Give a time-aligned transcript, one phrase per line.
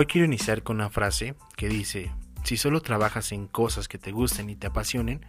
[0.00, 2.14] Hoy quiero iniciar con una frase que dice,
[2.44, 5.26] si solo trabajas en cosas que te gusten y te apasionen,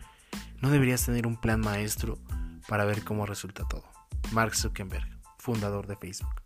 [0.62, 2.20] no deberías tener un plan maestro
[2.68, 3.84] para ver cómo resulta todo.
[4.32, 5.10] Mark Zuckerberg,
[5.40, 6.44] fundador de Facebook.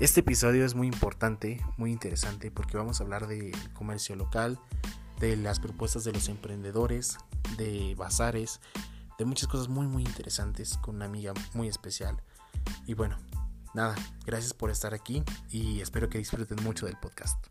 [0.00, 4.58] Este episodio es muy importante, muy interesante, porque vamos a hablar de comercio local,
[5.20, 7.16] de las propuestas de los emprendedores,
[7.56, 8.60] de bazares,
[9.20, 12.20] de muchas cosas muy muy interesantes con una amiga muy especial.
[12.88, 13.16] Y bueno,
[13.76, 13.94] nada,
[14.24, 17.46] gracias por estar aquí y espero que disfruten mucho del podcast.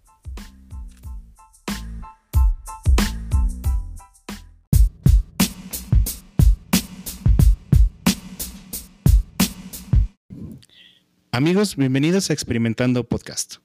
[11.31, 13.57] Amigos, bienvenidos a Experimentando Podcast.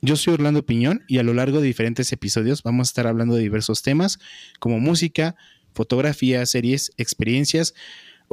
[0.00, 3.36] Yo soy Orlando Piñón y a lo largo de diferentes episodios vamos a estar hablando
[3.36, 4.18] de diversos temas
[4.58, 5.36] como música,
[5.74, 7.72] fotografía, series, experiencias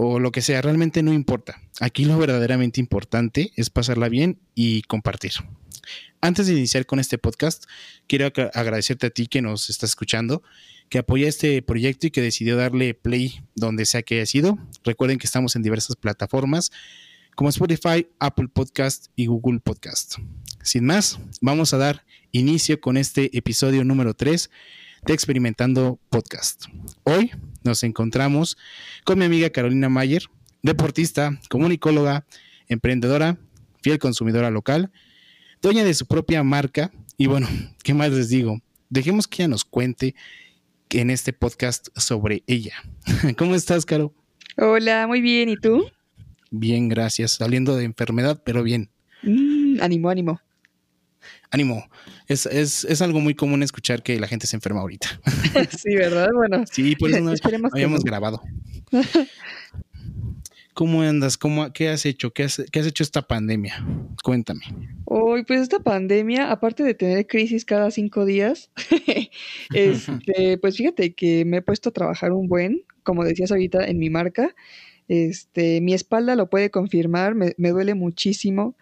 [0.04, 1.62] o lo que sea, realmente no importa.
[1.80, 5.34] Aquí lo verdaderamente importante es pasarla bien y compartir.
[6.22, 7.66] Antes de iniciar con este podcast,
[8.08, 10.42] quiero agradecerte a ti que nos está escuchando,
[10.90, 14.58] que apoya este proyecto y que decidió darle play donde sea que haya sido.
[14.84, 16.72] Recuerden que estamos en diversas plataformas
[17.36, 20.16] como Spotify, Apple Podcast y Google Podcast.
[20.64, 24.50] Sin más, vamos a dar inicio con este episodio número 3
[25.06, 26.66] de Experimentando Podcast.
[27.04, 27.32] Hoy
[27.64, 28.58] nos encontramos
[29.04, 30.24] con mi amiga Carolina Mayer,
[30.62, 32.26] deportista, comunicóloga,
[32.68, 33.38] emprendedora,
[33.82, 34.92] fiel consumidora local,
[35.62, 37.48] dueña de su propia marca y bueno,
[37.84, 38.60] ¿qué más les digo?
[38.90, 40.16] Dejemos que ella nos cuente
[40.90, 42.76] en este podcast sobre ella.
[43.38, 44.14] ¿Cómo estás, Caro?
[44.58, 45.86] Hola, muy bien, ¿y tú?
[46.52, 47.32] Bien, gracias.
[47.32, 48.90] Saliendo de enfermedad, pero bien.
[49.24, 50.42] Mm, ánimo, ánimo.
[51.50, 51.86] Ánimo.
[52.28, 55.08] Es, es, es, algo muy común escuchar que la gente se enferma ahorita.
[55.78, 56.30] sí, ¿verdad?
[56.34, 56.64] Bueno.
[56.72, 57.34] Sí, por eso no
[57.72, 58.42] habíamos grabado.
[60.74, 61.38] ¿Cómo andas?
[61.38, 62.32] ¿Cómo, ¿Qué has hecho?
[62.32, 63.86] ¿Qué has, ¿Qué has hecho esta pandemia?
[64.24, 64.62] Cuéntame.
[65.06, 68.72] Hoy, pues esta pandemia, aparte de tener crisis cada cinco días,
[69.74, 74.00] este, pues fíjate que me he puesto a trabajar un buen, como decías ahorita, en
[74.00, 74.56] mi marca.
[75.10, 78.78] Este, mi espalda lo puede confirmar, me, duele muchísimo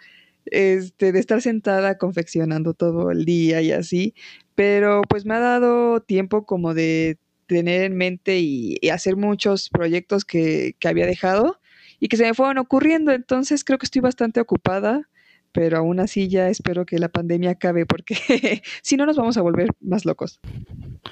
[0.52, 4.14] este, de estar sentada confeccionando todo el día y así,
[4.56, 7.18] pero pues me ha dado tiempo como de
[7.48, 11.60] tener en mente y, hacer muchos proyectos que, que, había dejado
[12.00, 15.10] y que se me fueron ocurriendo, entonces creo que estoy bastante ocupada
[15.52, 18.16] pero aún así ya espero que la pandemia acabe porque
[18.82, 20.40] si no nos vamos a volver más locos.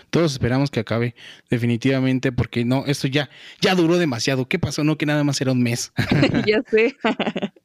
[0.10, 1.16] Todos esperamos que acabe,
[1.50, 3.30] definitivamente, porque no, esto ya,
[3.62, 4.48] ya duró demasiado.
[4.48, 4.84] ¿Qué pasó?
[4.84, 5.92] No, que nada más era un mes.
[6.46, 6.96] ya sé.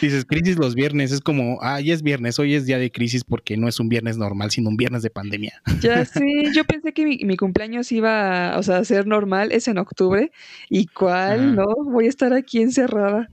[0.00, 3.24] Dices crisis los viernes, es como, ah, ya es viernes, hoy es día de crisis
[3.24, 5.60] porque no es un viernes normal, sino un viernes de pandemia.
[5.80, 6.24] Ya sé,
[6.54, 10.30] yo pensé que mi, cumpleaños iba o sea, a ser normal, es en octubre,
[10.68, 11.66] y cuál, ¿no?
[11.84, 13.28] Voy a estar aquí encerrada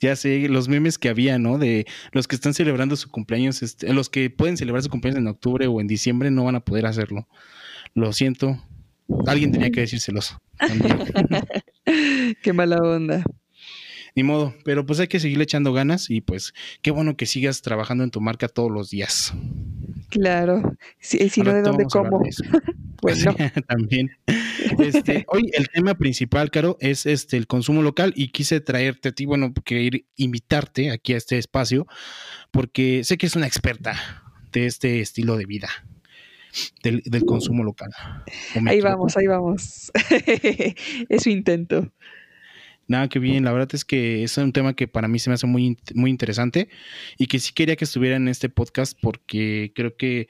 [0.00, 1.58] ya sé, los memes que había, ¿no?
[1.58, 5.28] De los que están celebrando su cumpleaños, este, los que pueden celebrar su cumpleaños en
[5.28, 7.28] octubre o en diciembre no van a poder hacerlo.
[7.94, 8.60] Lo siento.
[9.26, 10.36] Alguien tenía que decírselos.
[12.42, 13.24] Qué mala onda.
[14.14, 16.52] Ni modo, pero pues hay que seguirle echando ganas y pues
[16.82, 19.32] qué bueno que sigas trabajando en tu marca todos los días.
[20.10, 22.22] Claro, si, si no de dónde como.
[23.00, 23.34] bueno.
[23.68, 24.10] También.
[24.78, 29.12] Este, hoy el tema principal, Caro, es este el consumo local y quise traerte a
[29.12, 31.86] ti, bueno, querer invitarte aquí a este espacio
[32.50, 33.94] porque sé que es una experta
[34.52, 35.68] de este estilo de vida.
[36.82, 37.88] Del, consumo local.
[38.66, 39.90] Ahí vamos, ahí vamos.
[41.08, 41.90] es su intento.
[42.88, 43.44] Nada, que bien.
[43.44, 46.10] La verdad es que es un tema que para mí se me hace muy, muy
[46.10, 46.68] interesante
[47.18, 50.28] y que sí quería que estuviera en este podcast porque creo que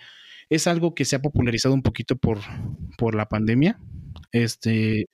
[0.49, 2.39] es algo que se ha popularizado un poquito por,
[2.99, 3.79] por la pandemia.
[4.33, 5.07] Este,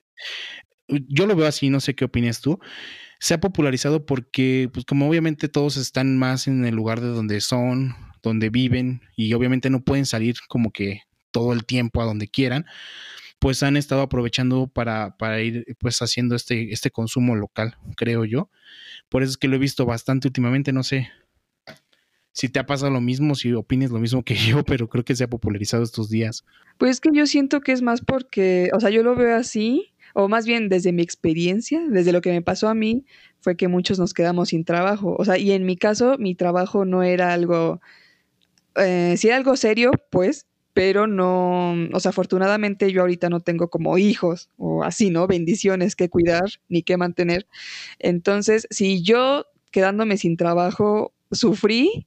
[0.88, 2.58] yo lo veo así, no sé qué opinas tú.
[3.20, 7.40] Se ha popularizado porque, pues como obviamente todos están más en el lugar de donde
[7.40, 12.28] son, donde viven y obviamente no pueden salir como que todo el tiempo a donde
[12.28, 12.66] quieran,
[13.38, 18.50] pues han estado aprovechando para, para ir pues haciendo este, este consumo local, creo yo.
[19.08, 21.08] Por eso es que lo he visto bastante últimamente, no sé
[22.38, 25.16] si te ha pasado lo mismo, si opines lo mismo que yo, pero creo que
[25.16, 26.44] se ha popularizado estos días.
[26.78, 30.28] Pues que yo siento que es más porque, o sea, yo lo veo así, o
[30.28, 33.04] más bien desde mi experiencia, desde lo que me pasó a mí,
[33.40, 35.16] fue que muchos nos quedamos sin trabajo.
[35.18, 37.80] O sea, y en mi caso, mi trabajo no era algo,
[38.76, 40.46] eh, si era algo serio, pues,
[40.78, 45.26] pero no, o sea, afortunadamente yo ahorita no tengo como hijos o así, ¿no?
[45.26, 47.48] Bendiciones que cuidar ni que mantener.
[47.98, 52.06] Entonces, si yo quedándome sin trabajo sufrí,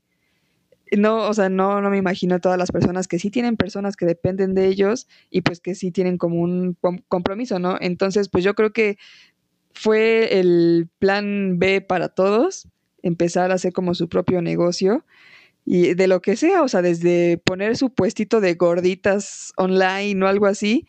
[0.97, 3.97] no, o sea, no, no me imagino a todas las personas que sí tienen personas
[3.97, 6.77] que dependen de ellos y pues que sí tienen como un
[7.09, 7.75] compromiso, ¿no?
[7.81, 8.97] Entonces, pues yo creo que
[9.73, 12.69] fue el plan B para todos,
[13.03, 15.03] empezar a hacer como su propio negocio
[15.65, 20.27] y de lo que sea, o sea, desde poner su puestito de gorditas online o
[20.27, 20.87] algo así,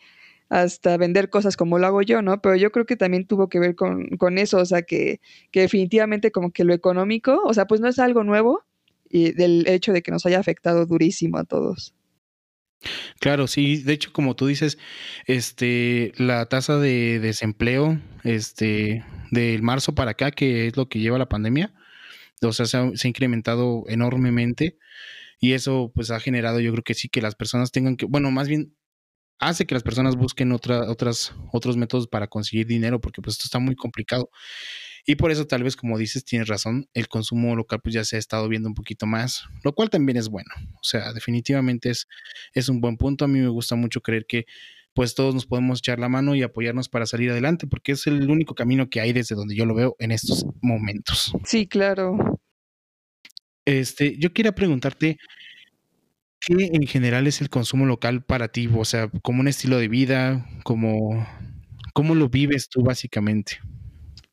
[0.49, 2.41] hasta vender cosas como lo hago yo, ¿no?
[2.41, 5.19] Pero yo creo que también tuvo que ver con, con eso, o sea, que,
[5.51, 8.63] que, definitivamente como que lo económico, o sea, pues no es algo nuevo
[9.09, 11.93] y del hecho de que nos haya afectado durísimo a todos.
[13.19, 14.77] Claro, sí, de hecho, como tú dices,
[15.25, 21.17] este, la tasa de desempleo, este, del marzo para acá, que es lo que lleva
[21.17, 21.73] la pandemia,
[22.41, 24.77] o sea, se ha, incrementado enormemente
[25.39, 28.31] y eso pues ha generado yo creo que sí que las personas tengan que, bueno,
[28.31, 28.75] más bien
[29.39, 33.45] hace que las personas busquen otra, otras, otros métodos para conseguir dinero porque pues esto
[33.45, 34.29] está muy complicado.
[35.05, 38.15] Y por eso tal vez como dices, tienes razón, el consumo local pues ya se
[38.15, 40.49] ha estado viendo un poquito más, lo cual también es bueno.
[40.75, 42.07] O sea, definitivamente es,
[42.53, 43.25] es un buen punto.
[43.25, 44.45] A mí me gusta mucho creer que
[44.93, 48.29] pues todos nos podemos echar la mano y apoyarnos para salir adelante, porque es el
[48.29, 51.33] único camino que hay desde donde yo lo veo en estos momentos.
[51.45, 52.39] Sí, claro.
[53.65, 55.17] Este, yo quería preguntarte,
[56.39, 58.69] ¿qué en general es el consumo local para ti?
[58.73, 61.25] O sea, como un estilo de vida, como,
[61.93, 63.59] ¿cómo lo vives tú básicamente?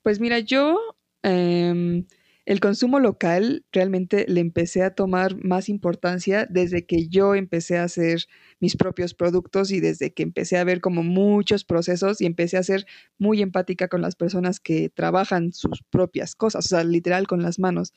[0.03, 0.79] Pues mira, yo
[1.23, 2.05] eh,
[2.51, 7.85] el consumo local realmente le empecé a tomar más importancia desde que yo empecé a
[7.85, 8.25] hacer
[8.59, 12.65] mis propios productos y desde que empecé a ver como muchos procesos y empecé a
[12.65, 12.87] ser
[13.19, 17.61] muy empática con las personas que trabajan sus propias cosas, o sea, literal con las
[17.61, 17.95] manos.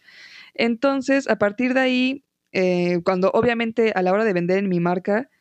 [0.53, 4.79] Entonces, a partir de ahí, eh, cuando obviamente a la hora de vender en mi
[4.79, 5.31] marca,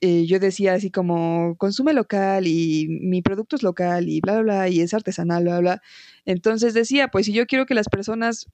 [0.00, 4.42] eh, yo decía así como, consume local y mi producto es local y bla, bla,
[4.42, 5.82] bla, y es artesanal, bla, bla.
[6.24, 8.46] Entonces decía, pues si yo quiero que las personas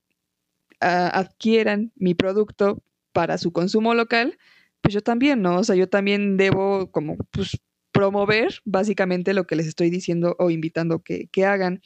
[0.83, 4.39] uh, adquieran mi producto para su consumo local,
[4.81, 5.59] pues yo también, ¿no?
[5.59, 7.59] O sea, yo también debo como, pues,
[7.93, 11.83] promover básicamente lo que les estoy diciendo o invitando que, que hagan.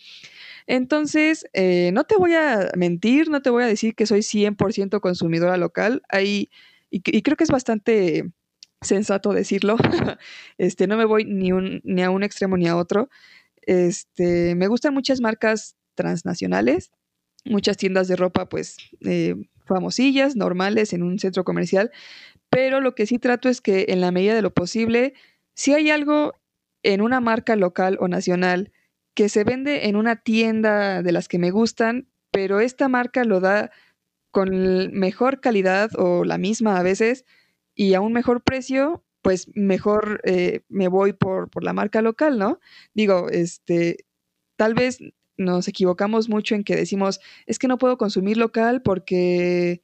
[0.66, 5.00] Entonces, eh, no te voy a mentir, no te voy a decir que soy 100%
[5.00, 6.02] consumidora local.
[6.08, 6.50] Ahí,
[6.90, 8.30] y, y creo que es bastante
[8.82, 9.76] sensato decirlo.
[10.58, 11.50] este, no me voy ni,
[12.02, 13.08] a un extremo ni a otro.
[13.62, 16.92] Este, me gustan muchas marcas transnacionales,
[17.44, 19.34] muchas tiendas de ropa, pues, eh,
[19.64, 21.90] famosillas, normales, en un centro comercial,
[22.50, 25.14] pero lo que sí trato es que en la medida de lo posible,
[25.54, 26.34] si hay algo
[26.82, 28.72] en una marca local o nacional
[29.14, 33.40] que se vende en una tienda de las que me gustan, pero esta marca lo
[33.40, 33.70] da
[34.30, 37.24] con mejor calidad o la misma a veces,
[37.76, 42.38] y a un mejor precio, pues mejor eh, me voy por, por, la marca local,
[42.38, 42.58] ¿no?
[42.94, 44.06] Digo, este,
[44.56, 44.98] tal vez
[45.36, 49.82] nos equivocamos mucho en que decimos, es que no puedo consumir local porque,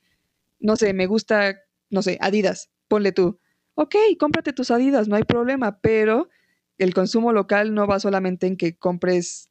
[0.59, 1.61] no sé, me gusta,
[1.91, 3.39] no sé, Adidas, ponle tú.
[3.75, 6.29] Ok, cómprate tus Adidas, no hay problema, pero
[6.79, 9.50] el consumo local no va solamente en que compres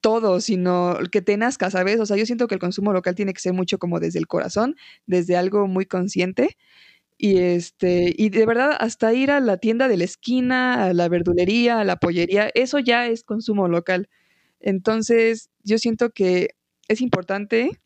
[0.00, 1.98] todo, sino que te nazca, ¿sabes?
[1.98, 4.26] O sea, yo siento que el consumo local tiene que ser mucho como desde el
[4.26, 4.76] corazón,
[5.06, 6.58] desde algo muy consciente.
[7.24, 11.08] Y este, y de verdad, hasta ir a la tienda de la esquina, a la
[11.08, 14.10] verdulería, a la pollería, eso ya es consumo local.
[14.60, 16.50] Entonces, yo siento que
[16.86, 17.80] es importante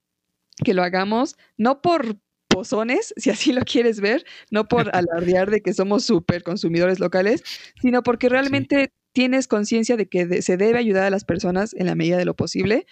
[0.64, 2.16] que lo hagamos, no por
[2.48, 7.44] pozones, si así lo quieres ver, no por alardear de que somos súper consumidores locales,
[7.80, 8.90] sino porque realmente sí.
[9.12, 12.34] tienes conciencia de que se debe ayudar a las personas en la medida de lo
[12.34, 12.86] posible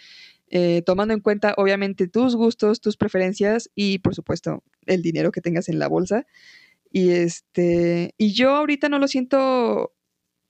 [0.49, 5.41] eh, tomando en cuenta obviamente tus gustos, tus preferencias y por supuesto el dinero que
[5.41, 6.25] tengas en la bolsa.
[6.91, 9.93] Y este, y yo ahorita no lo siento,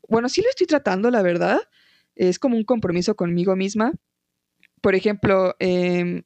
[0.08, 1.60] bueno, sí lo estoy tratando, la verdad.
[2.16, 3.94] Es como un compromiso conmigo misma.
[4.82, 6.24] Por ejemplo, eh,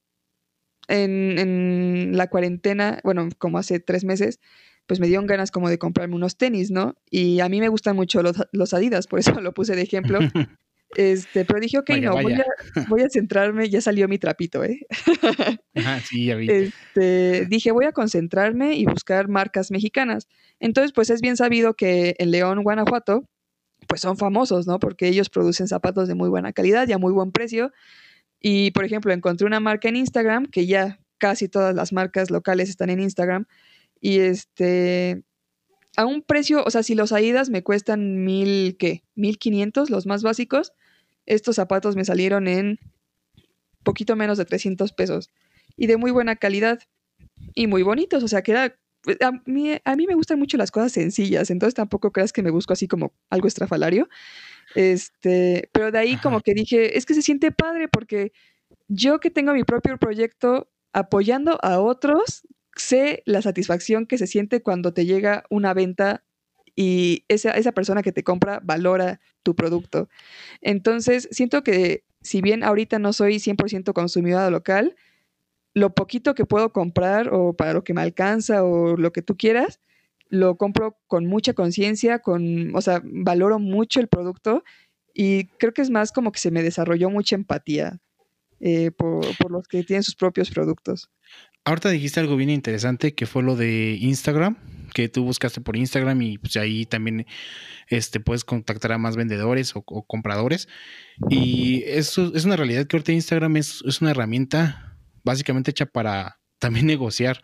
[0.88, 4.40] en, en, la cuarentena, bueno, como hace tres meses,
[4.88, 6.96] pues me dieron ganas como de comprarme unos tenis, ¿no?
[7.10, 10.20] Y a mí me gustan mucho los, los Adidas, por eso lo puse de ejemplo.
[10.96, 12.24] Este, pero dije, ok, vaya, no, vaya.
[12.24, 14.80] Voy, a, voy, a, centrarme, ya salió mi trapito, ¿eh?
[15.76, 16.50] Ajá, sí, ya vi.
[16.50, 20.28] Este, dije, voy a concentrarme y buscar marcas mexicanas.
[20.60, 23.24] Entonces, pues es bien sabido que en León, Guanajuato,
[23.88, 24.80] pues son famosos, ¿no?
[24.80, 27.72] Porque ellos producen zapatos de muy buena calidad y a muy buen precio.
[28.40, 32.70] Y, por ejemplo, encontré una marca en Instagram, que ya casi todas las marcas locales
[32.70, 33.46] están en Instagram,
[34.00, 35.24] y este,
[35.96, 39.04] a un precio, o sea, si los Aidas me cuestan mil, ¿qué?
[39.16, 40.74] Mil quinientos, los más básicos,
[41.26, 42.80] estos zapatos me salieron en
[43.84, 45.30] poquito menos de 300 pesos
[45.76, 46.80] y de muy buena calidad
[47.56, 50.58] y muy bonitos, o sea, que era, pues, a mí, a mí me gustan mucho
[50.58, 54.08] las cosas sencillas, entonces tampoco creas que me busco así como algo estrafalario,
[54.76, 56.22] este, pero de ahí Ajá.
[56.22, 58.32] como que dije, es que se siente padre porque
[58.88, 62.44] yo que tengo mi propio proyecto apoyando a otros,
[62.76, 66.24] sé la satisfacción que se siente cuando te llega una venta
[66.82, 70.10] y esa, esa persona que te compra valora tu producto.
[70.62, 74.96] Entonces, siento que si bien ahorita no soy 100% consumidora local,
[75.76, 79.38] lo poquito que puedo comprar o para lo que me alcanza o lo que tú
[79.38, 79.80] quieras,
[80.30, 84.64] lo compro con mucha conciencia, con, o sea, valoro mucho el producto
[85.14, 88.00] y creo que es más como que se me desarrolló mucha empatía
[88.60, 91.12] eh, por, por, los que tienen sus propios productos.
[91.64, 94.58] Ahorita dijiste algo bien interesante que fue lo de Instagram,
[94.94, 97.26] que tú buscaste por Instagram y pues ahí también
[97.88, 100.68] este, puedes contactar a más vendedores o, compradores.
[101.30, 106.40] Y eso es una realidad que ahorita Instagram es, es una herramienta básicamente hecha para
[106.60, 107.42] también negociar.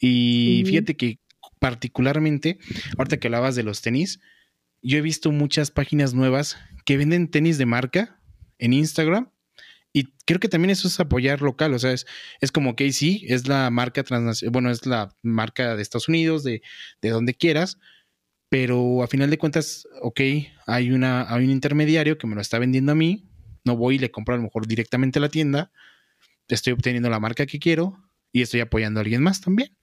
[0.00, 1.18] Y fíjate que
[1.58, 2.58] particularmente,
[2.98, 4.20] ahorita que hablabas de los tenis,
[4.82, 8.20] yo he visto muchas páginas nuevas que venden tenis de marca
[8.58, 9.31] en Instagram
[9.92, 12.06] y creo que también eso es apoyar local, o sea, es,
[12.40, 16.44] es como que sí, es la marca transnacional, bueno, es la marca de Estados Unidos,
[16.44, 16.62] de,
[17.02, 17.78] de donde quieras,
[18.48, 20.20] pero a final de cuentas, ok,
[20.66, 23.28] hay, una, hay un intermediario que me lo está vendiendo a mí,
[23.64, 25.70] no voy y le compro a lo mejor directamente a la tienda,
[26.48, 27.98] estoy obteniendo la marca que quiero
[28.32, 29.76] y estoy apoyando a alguien más también.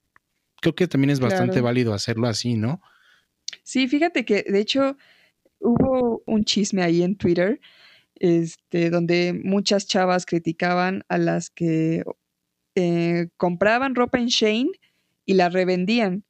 [0.61, 2.81] Creo que también es bastante válido hacerlo así, ¿no?
[3.63, 4.97] Sí, fíjate que de hecho
[5.59, 7.59] hubo un chisme ahí en Twitter
[8.19, 12.03] este, donde muchas chavas criticaban a las que
[12.75, 14.71] eh, compraban ropa en Shane
[15.25, 16.23] y la revendían.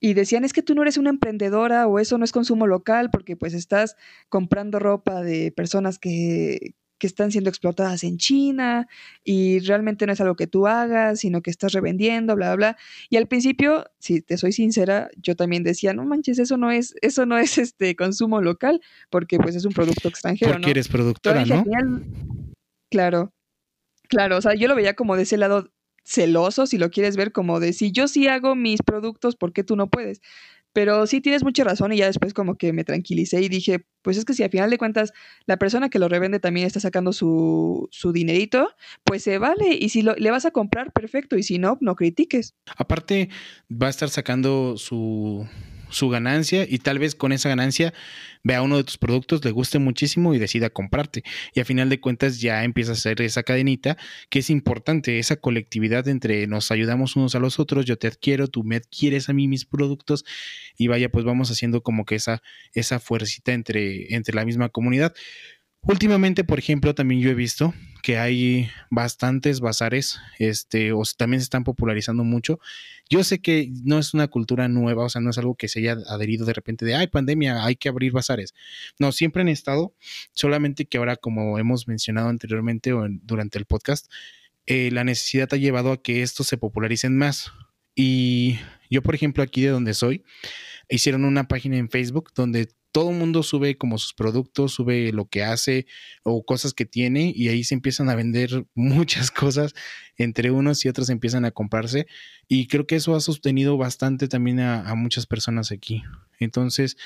[0.00, 3.10] Y decían, es que tú no eres una emprendedora o eso no es consumo local
[3.10, 3.96] porque pues estás
[4.28, 8.86] comprando ropa de personas que, que están siendo explotadas en China
[9.24, 12.76] y realmente no es algo que tú hagas, sino que estás revendiendo, bla, bla, bla.
[13.10, 16.94] Y al principio, si te soy sincera, yo también decía, no manches, eso no es,
[17.02, 18.80] eso no es este consumo local,
[19.10, 20.52] porque pues es un producto extranjero.
[20.52, 21.64] Porque eres productora, ¿no?
[22.88, 23.32] Claro,
[24.08, 25.72] claro, o sea, yo lo veía como de ese lado
[26.04, 29.64] celoso, si lo quieres ver, como de si yo sí hago mis productos, ¿por qué
[29.64, 30.20] tú no puedes?
[30.72, 34.16] Pero sí tienes mucha razón y ya después como que me tranquilicé y dije, pues
[34.16, 35.12] es que si al final de cuentas
[35.46, 38.70] la persona que lo revende también está sacando su, su dinerito,
[39.04, 39.74] pues se vale.
[39.78, 41.36] Y si lo, le vas a comprar, perfecto.
[41.36, 42.54] Y si no, no critiques.
[42.76, 43.28] Aparte,
[43.70, 45.46] va a estar sacando su,
[45.92, 47.94] su ganancia y tal vez con esa ganancia
[48.42, 51.22] vea uno de tus productos, le guste muchísimo y decida comprarte.
[51.54, 53.96] Y a final de cuentas ya empieza a ser esa cadenita
[54.30, 58.48] que es importante, esa colectividad entre nos ayudamos unos a los otros, yo te adquiero,
[58.48, 60.24] tú me adquieres a mí mis productos
[60.76, 62.42] y vaya, pues vamos haciendo como que esa,
[62.74, 65.14] esa fuercita entre, entre la misma comunidad.
[65.84, 71.44] Últimamente, por ejemplo, también yo he visto que hay bastantes bazares, este, o también se
[71.44, 72.60] están popularizando mucho.
[73.10, 75.80] Yo sé que no es una cultura nueva, o sea, no es algo que se
[75.80, 78.54] haya adherido de repente de, ay, pandemia, hay que abrir bazares.
[79.00, 79.94] No, siempre han estado,
[80.32, 84.10] solamente que ahora, como hemos mencionado anteriormente o durante el podcast,
[84.66, 87.52] eh, la necesidad ha llevado a que estos se popularicen más.
[87.96, 88.58] Y
[88.88, 90.24] yo, por ejemplo, aquí de donde soy,
[90.88, 95.24] hicieron una página en Facebook donde todo el mundo sube como sus productos, sube lo
[95.24, 95.86] que hace
[96.22, 99.74] o cosas que tiene y ahí se empiezan a vender muchas cosas
[100.16, 102.06] entre unos y otros empiezan a comprarse
[102.46, 106.02] y creo que eso ha sostenido bastante también a, muchas personas aquí.
[106.38, 106.96] Entonces,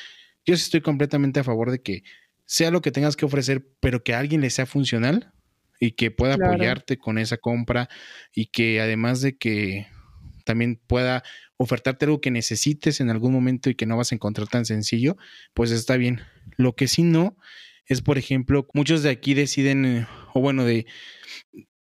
[0.45, 2.03] yo sí estoy completamente a favor de que
[2.45, 5.33] sea lo que tengas que ofrecer, pero que a alguien le sea funcional
[5.79, 7.89] y que pueda apoyarte con esa compra
[8.35, 9.87] y que además de que
[10.47, 11.23] también pueda
[11.59, 15.19] ofertarte algo que necesites en algún momento y que no vas a encontrar tan sencillo,
[15.53, 16.23] pues está bien.
[16.57, 17.37] Lo que sí no
[17.87, 20.87] es, por ejemplo, muchos de aquí deciden, eh, o bueno, de,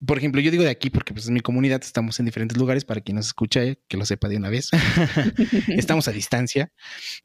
[0.04, 2.84] por ejemplo, yo digo de aquí porque pues en mi comunidad estamos en diferentes lugares,
[2.84, 4.70] para quien nos escucha, eh, que lo sepa de una vez,
[5.68, 6.72] estamos a distancia.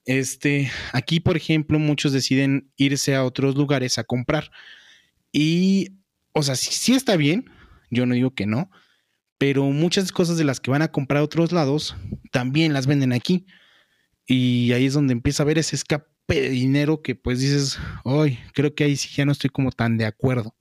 [0.06, 4.52] Este, aquí, por ejemplo, muchos deciden irse a otros lugares a comprar.
[5.32, 5.90] Y,
[6.34, 7.50] o sea, sí está bien,
[7.90, 8.70] yo no digo que no,
[9.42, 11.96] pero muchas cosas de las que van a comprar a otros lados
[12.32, 13.48] también las venden aquí.
[14.28, 18.38] Y ahí es donde empieza a ver ese escape de dinero que pues dices, hoy
[18.54, 20.56] creo que ahí sí ya no estoy como tan de acuerdo.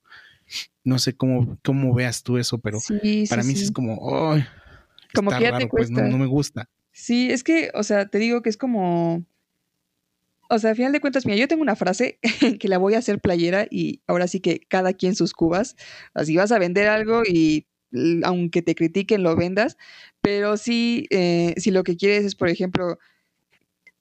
[0.83, 2.79] No sé cómo, cómo veas tú eso, pero
[3.29, 3.65] para mí sí.
[3.65, 4.47] es como, ay,
[5.13, 6.67] como que ya te pues no, no me gusta.
[6.91, 9.23] Sí, es que, o sea, te digo que es como,
[10.49, 12.17] o sea, a final de cuentas, mira, yo tengo una frase
[12.59, 15.75] que la voy a hacer playera y ahora sí que cada quien sus cubas.
[16.15, 17.67] Así vas a vender algo y
[18.23, 19.77] aunque te critiquen, lo vendas,
[20.21, 22.97] pero sí, eh, si lo que quieres es, por ejemplo,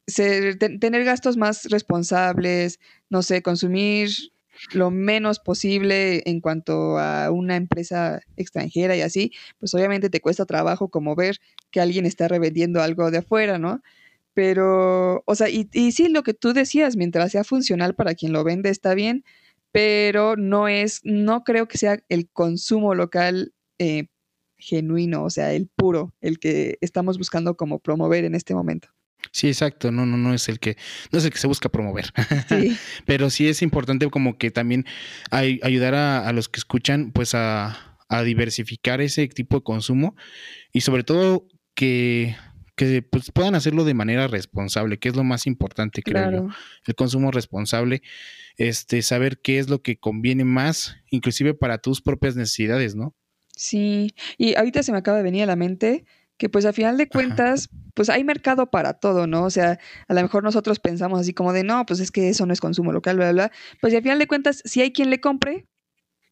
[0.07, 4.11] tener gastos más responsables, no sé, consumir
[4.73, 10.45] lo menos posible en cuanto a una empresa extranjera y así, pues obviamente te cuesta
[10.45, 11.39] trabajo como ver
[11.71, 13.83] que alguien está revendiendo algo de afuera, ¿no?
[14.35, 18.33] Pero, o sea, y, y sí, lo que tú decías, mientras sea funcional para quien
[18.33, 19.25] lo vende, está bien,
[19.73, 24.09] pero no es, no creo que sea el consumo local eh,
[24.59, 28.89] genuino, o sea, el puro, el que estamos buscando como promover en este momento.
[29.33, 29.91] Sí, exacto.
[29.91, 30.77] No, no, no es el que,
[31.11, 32.13] no es el que se busca promover.
[32.49, 32.77] Sí.
[33.07, 34.85] Pero sí es importante como que también
[35.31, 40.15] ayudar a, los que escuchan, pues a, a diversificar ese tipo de consumo
[40.73, 42.37] y sobre todo que,
[42.77, 46.49] que pues, puedan hacerlo de manera responsable, que es lo más importante, creo yo.
[46.87, 48.03] El consumo responsable,
[48.57, 53.15] este, saber qué es lo que conviene más, inclusive para tus propias necesidades, ¿no?
[53.61, 56.07] Sí, y ahorita se me acaba de venir a la mente
[56.39, 59.45] que pues a final de cuentas, pues hay mercado para todo, ¿no?
[59.45, 62.47] O sea, a lo mejor nosotros pensamos así como de, no, pues es que eso
[62.47, 63.53] no es consumo local, bla, bla, bla.
[63.83, 65.67] Pues y a final de cuentas, si hay quien le compre,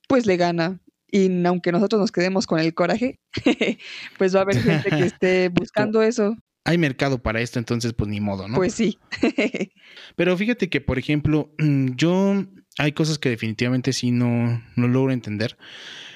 [0.09, 0.81] pues le gana.
[1.07, 3.21] Y aunque nosotros nos quedemos con el coraje,
[4.17, 6.35] pues va a haber gente que esté buscando eso.
[6.65, 8.57] Hay mercado para esto, entonces pues ni modo, ¿no?
[8.57, 8.99] Pues sí.
[10.17, 12.47] Pero fíjate que, por ejemplo, yo
[12.79, 15.59] hay cosas que definitivamente sí no, no logro entender.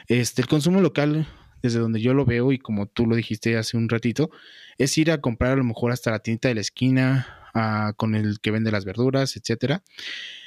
[0.07, 1.27] Este, el consumo local,
[1.63, 4.31] desde donde yo lo veo y como tú lo dijiste hace un ratito,
[4.79, 7.27] es ir a comprar a lo mejor hasta la tienda de la esquina,
[7.97, 9.83] con el que vende las verduras, etcétera.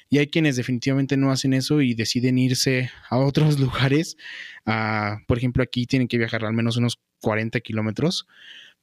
[0.10, 4.18] Y hay quienes definitivamente no hacen eso y deciden irse a otros lugares.
[5.28, 8.28] por ejemplo, aquí tienen que viajar al menos unos 40 kilómetros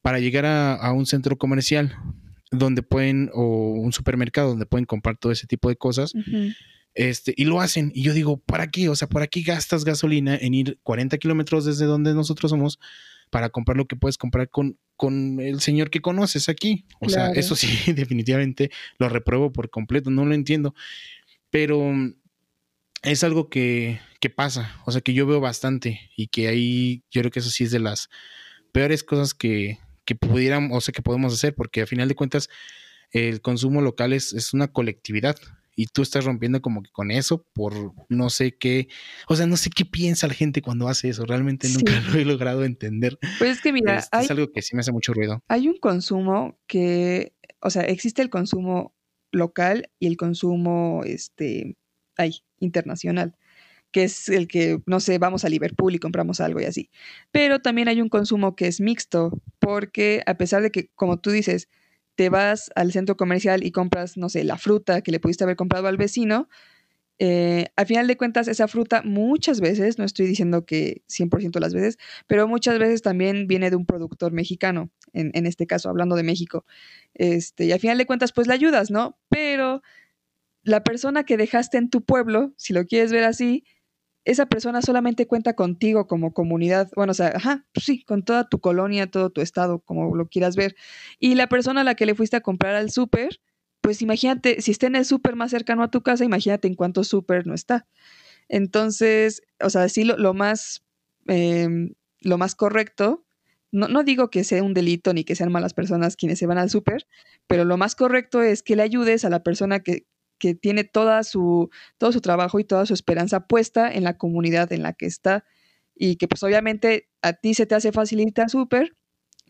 [0.01, 1.95] para llegar a, un centro comercial
[2.51, 6.13] donde pueden, o un supermercado donde pueden comprar todo ese tipo de cosas.
[6.95, 7.91] Este, y lo hacen.
[7.95, 8.89] Y yo digo, ¿para qué?
[8.89, 12.79] O sea, ¿por aquí gastas gasolina en ir 40 kilómetros desde donde nosotros somos
[13.29, 16.85] para comprar lo que puedes comprar con, con el señor que conoces aquí?
[16.99, 20.75] O sea, eso sí, definitivamente lo repruebo por completo, no lo entiendo.
[21.49, 22.15] Pero mm,
[23.01, 27.21] es algo que, que pasa, o sea, que yo veo bastante y que ahí yo
[27.21, 28.09] creo que eso sí es de las
[28.71, 32.49] peores cosas que, que pudieran, o sea, que podemos hacer, porque a final de cuentas
[33.11, 35.35] el consumo local es, es una colectividad
[35.75, 37.73] y tú estás rompiendo como que con eso por
[38.09, 38.87] no sé qué,
[39.27, 42.25] o sea, no sé qué piensa la gente cuando hace eso, realmente nunca lo he
[42.25, 43.17] logrado entender.
[43.39, 45.41] Pues es que mira, este, es algo que sí me hace mucho ruido.
[45.47, 48.95] Hay un consumo que, o sea, existe el consumo
[49.31, 51.77] local y el consumo, este,
[52.17, 53.35] ay, internacional
[53.93, 56.89] que es el que, no sé, vamos a Liverpool y compramos algo y así.
[57.31, 61.29] Pero también hay un consumo que es mixto, porque a pesar de que, como tú
[61.29, 61.69] dices,
[62.15, 65.55] te vas al centro comercial y compras, no sé, la fruta que le pudiste haber
[65.55, 66.47] comprado al vecino,
[67.19, 71.73] eh, al final de cuentas esa fruta muchas veces, no estoy diciendo que 100% las
[71.73, 71.97] veces,
[72.27, 76.65] pero muchas veces también viene de un productor mexicano, en, este caso, hablando de México.
[77.13, 79.19] Este, y al final de cuentas, pues la ayudas, ¿no?
[79.29, 79.83] Pero
[80.63, 83.63] la persona que dejaste en tu pueblo, si lo quieres ver así,
[84.25, 88.47] esa persona solamente cuenta contigo como comunidad, bueno, o sea, ajá, pues sí, con toda
[88.47, 90.75] tu colonia, todo tu estado, como lo quieras ver.
[91.19, 93.41] Y la persona a la que le fuiste a comprar al súper,
[93.81, 97.03] pues imagínate, si está en el súper más cercano a tu casa, imagínate en cuánto
[97.03, 97.85] súper no está.
[98.49, 100.83] Entonces, o sea, sí, lo, más,
[101.27, 103.25] em, lo más correcto,
[103.71, 106.59] no, no digo que sea un delito ni que sean malas personas quienes se van
[106.59, 107.07] al súper,
[107.47, 110.05] pero lo más correcto es que le ayudes a la persona que,
[110.37, 114.71] que tiene toda su, todo su trabajo y toda su esperanza puesta en la comunidad
[114.73, 115.45] en la que está
[115.95, 118.95] y que pues obviamente a ti se te hace facilitar súper,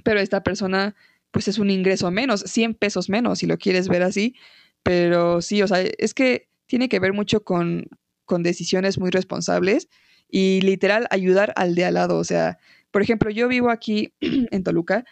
[0.04, 0.96] pero esta persona
[1.32, 4.36] pues es un ingreso menos, 100 pesos menos si lo quieres ver así,
[4.84, 7.88] pero sí, o sea, es que tiene que ver mucho con,
[8.26, 9.89] con decisiones muy responsables
[10.30, 12.60] y literal ayudar al de al lado, o sea,
[12.91, 15.06] por ejemplo, yo vivo aquí en Toluca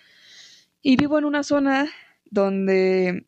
[0.82, 1.90] y vivo en una zona
[2.26, 3.26] donde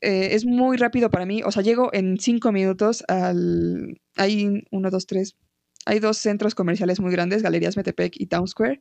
[0.00, 1.42] eh, es muy rápido para mí.
[1.44, 4.00] O sea, llego en cinco minutos al...
[4.16, 5.36] Hay uno, dos, tres.
[5.86, 8.80] Hay dos centros comerciales muy grandes, Galerías Metepec y Town Square.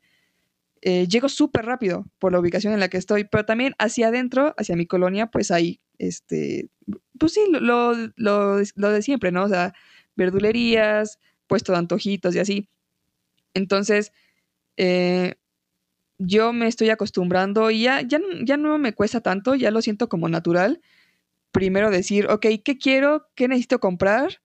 [0.82, 4.54] Eh, llego súper rápido por la ubicación en la que estoy, pero también hacia adentro,
[4.58, 6.70] hacia mi colonia, pues hay, este,
[7.18, 9.44] pues sí, lo, lo, de siempre, ¿no?
[9.44, 9.74] O sea,
[10.16, 12.70] verdulerías, puesto de antojitos y así.
[13.54, 14.14] Entonces,
[14.78, 15.36] eh,
[16.18, 20.08] yo me estoy acostumbrando y ya, ya, ya no me cuesta tanto, ya lo siento
[20.08, 20.82] como natural
[21.52, 23.28] primero decir, ok, ¿qué quiero?
[23.36, 24.42] ¿Qué necesito comprar?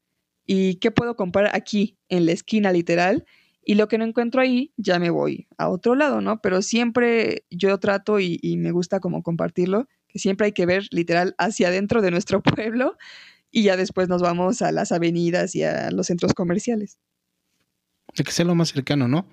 [0.47, 3.25] ¿Y qué puedo comprar aquí, en la esquina literal?
[3.65, 6.41] Y lo que no encuentro ahí, ya me voy a otro lado, ¿no?
[6.41, 11.35] Pero siempre yo trato y, me gusta como compartirlo, que siempre hay que ver literal
[11.39, 12.97] hacia adentro de nuestro pueblo
[13.51, 16.99] y ya después nos vamos a las avenidas y a los centros comerciales
[18.17, 19.29] de que sea lo más cercano, ¿no?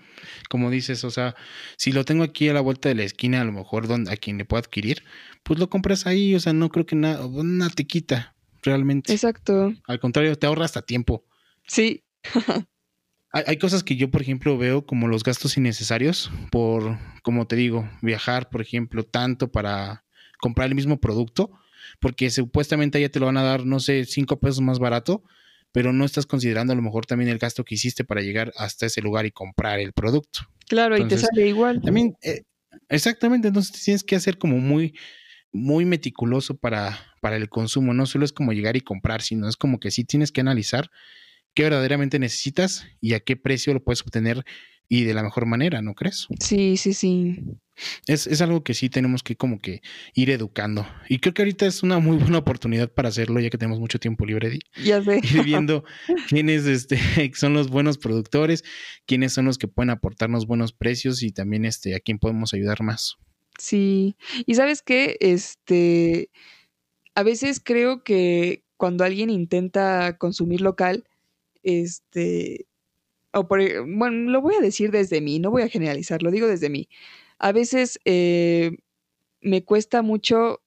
[0.50, 1.36] Como dices, o sea,
[1.78, 4.38] si lo tengo aquí a la vuelta de la esquina, a lo mejor a quien
[4.38, 5.04] le puedo adquirir,
[5.43, 9.12] pues lo compras ahí, o sea, no creo que nada, una te quita, realmente.
[9.12, 9.73] Exacto.
[9.88, 11.25] Al contrario, te ahorra hasta tiempo.
[11.67, 12.04] Sí.
[13.32, 17.56] hay, hay, cosas que yo, por ejemplo, veo como los gastos innecesarios por, como te
[17.56, 20.06] digo, viajar, por ejemplo, tanto para
[20.39, 21.51] comprar el mismo producto,
[21.99, 25.23] porque supuestamente ya te lo van a dar, no sé, cinco pesos más barato,
[25.71, 28.86] pero no estás considerando a lo mejor también el gasto que hiciste para llegar hasta
[28.86, 30.41] ese lugar y comprar el producto.
[30.67, 31.82] Claro, y te sale igual.
[31.82, 32.43] También, eh,
[32.89, 34.97] exactamente, entonces tienes que hacer como muy,
[35.52, 39.58] muy meticuloso para, para el consumo, no solo es como llegar y comprar, sino es
[39.58, 40.90] como que sí tienes que analizar
[41.54, 44.46] qué verdaderamente necesitas y a qué precio lo puedes obtener
[44.88, 46.28] y de la mejor manera, ¿no crees?
[46.42, 47.40] Sí, sí, sí.
[48.08, 49.82] Es, es, algo que sí tenemos que como que
[50.14, 50.86] ir educando.
[51.08, 54.00] Y creo que ahorita es una muy buena oportunidad para hacerlo, ya que tenemos mucho
[54.00, 54.60] tiempo libre.
[54.84, 55.22] Ya sé.
[55.24, 55.86] Ir viendo
[56.28, 57.00] quiénes este,
[57.36, 58.66] son los buenos productores,
[59.06, 62.84] quiénes son los que pueden aportarnos buenos precios y también este, a quién podemos ayudar
[62.84, 63.16] más.
[63.58, 64.18] Sí.
[64.46, 66.30] Y sabes qué, este,
[67.16, 71.06] a veces creo que cuando alguien intenta consumir local,
[71.64, 72.68] este,
[73.34, 76.48] o por, bueno, lo voy a decir desde mí, no voy a generalizar, lo digo
[76.48, 76.90] desde mí
[77.42, 78.78] a veces eh,
[79.42, 80.62] me cuesta mucho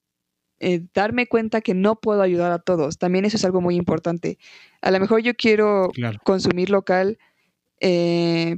[0.58, 2.98] eh, darme cuenta que no puedo ayudar a todos.
[2.98, 4.38] También eso es algo muy importante.
[4.82, 5.92] A lo mejor yo quiero
[6.24, 7.16] consumir local,
[7.80, 8.56] eh,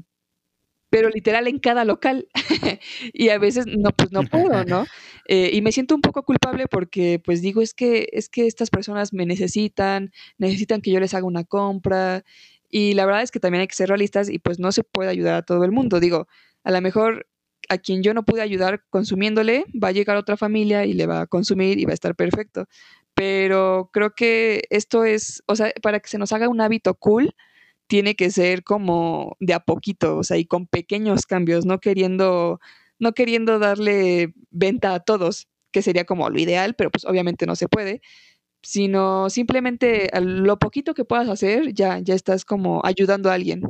[0.91, 2.29] pero literal en cada local.
[3.13, 4.87] y a veces no, pues no puedo, ¿no?
[5.29, 9.13] y me siento un poco culpable porque pues digo, es que, es que estas personas
[9.13, 12.25] me necesitan, necesitan que yo les haga una compra.
[12.69, 15.11] Y la verdad es que también hay que ser realistas y pues no se puede
[15.11, 16.01] ayudar a todo el mundo.
[16.01, 16.29] Digo,
[16.65, 17.27] a lo mejor
[17.69, 21.23] a quien yo no pude ayudar consumiéndole, va a llegar otra familia y le va
[21.23, 22.67] a consumir y va a estar perfecto.
[23.15, 27.35] Pero creo que esto es, o sea, para que se nos haga un hábito cool,
[27.87, 32.61] tiene que ser como de a poquito, o sea, y con pequeños cambios, no queriendo,
[32.99, 37.57] no queriendo darle venta a todos, que sería como lo ideal, pero pues obviamente no
[37.57, 38.01] se puede,
[38.63, 43.63] sino simplemente lo poquito que puedas hacer, ya, ya estás como ayudando a alguien.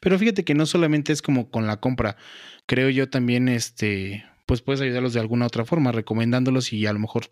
[0.00, 2.16] Pero fíjate que no solamente es como con la compra,
[2.66, 6.98] creo yo también, este, pues puedes ayudarlos de alguna otra forma, recomendándolos y a lo
[6.98, 7.30] mejor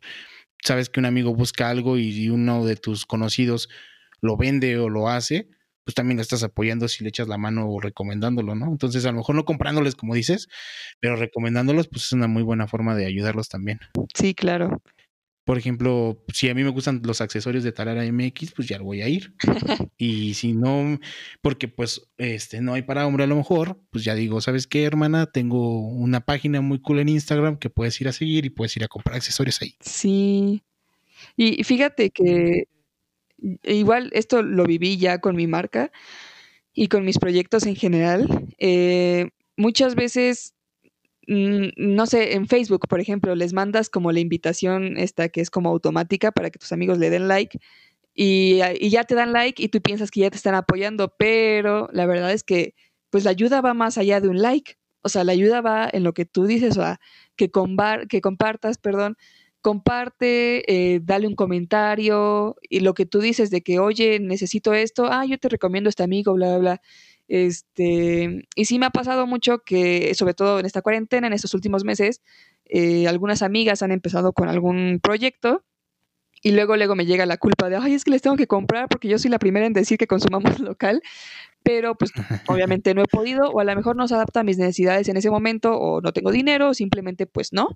[0.62, 3.68] sabes que un amigo busca algo y uno de tus conocidos
[4.20, 5.48] lo vende o lo hace,
[5.90, 8.66] pues también lo estás apoyando si le echas la mano o recomendándolo, ¿no?
[8.66, 10.46] Entonces, a lo mejor no comprándoles como dices,
[11.00, 13.80] pero recomendándolos, pues es una muy buena forma de ayudarlos también.
[14.14, 14.80] Sí, claro.
[15.44, 18.84] Por ejemplo, si a mí me gustan los accesorios de Talara MX, pues ya lo
[18.84, 19.34] voy a ir.
[19.98, 21.00] y si no,
[21.42, 24.84] porque pues este no hay para hombre a lo mejor, pues ya digo, ¿sabes qué,
[24.84, 25.26] hermana?
[25.26, 28.84] Tengo una página muy cool en Instagram que puedes ir a seguir y puedes ir
[28.84, 29.74] a comprar accesorios ahí.
[29.80, 30.62] Sí.
[31.36, 32.68] Y fíjate que
[33.64, 35.90] igual esto lo viví ya con mi marca
[36.74, 38.48] y con mis proyectos en general.
[38.58, 40.54] Eh, muchas veces
[41.30, 45.48] Mm, no sé, en Facebook, por ejemplo, les mandas como la invitación esta que es
[45.48, 47.60] como automática para que tus amigos le den like
[48.14, 48.58] y,
[48.90, 52.32] ya te dan like y tú piensas que ya te están apoyando, pero la verdad
[52.32, 52.74] es que
[53.10, 54.76] pues la ayuda va más allá de un like.
[55.02, 57.00] O sea, la ayuda va en lo que tú dices, o sea,
[57.36, 57.50] que,
[58.08, 59.16] que compartas, perdón,
[59.60, 65.06] comparte, eh, dale un comentario y lo que tú dices de que, oye, necesito esto,
[65.10, 66.82] ah, yo te recomiendo a este amigo, bla, bla, bla.
[67.28, 71.54] Este, y sí me ha pasado mucho que, sobre todo en esta cuarentena, en estos
[71.54, 72.22] últimos meses,
[72.64, 75.64] eh, algunas amigas han empezado con algún proyecto
[76.42, 78.88] y luego, luego me llega la culpa de, ay, es que les tengo que comprar
[78.88, 81.02] porque yo soy la primera en decir que consumamos local,
[81.62, 82.12] pero pues
[82.48, 85.16] obviamente no he podido o a lo mejor no se adapta a mis necesidades en
[85.16, 87.68] ese momento o no tengo dinero o simplemente pues no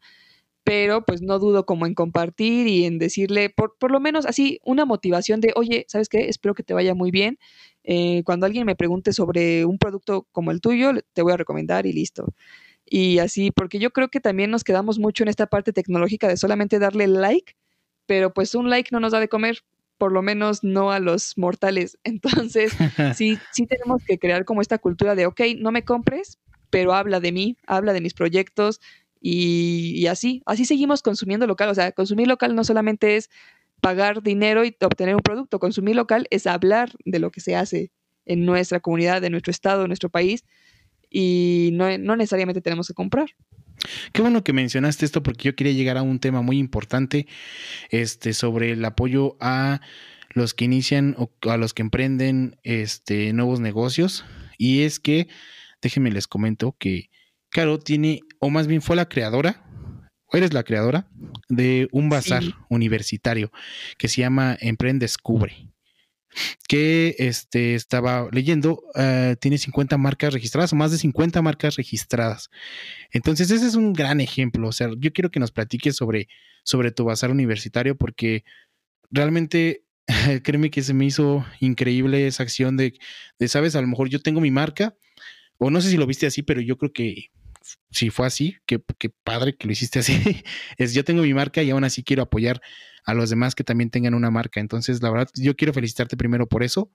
[0.64, 4.61] pero pues no dudo como en compartir y en decirle, por, por lo menos así,
[4.64, 6.29] una motivación de, oye, ¿sabes qué?
[6.31, 7.38] Espero que te vaya muy bien.
[7.85, 11.85] Eh, cuando alguien me pregunte sobre un producto como el tuyo, te voy a recomendar
[11.85, 12.33] y listo.
[12.87, 16.38] Y así, porque yo creo que también nos quedamos mucho en esta parte tecnológica de
[16.38, 17.57] solamente darle like,
[18.07, 19.59] pero pues un like no nos da de comer,
[19.98, 21.98] por lo menos no a los mortales.
[22.05, 22.72] Entonces,
[23.14, 26.38] sí, sí tenemos que crear como esta cultura de, ok, no me compres,
[26.70, 28.81] pero habla de mí, habla de mis proyectos,
[29.26, 31.70] y, así, así seguimos consumiendo local.
[31.70, 33.30] O sea, consumir local no solamente es
[33.80, 37.90] pagar dinero y obtener un producto, consumir local es hablar de lo que se hace
[38.26, 40.44] en nuestra comunidad, en nuestro estado, en nuestro país
[41.08, 43.30] y no, necesariamente tenemos que comprar.
[44.12, 47.26] Qué bueno que mencionaste esto porque yo quería llegar a un tema muy importante
[47.88, 49.80] este, sobre el apoyo a
[50.34, 54.26] los que inician o a los que emprenden este, nuevos negocios.
[54.58, 55.28] Y es que,
[55.80, 57.08] déjenme les comento que
[57.54, 59.64] Caro tiene, o más bien fue la creadora,
[60.26, 61.08] o eres la creadora,
[61.48, 63.52] de un bazar universitario
[63.96, 65.68] que se llama Emprende Descubre
[66.66, 72.50] que este, estaba leyendo, eh, tiene 50 marcas registradas o más de 50 marcas registradas.
[73.12, 74.66] Entonces, ese es un gran ejemplo.
[74.66, 76.26] O sea, yo quiero que nos platiques sobre,
[76.64, 78.42] sobre tu bazar universitario porque
[79.12, 79.84] realmente,
[80.42, 82.94] créeme que se me hizo increíble esa acción de,
[83.38, 84.96] de, sabes, a lo mejor yo tengo mi marca,
[85.58, 87.30] o no sé si lo viste así, pero yo creo que
[87.90, 88.81] si fue así, qué,
[89.22, 90.14] padre que lo hiciste así.
[90.79, 92.61] es yo tengo mi marca y aún así quiero apoyar
[93.05, 94.61] a los demás que también tengan una marca.
[94.61, 96.90] Entonces, la verdad, yo quiero felicitarte primero por eso.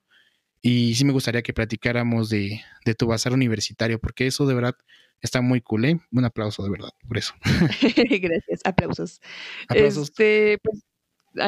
[0.61, 2.61] Y sí me gustaría que platicáramos de,
[2.97, 4.75] tu bazar universitario, porque eso de verdad
[5.21, 5.99] está muy cool, ¿eh?
[6.11, 7.33] Un aplauso de verdad por eso.
[8.21, 9.21] Gracias, aplausos.
[9.69, 10.09] aplausos.
[10.09, 10.83] Este, pues,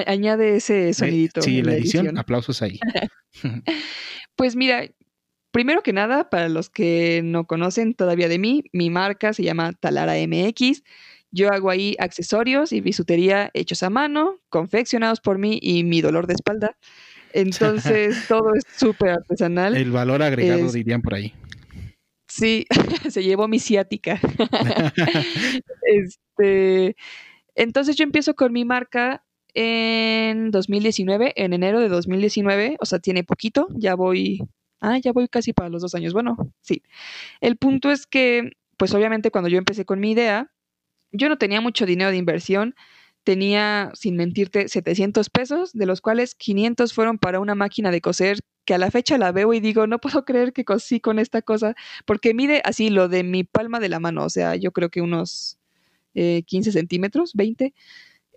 [0.08, 1.42] añade ese sonidito.
[1.42, 2.80] Sí, la edición, aplausos ahí.
[4.36, 4.88] pues mira,
[5.52, 9.74] primero que nada, para los que no conocen todavía de mí, mi marca se llama
[9.74, 10.84] Talara MX.
[11.32, 16.28] Yo hago ahí accesorios y bisutería hechos a mano, confeccionados por mí y mi dolor
[16.28, 16.78] de espalda.
[17.34, 19.78] Entonces, todo es súper artesanal.
[19.78, 21.34] El valor agregado dirían por ahí.
[22.28, 22.66] Sí,
[23.10, 24.20] se llevó mi ciática.
[25.84, 26.96] este,
[27.56, 33.26] entonces yo empiezo con mi marca en 2019, en enero de 2019, o sea, tiene
[33.26, 34.40] poquito, ya voy,
[34.82, 36.14] ah, ya voy casi para los dos años.
[36.14, 36.84] Bueno, sí.
[37.42, 40.52] El punto es que, pues obviamente cuando yo empecé con mi idea,
[41.12, 42.76] yo no tenía mucho dinero de inversión,
[43.24, 48.40] tenía, sin mentirte, 700 pesos, de los cuales 500 fueron para una máquina de coser
[48.66, 51.42] que a la fecha la veo y digo, no puedo creer que cosí con esta
[51.42, 54.90] cosa, porque mide así lo de mi palma de la mano, o sea, yo creo
[54.90, 55.58] que unos
[56.14, 57.74] 15 eh, centímetros, 20,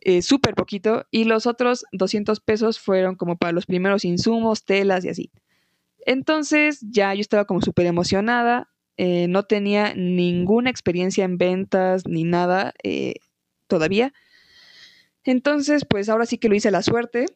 [0.03, 5.05] eh, súper poquito, y los otros 200 pesos fueron como para los primeros insumos, telas
[5.05, 5.31] y así.
[6.07, 12.25] Entonces ya yo estaba como súper emocionada, eh, no tenía ninguna experiencia en ventas ni
[12.25, 12.75] nada
[13.67, 14.13] todavía.
[15.25, 17.27] Entonces, pues ahora sí que lo hice la suerte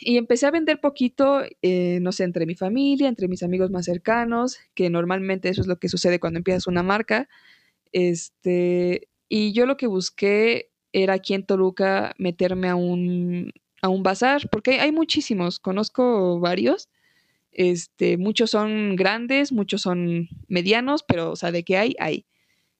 [0.00, 4.58] y empecé a vender poquito, no sé, entre mi familia, entre mis amigos más cercanos,
[4.74, 7.28] que normalmente eso es lo que sucede cuando empiezas una marca.
[7.92, 14.02] Este, y yo lo que busqué era aquí en Toluca meterme a un, a un
[14.02, 16.88] bazar, porque hay muchísimos, conozco varios.
[17.58, 22.24] Este, muchos son grandes, muchos son medianos, pero, o sea, de qué hay, hay.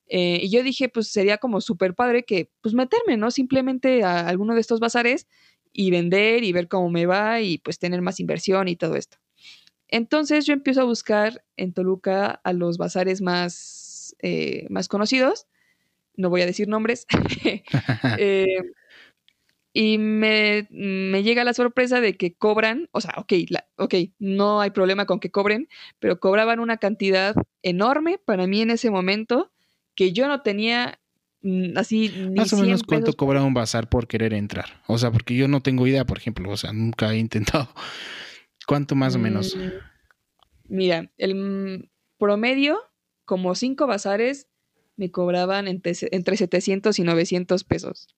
[0.07, 3.33] Eh, y yo dije, pues sería como súper padre que, pues meterme, ¿no?
[3.33, 5.27] Simplemente a alguno de estos bazares
[5.73, 9.19] y vender y ver cómo me va y pues tener más inversión y todo esto.
[9.88, 15.49] Entonces yo empiezo a buscar en Toluca a los bazares más, eh, más conocidos
[16.19, 17.07] no voy a decir nombres,
[18.19, 18.45] eh,
[19.81, 20.67] y me,
[21.23, 23.33] llega la sorpresa de que cobran, o sea, ok,
[23.77, 25.69] ok, no hay problema con que cobren,
[26.01, 29.53] pero cobraban una cantidad enorme para mí en ese momento
[29.95, 30.99] que yo no tenía
[31.43, 35.12] mm, así ni más o menos cuánto cobra un bazar por querer entrar o sea
[35.12, 37.69] porque yo no tengo idea por ejemplo o sea nunca he intentado.
[38.67, 39.61] Cuánto más o menos mm,
[40.69, 41.88] mira el
[42.19, 42.81] promedio
[43.25, 44.49] como cinco bazares
[44.97, 48.09] me cobraban entre, 700 y 900 pesos.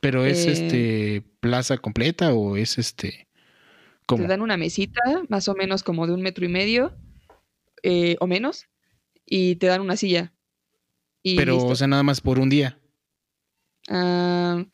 [0.00, 3.26] ¿Pero es eh, este plaza completa o es este...?
[4.06, 6.96] Te dan una mesita, más o menos como de un metro y medio
[7.84, 8.66] eh, o menos,
[9.24, 10.32] y te dan una silla.
[11.22, 12.76] Pero, o sea, nada más por un día.
[13.88, 14.64] Ah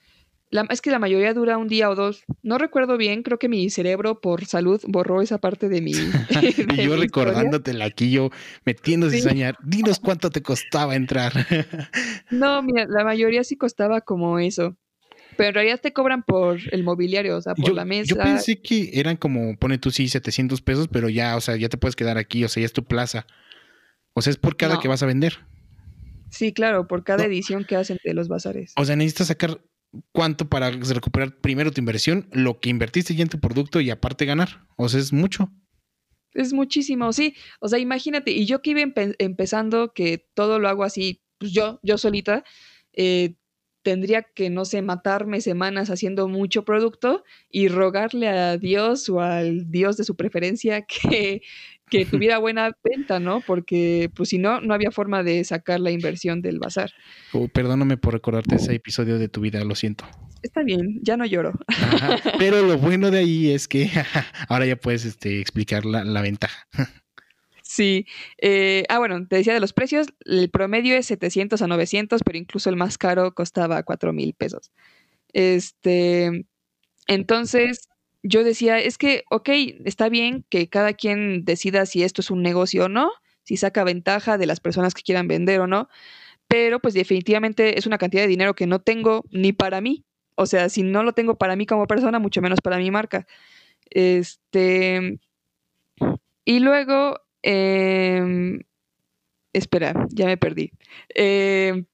[0.71, 2.25] es que la mayoría dura un día o dos.
[2.43, 5.93] No recuerdo bien, creo que mi cerebro por salud borró esa parte de mi.
[6.77, 8.31] y yo recordándotela aquí, yo
[8.65, 9.57] metiéndose a soñar.
[9.63, 11.33] Dinos cuánto te costaba entrar.
[12.31, 14.77] no, mira, la mayoría sí costaba como eso.
[15.37, 18.15] Pero en realidad te cobran por el mobiliario, o sea, por la mesa.
[18.15, 21.69] Yo pensé que eran como, pone tú sí, 700 pesos, pero ya, o sea, ya
[21.69, 23.27] te puedes quedar aquí, o sea, ya es tu plaza.
[24.15, 25.39] O sea, es por cada que vas a vender.
[26.31, 28.73] Sí, claro, por cada edición que hacen de los bazares.
[28.77, 29.61] O sea, necesitas sacar
[30.13, 34.25] cuánto para recuperar primero tu inversión, lo que invertiste ya en tu producto y aparte
[34.25, 34.67] ganar.
[34.77, 35.53] O sea, es mucho.
[36.33, 37.35] Es muchísimo, sí.
[37.61, 38.81] O sea, imagínate, y yo que iba
[39.19, 42.45] empezando, que todo lo hago así, pues yo, yo solita,
[42.93, 43.37] eh,
[43.87, 47.23] tendría que, no sé, matarme semanas haciendo mucho producto
[47.53, 51.41] y rogarle a Dios o al Dios de su preferencia que,
[51.89, 53.43] que tuviera buena venta, ¿no?
[53.47, 56.91] Porque pues si no, no había forma de sacar la inversión del bazar.
[57.33, 60.05] Oh, perdóname por recordarte ese episodio de tu vida, lo siento.
[60.43, 61.53] Está bien, ya no lloro.
[62.41, 63.89] pero lo bueno de ahí es que
[64.49, 66.67] ahora ya puedes este, explicar la, ventaja.
[67.69, 68.07] Sí.
[68.39, 70.07] Eh, ah, bueno, te decía de los precios.
[70.25, 74.71] El promedio es 700 a 900, pero incluso el más caro costaba 4 mil pesos.
[75.33, 76.47] Este,
[77.09, 77.89] entonces,
[78.23, 79.51] yo decía, es que, ok,
[79.87, 83.13] está bien que cada quien decida si esto es un negocio o no,
[83.45, 85.89] si saca ventaja de las personas que quieran vender o no,
[86.49, 90.05] pero pues definitivamente es una cantidad de dinero que no tengo ni para mí.
[90.37, 93.27] O sea, si no lo tengo para mí como persona, mucho menos para mi marca.
[93.91, 95.21] Este.
[96.45, 97.26] Y luego.
[97.49, 98.59] Em,
[99.53, 100.73] espera, ya me perdí.
[101.15, 101.85] Eh,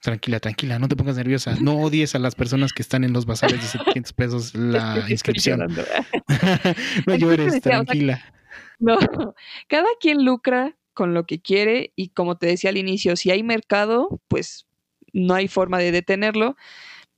[0.00, 1.56] Tranquila, tranquila, no te pongas nerviosa.
[1.60, 5.60] No odies a las personas que están en los bazares de 700 pesos la inscripción.
[7.06, 8.20] no llores, tranquila.
[8.78, 8.98] no,
[9.68, 13.42] cada quien lucra con lo que quiere y como te decía al inicio, si hay
[13.44, 14.66] mercado, pues
[15.12, 16.56] no hay forma de detenerlo,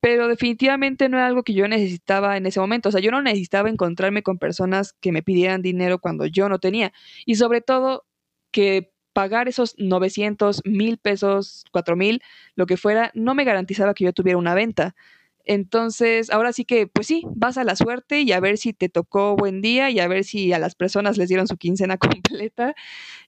[0.03, 2.89] pero definitivamente no era algo que yo necesitaba en ese momento.
[2.89, 6.59] O sea, yo no necesitaba encontrarme con personas que me pidieran dinero cuando yo no
[6.59, 6.93] tenía.
[7.25, 8.05] Y sobre todo
[8.51, 12.21] que pagar esos 900, mil pesos, 4 mil,
[12.57, 14.97] lo que fuera, no me garantizaba que yo tuviera una venta.
[15.45, 18.89] Entonces, ahora sí que, pues sí, vas a la suerte y a ver si te
[18.89, 22.75] tocó buen día y a ver si a las personas les dieron su quincena completa.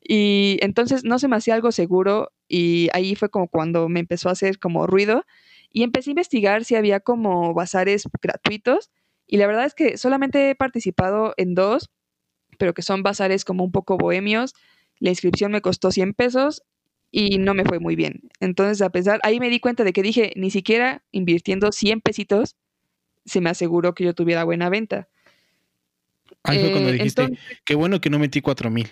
[0.03, 4.29] Y entonces no se me hacía algo seguro y ahí fue como cuando me empezó
[4.29, 5.25] a hacer como ruido
[5.75, 8.91] y empecé a investigar si había como bazares gratuitos
[9.27, 11.91] y la verdad es que solamente he participado en dos,
[12.59, 14.55] pero que son bazares como un poco bohemios.
[15.01, 16.63] La inscripción me costó 100 pesos
[17.11, 18.31] y no me fue muy bien.
[18.39, 22.55] Entonces, a pesar, ahí me di cuenta de que dije, ni siquiera invirtiendo 100 pesitos,
[23.25, 25.09] se me aseguró que yo tuviera buena venta.
[26.45, 28.89] Ahí fue cuando eh, dijiste, qué bueno que no metí 4 mil.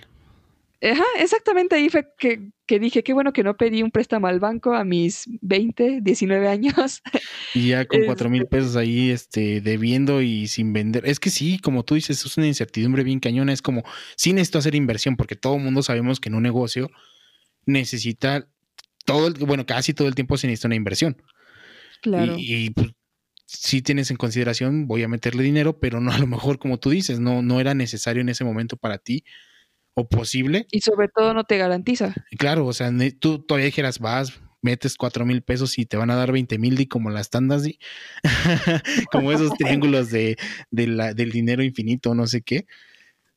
[0.83, 4.41] Ajá, exactamente ahí fue que, que, dije, qué bueno que no pedí un préstamo al
[4.41, 7.03] banco a mis 20, 19 años.
[7.55, 11.07] Y ya con 4 mil este pesos ahí este, debiendo y sin vender.
[11.07, 13.53] Es que sí, como tú dices, es una incertidumbre bien cañona.
[13.53, 13.85] Es como,
[14.17, 16.91] sí necesito hacer inversión porque todo el mundo sabemos que en un negocio
[17.65, 18.49] necesita
[19.05, 21.23] todo el, bueno, casi todo el tiempo se necesita una inversión.
[22.01, 22.35] Claro.
[22.37, 22.89] Y, pues,
[23.47, 26.91] si tienes en consideración, voy a meterle dinero, pero no a lo mejor como tú
[26.91, 29.23] dices, no, no era necesario en ese momento para ti
[29.95, 30.67] o posible.
[30.71, 32.15] Y sobre todo no te garantiza.
[32.39, 36.17] Claro, o sea, tú todavía dijeras, vas, metes cuatro mil pesos y te van a
[36.17, 37.79] dar 20 mil y como las tandas, y
[39.13, 40.37] como esos triángulos de,
[40.71, 42.67] del dinero infinito, no sé qué.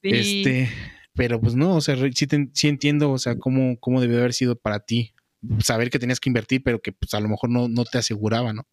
[0.02, 0.70] Este,
[1.14, 4.56] pero pues no, o sea, sí, sí entiendo, o sea, cómo, cómo debió haber sido
[4.56, 5.14] para ti
[5.60, 8.54] saber que tenías que invertir, pero que pues a lo mejor no, no te aseguraba,
[8.54, 8.68] ¿no?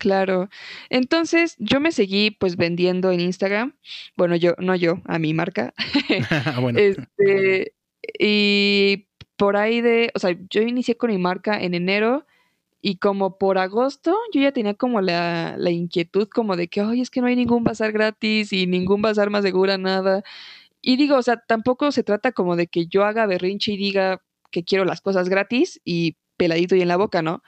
[0.00, 0.48] Claro.
[0.90, 3.74] Entonces yo me seguí pues vendiendo en Instagram.
[4.16, 5.74] Bueno, yo, no yo, a mi marca.
[6.60, 6.78] Bueno.
[6.78, 7.74] Este,
[8.18, 12.26] y por ahí de, o sea, yo inicié con mi marca en enero
[12.82, 17.02] y como por agosto yo ya tenía como la, la inquietud como de que, oye,
[17.02, 20.22] es que no hay ningún bazar gratis y ningún bazar más segura, nada.
[20.82, 24.22] Y digo, o sea, tampoco se trata como de que yo haga berrinche y diga
[24.50, 27.42] que quiero las cosas gratis y peladito y en la boca, ¿no?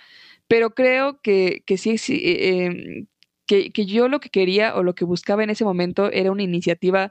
[0.48, 3.06] Pero creo que, que sí, eh, em,
[3.46, 6.42] que, que yo lo que quería o lo que buscaba en ese momento era una
[6.42, 7.10] iniciativa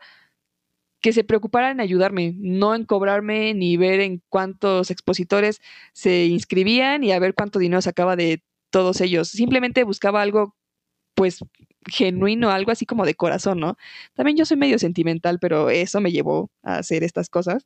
[1.02, 5.62] que se preocupara en ayudarme, no en cobrarme ni ver en cuántos expositores
[5.94, 9.30] se inscribían y a ver cuánto dinero sacaba de todos ellos.
[9.30, 10.56] Simplemente buscaba algo
[11.16, 11.40] pues
[11.88, 13.78] genuino, algo así como de corazón, ¿no?
[14.16, 17.66] También yo soy medio sentimental, pero eso me llevó a hacer estas cosas.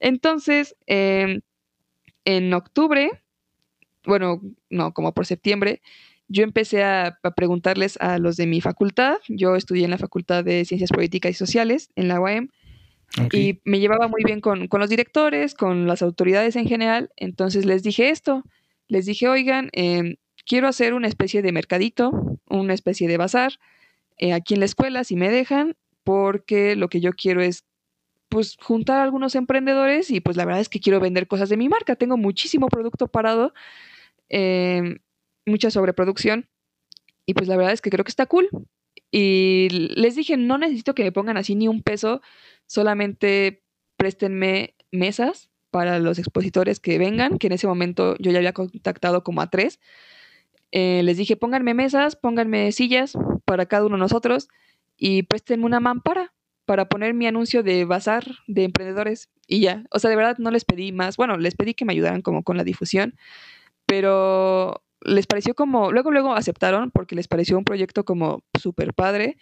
[0.00, 1.40] Entonces, em,
[2.24, 3.23] en octubre,
[4.06, 4.40] bueno,
[4.70, 5.80] no, como por septiembre,
[6.28, 9.16] yo empecé a, preguntarles a los de mi facultad.
[9.28, 12.48] Yo estudié en la Facultad de Ciencias Políticas y Sociales, en la UAM,
[13.32, 17.10] y me llevaba muy bien con, con, los directores, con las autoridades en general.
[17.16, 18.42] Entonces les dije esto,
[18.88, 23.58] les dije, oigan, eh, quiero hacer una especie de mercadito, una especie de bazar
[24.18, 27.64] eh, aquí en la escuela, si me dejan, porque lo que yo quiero es
[28.28, 31.56] pues juntar a algunos emprendedores y pues la verdad es que quiero vender cosas de
[31.56, 31.96] mi marca.
[31.96, 33.54] Tengo muchísimo producto parado,
[34.28, 34.98] em,
[35.46, 36.48] mucha sobreproducción
[37.26, 38.48] y pues la verdad es que creo que está cool.
[39.10, 42.20] Y les dije, no necesito que me pongan así ni un peso,
[42.66, 43.62] solamente
[43.96, 49.24] préstenme mesas para los expositores que vengan, que en ese momento yo ya había contactado
[49.24, 49.80] como a tres.
[50.72, 54.48] Eh, les dije, pónganme mesas, pónganme sillas para cada uno de nosotros
[54.96, 56.34] y préstenme una mampara
[56.64, 59.84] para poner mi anuncio de bazar de emprendedores y ya.
[59.90, 61.16] O sea, de verdad no les pedí más.
[61.16, 63.14] Bueno, les pedí que me ayudaran como con la difusión,
[63.86, 69.36] pero les pareció como, luego, luego aceptaron porque les pareció un proyecto como súper padre.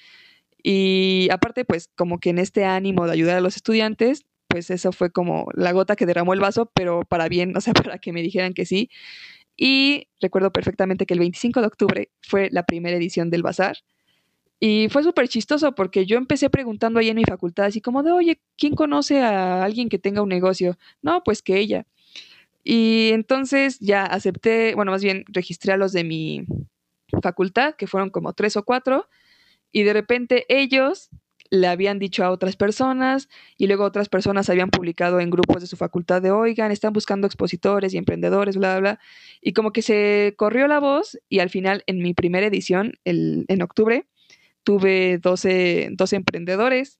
[0.63, 4.93] Y aparte, pues como que en este ánimo de ayudar a los estudiantes, pues eso
[4.93, 8.13] fue como la gota que derramó el vaso, pero para bien, o sea, para que
[8.13, 8.91] me dijeran que sí.
[9.57, 13.79] Y recuerdo perfectamente que el 25 de octubre fue la primera edición del bazar.
[14.61, 18.13] Y fue súper chistoso porque yo empecé preguntando ahí en mi facultad, así como de,
[18.13, 20.79] oye, ¿quién conoce a alguien que tenga un negocio?
[21.03, 21.87] No, pues que ella.
[22.65, 26.47] Y entonces ya acepté, bueno, más bien registré a los de mi
[27.23, 29.09] facultad, que fueron como tres o cuatro,
[29.73, 31.11] y de repente ellos
[31.53, 35.67] le habían dicho a otras personas y luego otras personas habían publicado en grupos de
[35.67, 39.01] su facultad de, oigan, están buscando expositores y emprendedores, bla, bla, bla.
[39.43, 43.45] Y como que se corrió la voz y al final en mi primera edición, el,
[43.49, 44.07] en octubre,
[44.63, 46.99] tuve 12, 12 emprendedores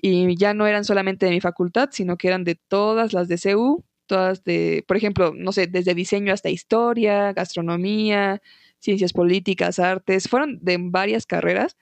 [0.00, 3.36] y ya no eran solamente de mi facultad, sino que eran de todas las de
[3.36, 8.42] CEU, todas de, por ejemplo, no sé, desde diseño hasta historia, gastronomía,
[8.80, 11.76] ciencias políticas, artes, fueron de varias carreras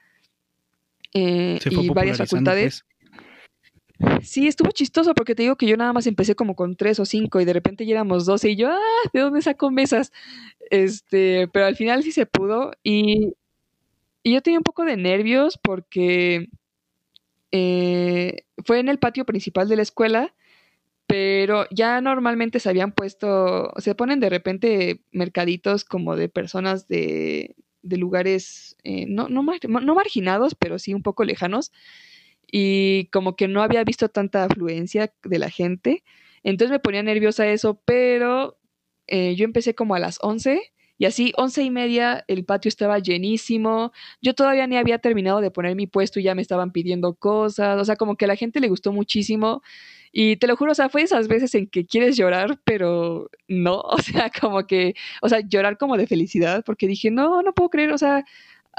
[1.13, 2.85] eh, y varias facultades.
[3.99, 4.29] Pues.
[4.29, 7.05] Sí, estuvo chistoso porque te digo que yo nada más empecé como con tres o
[7.05, 10.11] cinco y de repente ya éramos doce y yo, ah, ¿de dónde saco mesas?
[10.69, 13.33] Este, pero al final sí se pudo y,
[14.21, 16.49] y yo tenía un poco de nervios porque
[17.51, 20.35] eh, fue en el patio principal de la escuela,
[21.07, 27.55] pero ya normalmente se habían puesto, se ponen de repente mercaditos como de personas de,
[27.81, 31.71] de lugares eh, no, no, no marginados, pero sí un poco lejanos.
[32.51, 36.03] Y como que no había visto tanta afluencia de la gente.
[36.43, 38.57] Entonces me ponía nerviosa eso, pero
[39.07, 40.61] eh, yo empecé como a las 11
[40.97, 43.91] y así, once y media, el patio estaba llenísimo.
[44.21, 47.79] Yo todavía ni había terminado de poner mi puesto y ya me estaban pidiendo cosas.
[47.79, 49.61] O sea, como que a la gente le gustó muchísimo.
[50.11, 53.81] Y te lo juro, o sea, fue esas veces en que quieres llorar, pero no.
[53.97, 57.69] O sea, como que, o sea, llorar como de felicidad, porque dije, no, no puedo
[57.69, 58.23] creer, o sea,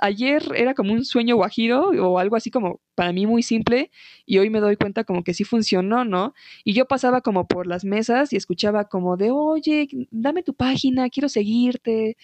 [0.01, 3.91] ayer era como un sueño guajiro o algo así como para mí muy simple
[4.27, 6.35] y hoy me doy cuenta como que sí funcionó, ¿no?
[6.65, 11.11] Y yo pasaba como por las mesas y escuchaba como de, oye, dame tu página,
[11.11, 12.17] quiero seguirte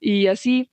[0.00, 0.70] y así.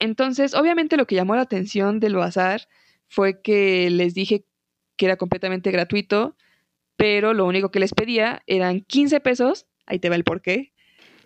[0.00, 2.68] Entonces, obviamente lo que llamó la atención del bazar
[3.08, 4.44] fue que les dije
[4.96, 6.36] que era completamente gratuito,
[7.00, 10.74] pero lo único que les pedía eran 15 pesos, ahí te va el porqué,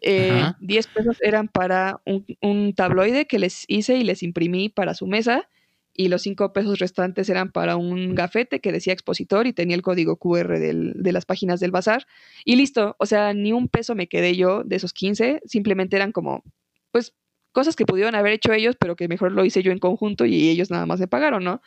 [0.01, 5.09] 10 eh, pesos eran para un, tabloide que les hice y les imprimí para su
[5.09, 5.49] mesa
[5.93, 9.83] y los 5 pesos restantes eran para un gafete que decía expositor y tenía el
[9.83, 12.07] código QR de las páginas del bazar.
[12.45, 16.13] Y listo, o sea, ni un peso me quedé yo de esos 15, simplemente eran
[16.13, 16.45] como,
[16.93, 17.15] pues,
[17.51, 20.51] cosas que pudieron haber hecho ellos, pero que mejor lo hice yo en conjunto y
[20.51, 21.63] ellos nada más me pagaron, ¿no?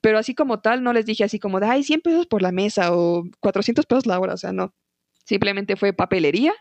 [0.00, 2.52] Pero así como tal, no les dije así como de, ay, 100 pesos por la
[2.52, 4.74] mesa o 400 pesos la hora, o sea, no.
[5.24, 6.54] Simplemente fue papelería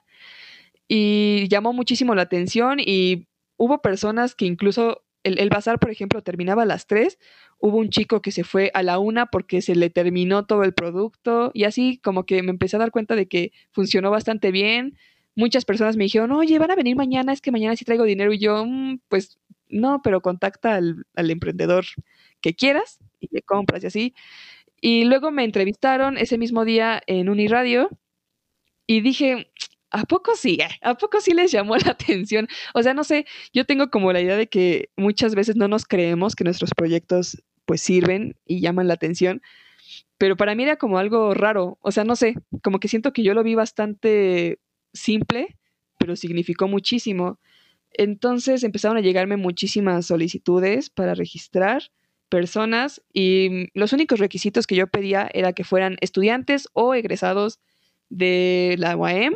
[0.87, 3.27] y llamó muchísimo la atención y
[3.57, 7.17] hubo personas que incluso el, bazar, por ejemplo, terminaba a las 3,
[7.59, 10.73] hubo un chico que se fue a la una porque se le terminó todo el
[10.73, 14.97] producto y así como que me empecé a dar cuenta de que funcionó bastante bien.
[15.35, 18.31] Muchas personas me dijeron, oye, van a venir mañana, es que mañana sí traigo dinero
[18.33, 21.85] y yo, mm, pues no, pero contacta al, al emprendedor
[22.41, 24.13] que quieras y le compras y así.
[24.81, 27.89] Y luego me entrevistaron ese mismo día en Uniradio
[28.85, 29.51] y dije,
[29.91, 30.59] ¿A poco sí?
[30.81, 32.47] ¿A poco sí les llamó la atención?
[32.73, 35.85] O sea, no sé, yo tengo como la idea de que muchas veces no nos
[35.85, 39.41] creemos que nuestros proyectos pues sirven y llaman la atención,
[40.17, 43.23] pero para mí era como algo raro, o sea, no sé, como que siento que
[43.23, 44.59] yo lo vi bastante
[44.93, 45.57] simple,
[45.99, 47.39] pero significó muchísimo.
[47.91, 51.83] Entonces empezaron a llegarme muchísimas solicitudes para registrar
[52.29, 57.59] personas y los únicos requisitos que yo pedía era que fueran estudiantes o egresados
[58.09, 59.35] de la UAM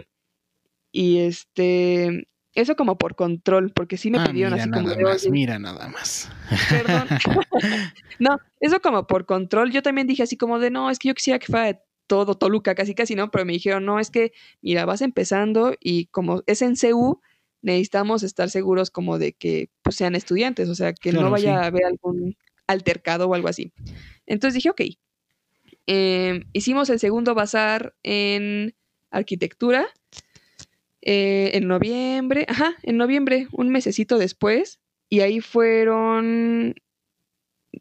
[0.92, 5.28] y este, eso como por control, porque sí me ah, pidieron así como de, más,
[5.30, 6.30] Mira nada más.
[6.70, 7.08] Perdón.
[8.20, 9.72] no, eso como por control.
[9.72, 12.36] Yo también dije así como de, no, es que yo quisiera que fuera de todo
[12.36, 16.44] Toluca, casi casi no, pero me dijeron, no, es que, mira, vas empezando y como
[16.46, 17.22] es en CU,
[17.62, 21.68] necesitamos estar seguros como de que pues, sean estudiantes, o sea, que no vaya a
[21.68, 22.36] haber algún
[22.68, 23.74] altercado o algo así.
[24.26, 24.82] Entonces dije, ok.
[25.88, 28.76] Em, hicimos el segundo bazar en
[29.10, 29.88] arquitectura
[31.02, 36.76] eh, en noviembre, ajá, en noviembre, un mesecito después, y ahí fueron,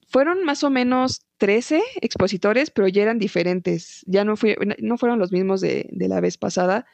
[0.09, 4.35] fueron más o menos 13 expositores, pero ya eran diferentes, ya no,
[4.79, 6.87] no fueron los mismos de la vez pasada.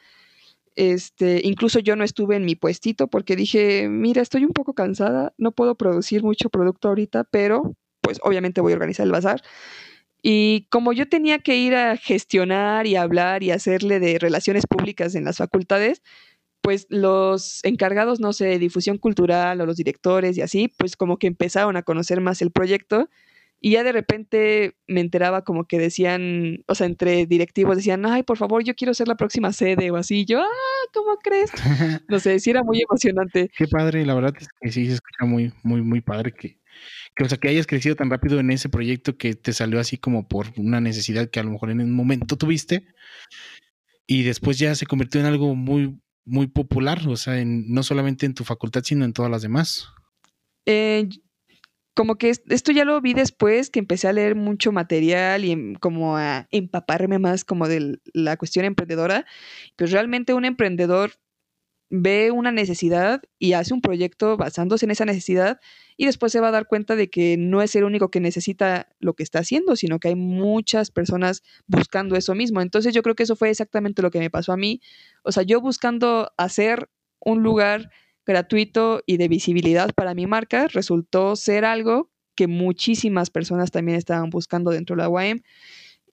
[0.77, 5.33] Este, incluso yo no estuve en mi puestito porque dije, mira, estoy un poco cansada,
[5.39, 9.41] no puedo producir mucho producto ahorita, pero pues obviamente voy a organizar el bazar.
[10.21, 15.15] Y como yo tenía que ir a gestionar y hablar y hacerle de relaciones públicas
[15.15, 16.03] en las facultades,
[16.61, 21.17] pues los encargados, no sé, de difusión cultural o los directores y así, pues como
[21.17, 23.09] que empezaron a conocer más el proyecto
[23.59, 28.23] y ya de repente me enteraba como que decían, o sea, entre directivos decían, ay,
[28.23, 30.25] por favor, yo quiero ser la próxima sede o así.
[30.25, 31.51] yo, ah, ¿cómo crees?
[32.09, 33.49] No sé, sí era muy emocionante.
[33.57, 36.59] Qué padre, la verdad es que sí se escucha muy, muy, muy padre que,
[37.15, 39.97] que, o sea, que hayas crecido tan rápido en ese proyecto que te salió así
[39.97, 42.85] como por una necesidad que a lo mejor en un momento tuviste
[44.05, 48.25] y después ya se convirtió en algo muy, muy popular, o sea, en, no solamente
[48.25, 49.89] en tu facultad, sino en todas las demás.
[50.65, 51.09] Eh,
[51.97, 55.73] como que esto ya lo vi después que empecé a leer mucho material y em,
[55.73, 59.25] como a empaparme más como de la cuestión emprendedora,
[59.75, 61.13] pues realmente un emprendedor
[61.89, 65.59] ve una necesidad y hace un proyecto basándose en esa necesidad
[65.95, 68.89] y después se va a dar cuenta de que no es el único que necesita
[68.99, 72.61] lo que está haciendo, sino que hay muchas personas buscando eso mismo.
[72.61, 74.81] Entonces yo creo que eso fue exactamente lo que me pasó a mí.
[75.23, 77.89] O sea, yo buscando hacer un lugar
[78.27, 84.29] gratuito y de visibilidad para mi marca, resultó ser algo que muchísimas personas también estaban
[84.29, 85.41] buscando dentro de la UAM.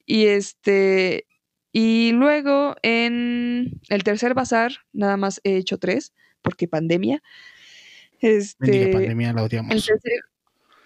[0.06, 1.26] Y este,
[1.72, 7.22] y luego en el tercer bazar, nada más he hecho tres, porque pandemia.
[8.20, 9.90] Este, pandemia la odiamos.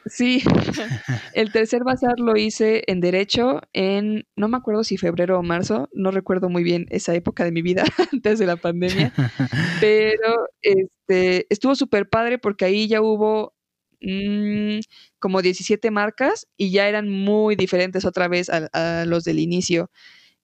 [0.08, 0.42] Sí,
[1.34, 5.88] el tercer bazar lo hice en Derecho en, no me acuerdo si febrero o marzo,
[5.92, 9.12] no recuerdo muy bien esa época de mi vida antes de la pandemia,
[9.80, 13.54] pero este, estuvo súper padre porque ahí ya hubo
[14.00, 14.80] mm,
[15.18, 19.90] como 17 marcas y ya eran muy diferentes otra vez a, los del inicio.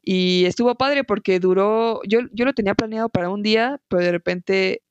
[0.07, 4.13] Y estuvo padre porque duró, yo, yo lo tenía planeado para un día, pero de
[4.13, 4.83] repente,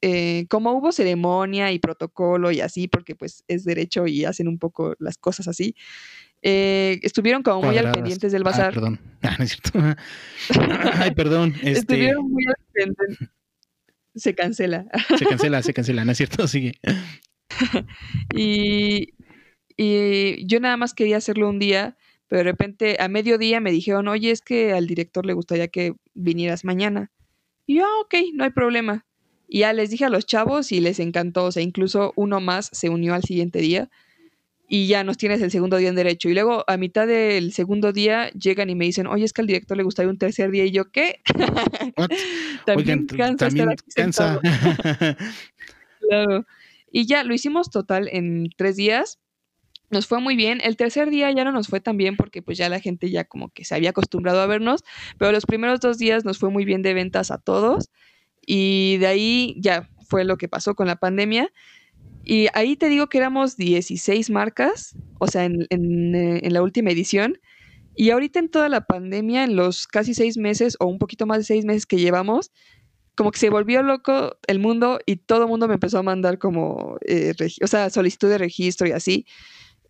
[0.00, 4.58] eh, como hubo ceremonia y protocolo y así, porque pues es derecho y hacen un
[4.58, 5.74] poco las cosas así,
[6.40, 8.72] eh, estuvieron como muy al pendientes del bazar.
[8.72, 8.98] perdón.
[9.22, 9.78] Ah, no es cierto.
[10.94, 11.54] Ay, perdón.
[11.62, 13.28] Este estuvieron muy al pendientes.
[14.14, 14.86] Se cancela.
[15.16, 16.48] Se cancela, se cancela, ¿no es cierto?
[16.48, 16.74] Sigue.
[18.34, 19.14] y,
[19.76, 21.96] y yo nada más quería hacerlo un día,
[22.28, 25.94] pero de repente a mediodía me dijeron, oye, es que al director le gustaría que
[26.14, 27.10] vinieras mañana.
[27.66, 29.06] Y yo, ah, ok, no hay problema.
[29.54, 32.70] Y ya les dije a los chavos y les encantó, o sea, incluso uno más
[32.72, 33.90] se unió al siguiente día
[34.66, 36.30] y ya nos tienes el segundo día en derecho.
[36.30, 39.46] Y luego a mitad del segundo día llegan y me dicen, oye, es que al
[39.46, 40.64] director le gustaría un tercer día.
[40.64, 41.20] Y yo, ¿qué?
[42.64, 43.48] también cansa.
[43.48, 44.40] También cansa.
[46.00, 46.46] claro.
[46.90, 49.18] Y ya lo hicimos total en tres días.
[49.90, 50.62] Nos fue muy bien.
[50.64, 53.24] El tercer día ya no nos fue tan bien porque pues ya la gente ya
[53.24, 54.82] como que se había acostumbrado a vernos,
[55.18, 57.90] pero los primeros dos días nos fue muy bien de ventas a todos
[58.46, 61.50] y de ahí ya fue lo que pasó con la pandemia.
[62.24, 66.90] Y ahí te digo que éramos 16 marcas, o sea, en, eh, en, la última
[66.90, 67.38] edición.
[67.96, 71.38] Y ahorita en toda la pandemia, en los casi seis meses o un poquito más
[71.38, 72.52] de seis meses que llevamos,
[73.16, 76.38] como que se volvió loco el mundo y todo el mundo me empezó a mandar
[76.38, 79.26] como, eh, o sea, solicitud de registro y así.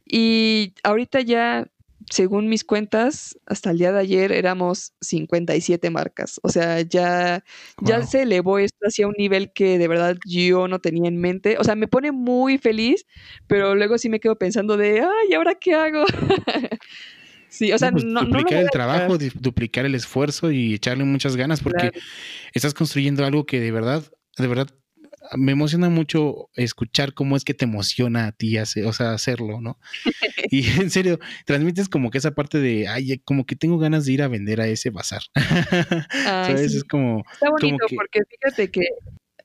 [0.06, 1.70] Y ahorita ya,
[2.10, 6.40] según mis cuentas, hasta el día de ayer éramos 57 marcas.
[6.42, 7.44] O sea, ya,
[7.80, 11.56] ya se elevó esto hacia un nivel que de verdad yo no tenía en mente.
[11.58, 13.06] O sea, me pone muy feliz,
[13.46, 16.04] pero luego sí me quedo pensando de, ay, ¿y ahora qué hago?
[17.52, 21.60] Sí, o sea, pues, no, duplicar el trabajo, duplicar el esfuerzo y echarle muchas ganas
[21.60, 21.92] porque
[22.54, 24.02] estás construyendo algo que de verdad,
[24.38, 24.68] de verdad
[25.36, 29.60] me emociona mucho escuchar cómo es que te emociona a ti, hace, o sea, hacerlo,
[29.60, 29.78] ¿no?
[30.50, 34.12] y en serio, transmites como que esa parte de, ay, como que tengo ganas de
[34.12, 35.22] ir a vender a ese bazar.
[36.24, 36.74] ¿Sabes?
[36.74, 37.24] Es como...
[37.32, 38.82] Está bonito porque fíjate que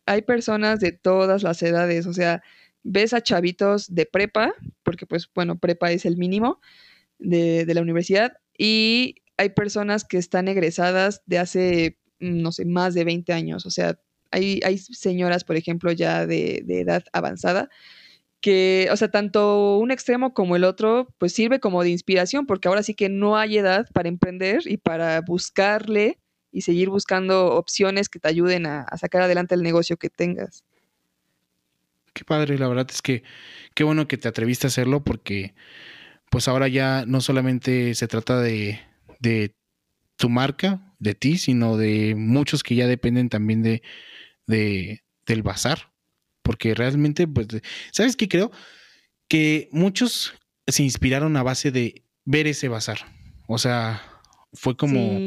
[0.05, 2.41] hay personas de todas las edades, o sea,
[2.83, 6.61] ves a chavitos de prepa, porque pues bueno, prepa es el mínimo,
[7.19, 12.93] de, la universidad y hay personas que están egresadas de hace, mm, no sé, más
[12.93, 13.65] de 20 años.
[13.65, 13.99] O sea,
[14.31, 17.69] hay, señoras, por ejemplo, ya de, edad avanzada,
[18.41, 22.67] que, o sea, tanto un extremo como el otro, pues sirve como de inspiración, porque
[22.67, 26.19] ahora sí que no hay edad para emprender y para buscarle
[26.51, 30.63] y seguir buscando opciones que te ayuden a, a sacar adelante el negocio que tengas.
[32.13, 33.23] Qué padre, la verdad es que
[33.75, 35.53] qué bueno que te atreviste a hacerlo porque
[36.29, 38.79] pues ahora ya no solamente se trata de,
[39.19, 39.55] de
[40.15, 43.83] tu marca, de ti, sino de muchos que ya dependen también de,
[44.47, 45.91] de del bazar.
[46.41, 47.47] Porque realmente, pues,
[47.91, 48.51] ¿sabes qué creo?
[49.27, 50.33] Que muchos
[50.65, 52.99] se inspiraron a base de ver ese bazar.
[53.47, 54.01] O sea,
[54.53, 55.19] fue como,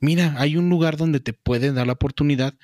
[0.00, 2.54] mira, hay un lugar donde te pueden dar la oportunidad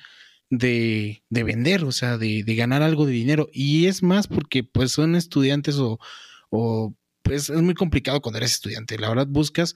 [0.49, 3.49] de, de vender, o sea, de, de, ganar algo de dinero.
[3.51, 5.99] Y es más porque pues son estudiantes o,
[6.49, 6.93] o
[7.27, 8.97] pues es muy complicado cuando eres estudiante.
[8.97, 9.75] La verdad, buscas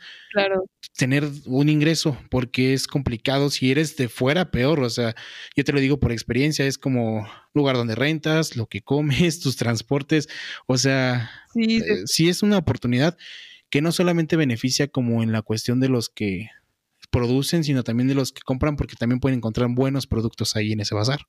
[0.98, 3.50] tener un ingreso porque es complicado.
[3.50, 4.80] Si eres de fuera, peor.
[4.80, 5.16] O sea,
[5.56, 9.58] yo te lo digo por experiencia, es como lugar donde rentas, lo que comes, tus
[9.58, 10.30] transportes.
[10.68, 13.18] O sea, sí, eh, sí es una oportunidad
[13.70, 16.50] que no solamente beneficia como en la cuestión de los que
[17.10, 20.80] producen, sino también de los que compran, porque también pueden encontrar buenos productos ahí en
[20.80, 21.22] ese bazar.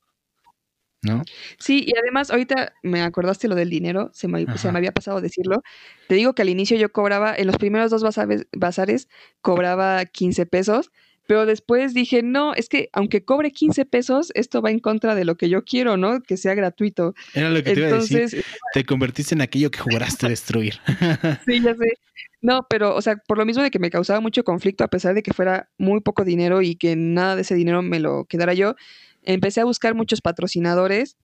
[1.03, 1.21] ¿No?
[1.59, 5.21] Sí, y además ahorita me acordaste lo del dinero, se me, se me, había pasado
[5.21, 5.61] decirlo.
[6.07, 9.07] Te digo que al inicio yo cobraba, en los primeros dos bazares, bazares
[9.41, 10.91] cobraba 15 pesos,
[11.27, 15.25] pero después dije, no, es que aunque cobre 15 pesos, esto va en contra de
[15.25, 16.21] lo que yo quiero, ¿no?
[16.21, 17.15] Que sea gratuito.
[17.33, 18.43] Era lo que te iba a decir.
[18.73, 20.79] Te convertiste en aquello que juraste destruir.
[21.45, 21.93] sí, ya sé.
[22.41, 25.15] No, pero, o sea, por lo mismo de que me causaba mucho conflicto, a pesar
[25.15, 28.53] de que fuera muy poco dinero y que nada de ese dinero me lo quedara
[28.53, 28.75] yo,
[29.23, 31.17] empecé a buscar muchos patrocinadores.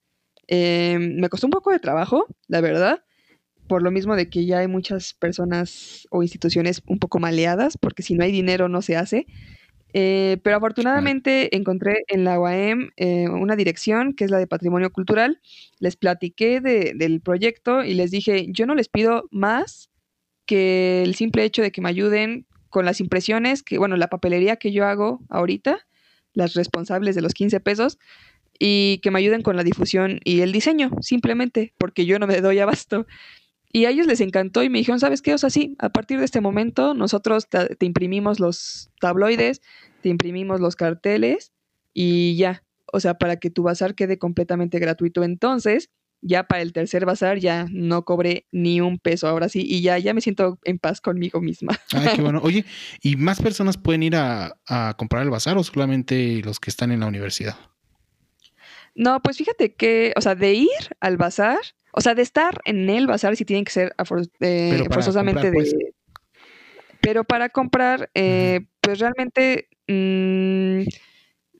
[0.46, 3.04] Em, me costó un poco de trabajo, la verdad,
[3.68, 8.02] por lo mismo de que ya hay muchas personas o instituciones un poco maleadas, porque
[8.02, 9.26] si no hay dinero no se hace.
[9.92, 14.90] Eh, pero afortunadamente encontré en la UAM eh, una dirección que es la de Patrimonio
[14.90, 15.40] Cultural.
[15.78, 19.90] Les platiqué del proyecto y les dije, yo no les pido más
[20.46, 24.56] que el simple hecho de que me ayuden con las impresiones, que bueno, la papelería
[24.56, 25.86] que yo hago ahorita,
[26.34, 27.98] las responsables de los 15 pesos,
[28.62, 32.40] y que me ayuden con la difusión y el diseño, simplemente, porque yo no me
[32.42, 33.06] doy abasto.
[33.72, 35.32] Y a ellos les encantó y me dijeron, ¿sabes qué?
[35.32, 39.62] O sea, sí, a partir de este momento nosotros te, imprimimos los tabloides,
[40.02, 41.52] te imprimimos los carteles
[41.94, 42.62] y ya.
[42.92, 45.22] O sea, para que tu bazar quede completamente gratuito.
[45.22, 45.88] Entonces,
[46.22, 49.98] ya para el tercer bazar ya no cobré ni un peso, ahora sí, y ya,
[49.98, 51.78] ya me siento en paz conmigo misma.
[51.92, 52.40] Ay, qué bueno.
[52.44, 52.64] Oye,
[53.02, 56.92] ¿y más personas pueden ir a, a comprar el bazar o solamente los que están
[56.92, 57.56] en la universidad?
[58.94, 60.68] No, pues fíjate que, o sea, de ir
[61.00, 61.58] al bazar,
[61.92, 63.94] o sea, de estar en el bazar sí tienen que ser
[64.40, 65.52] eh, forzosamente de...
[65.52, 65.74] Pues.
[67.00, 70.82] Pero para comprar, eh, pues realmente mm,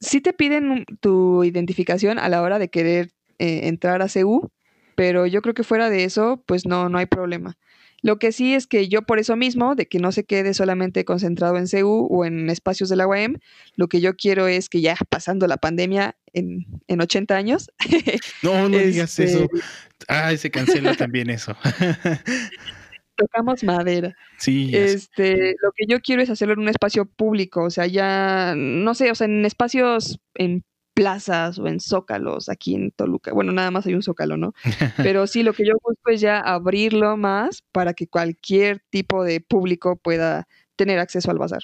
[0.01, 3.11] sí te piden tu identificación a la hora de querer
[3.41, 4.51] eh, entrar a CU,
[4.95, 7.57] pero yo creo que fuera de eso, pues no, no hay problema.
[8.03, 11.05] Lo que sí es que yo por eso mismo, de que no se quede solamente
[11.05, 13.39] concentrado en CU o en espacios de la UAM,
[13.77, 17.71] lo que yo quiero es que ya pasando la pandemia en, en 80 años.
[18.43, 19.41] No, no digas eso.
[19.41, 19.61] Este
[20.09, 21.55] Ay, se cancela también eso.
[23.17, 24.15] Tocamos madera.
[24.39, 24.71] Sí.
[24.75, 28.95] Este, lo que yo quiero es hacerlo en un espacio público, o sea, ya, no
[28.95, 30.63] sé, o sea, en espacios, en
[31.01, 33.33] plazas o en zócalos aquí en Toluca.
[33.33, 34.53] Bueno, nada más hay un zócalo, ¿no?
[34.99, 39.41] Pero sí, lo que yo busco es ya abrirlo más para que cualquier tipo de
[39.41, 40.47] público pueda
[40.77, 41.63] tener acceso al bazar.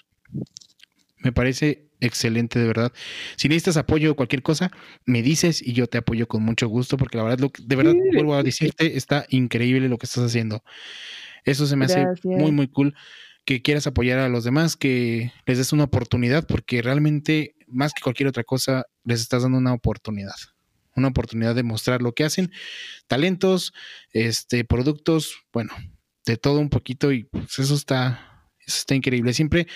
[1.19, 2.95] Me parece excelente, de verdad.
[3.37, 4.71] Si necesitas apoyo o cualquier cosa,
[5.05, 7.93] me dices y yo te apoyo con mucho gusto, porque la verdad, lo de verdad,
[8.15, 10.65] vuelvo a decirte, está increíble lo que estás haciendo.
[11.45, 12.95] Eso se me hace muy, muy cool
[13.47, 18.03] que quieras apoyar a los demás, que les des una oportunidad, porque realmente, más que
[18.03, 20.35] cualquier otra cosa, les estás dando una oportunidad.
[20.97, 22.51] Una oportunidad de mostrar lo que hacen,
[23.07, 23.73] talentos,
[24.13, 25.73] este, productos, bueno,
[26.27, 29.33] de todo un poquito, y pues eso está, eso está increíble.
[29.33, 29.69] Siempre,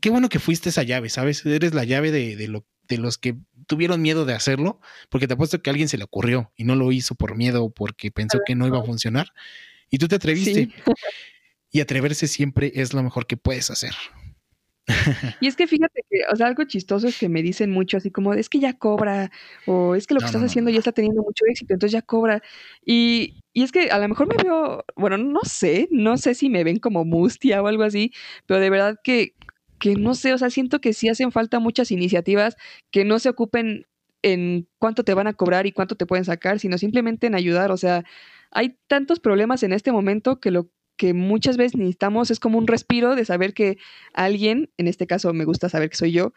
[0.00, 1.44] qué bueno que fuiste esa llave, ¿sabes?
[1.44, 3.36] Eres la llave de, lo, de los que
[3.66, 4.80] tuvieron miedo de hacerlo,
[5.10, 7.62] porque te apuesto que a alguien se le ocurrió y no lo hizo por miedo
[7.62, 9.34] o porque pensó que no iba a funcionar.
[9.90, 10.70] Y tú te atreviste.
[11.76, 13.92] y atreverse siempre es lo mejor que puedes hacer.
[15.40, 18.10] Y es que fíjate que, o sea, algo chistoso es que me dicen mucho así
[18.10, 19.30] como, es que ya cobra,
[19.66, 22.42] o es que lo que estás haciendo ya está teniendo mucho éxito, entonces ya cobra.
[22.84, 26.48] Y, y, es que a lo mejor me veo, bueno, no sé, no sé si
[26.48, 28.12] me ven como mustia o algo así,
[28.46, 29.34] pero de verdad que,
[29.78, 32.56] que no sé, o sea, siento que sí hacen falta muchas iniciativas
[32.90, 33.86] que no se ocupen
[34.22, 37.70] en cuánto te van a cobrar y cuánto te pueden sacar, sino simplemente en ayudar,
[37.70, 38.04] o sea,
[38.50, 42.66] hay tantos problemas en este momento que lo que muchas veces necesitamos es como un
[42.66, 43.78] respiro de saber que
[44.12, 46.32] alguien, en este caso me gusta saber que soy yo,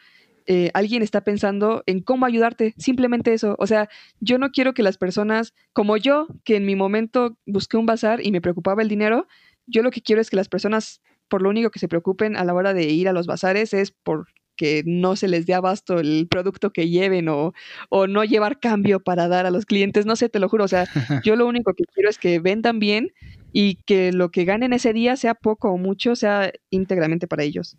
[0.45, 3.55] eh, alguien está pensando en cómo ayudarte, simplemente eso.
[3.60, 3.88] O sea,
[4.20, 8.26] yo no quiero que las personas, como yo, que en mi momento busqué un bazar
[8.26, 9.28] y me preocupaba el dinero,
[9.68, 12.43] yo lo que quiero es que las personas, por lo único que se preocupen a
[12.43, 15.99] la hora de ir a los bazares es por que no se les dé abasto
[15.99, 17.53] el producto que lleven o,
[17.88, 20.05] o, no llevar cambio para dar a los clientes.
[20.05, 20.66] No sé, te lo juro.
[20.66, 20.86] O sea,
[21.24, 23.14] yo lo único que quiero es que vendan bien
[23.52, 27.78] y que lo que ganen ese día, sea poco o mucho, sea íntegramente para ellos.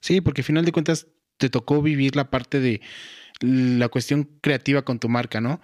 [0.00, 2.80] Sí, porque al final de cuentas te tocó vivir la parte de
[3.40, 5.60] la cuestión creativa con tu marca, ¿no?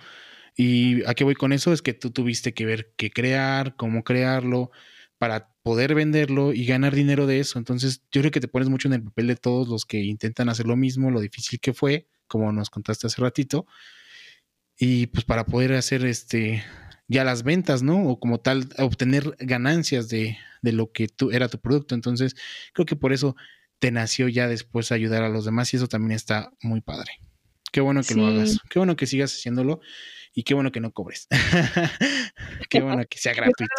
[0.57, 4.03] Y a qué voy con eso es que tú tuviste que ver qué crear, cómo
[4.03, 4.71] crearlo,
[5.19, 7.59] para poder venderlo y ganar dinero de eso.
[7.59, 10.49] Entonces, yo creo que te pones mucho en el papel de todos los que intentan
[10.49, 13.67] hacer lo mismo, lo difícil que fue, como nos contaste hace ratito.
[14.79, 16.63] Y pues para poder hacer este
[17.09, 18.07] ya las ventas, ¿no?
[18.07, 21.95] O como tal, obtener ganancias de, de lo que tú, era tu producto.
[21.95, 22.37] Entonces,
[22.73, 23.35] creo que por eso
[23.79, 27.13] te nació ya después ayudar a los demás y eso también está muy padre.
[27.73, 28.59] Qué bueno que lo hagas.
[28.71, 29.81] Qué bueno que sigas haciéndolo
[30.35, 31.27] y qué bueno que no cobres.
[32.71, 33.75] qué bueno que sea gratuito.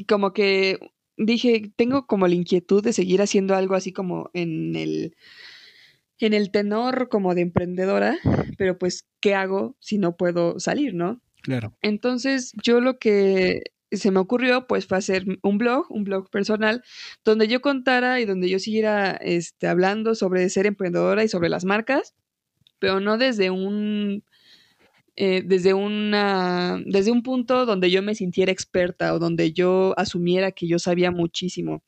[0.07, 0.79] como que
[1.17, 5.15] dije, tengo como la inquietud de seguir haciendo algo así como en el,
[6.19, 8.17] en el tenor como de emprendedora,
[8.57, 11.21] pero pues, ¿qué hago si no puedo salir, no?
[11.41, 11.73] Claro.
[11.81, 13.61] Entonces, yo lo que
[13.91, 16.83] se me ocurrió pues fue hacer un blog, un blog personal,
[17.23, 21.65] donde yo contara y donde yo siguiera este, hablando sobre ser emprendedora y sobre las
[21.65, 22.13] marcas,
[22.79, 24.23] pero no desde un
[25.15, 30.51] eh, desde una desde un punto donde yo me sintiera experta o donde yo asumiera
[30.51, 31.83] que yo sabía muchísimo,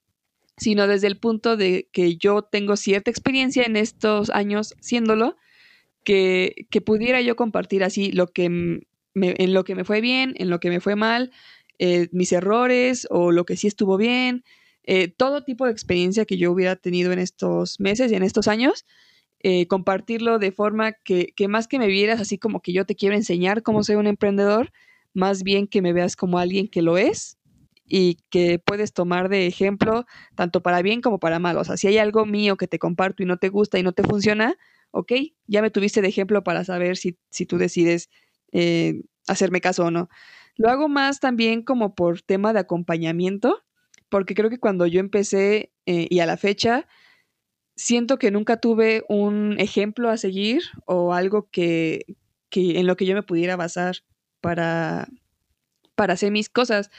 [0.57, 5.37] sino desde el punto de que yo tengo cierta experiencia en estos años siéndolo,
[6.03, 10.33] que, que pudiera yo compartir así lo que me, en lo que me fue bien,
[10.37, 11.31] en lo que me fue mal,
[11.83, 14.43] eh, mis errores o lo que sí estuvo bien,
[14.83, 18.47] eh, todo tipo de experiencia que yo hubiera tenido en estos meses y en estos
[18.47, 18.85] años,
[19.39, 22.93] eh, compartirlo de forma que, que, más que me vieras así como que yo te
[22.93, 24.71] quiero enseñar cómo ser un emprendedor,
[25.15, 27.39] más bien que me veas como alguien que lo es
[27.87, 30.05] y que puedes tomar de ejemplo
[30.35, 31.57] tanto para bien como para mal.
[31.57, 33.93] O sea, si hay algo mío que te comparto y no te gusta y no
[33.93, 34.55] te funciona,
[34.91, 35.13] ok,
[35.47, 38.07] ya me tuviste de ejemplo para saber si, si tú decides
[39.27, 40.09] hacerme caso o no.
[40.61, 43.63] Lo hago más también como por tema de acompañamiento,
[44.09, 46.87] porque creo que cuando yo empecé eh, y a la fecha,
[47.75, 52.05] siento que nunca tuve un ejemplo a seguir o algo que,
[52.49, 53.95] que en lo que yo me pudiera basar
[54.39, 55.07] para,
[55.95, 56.91] para hacer mis cosas.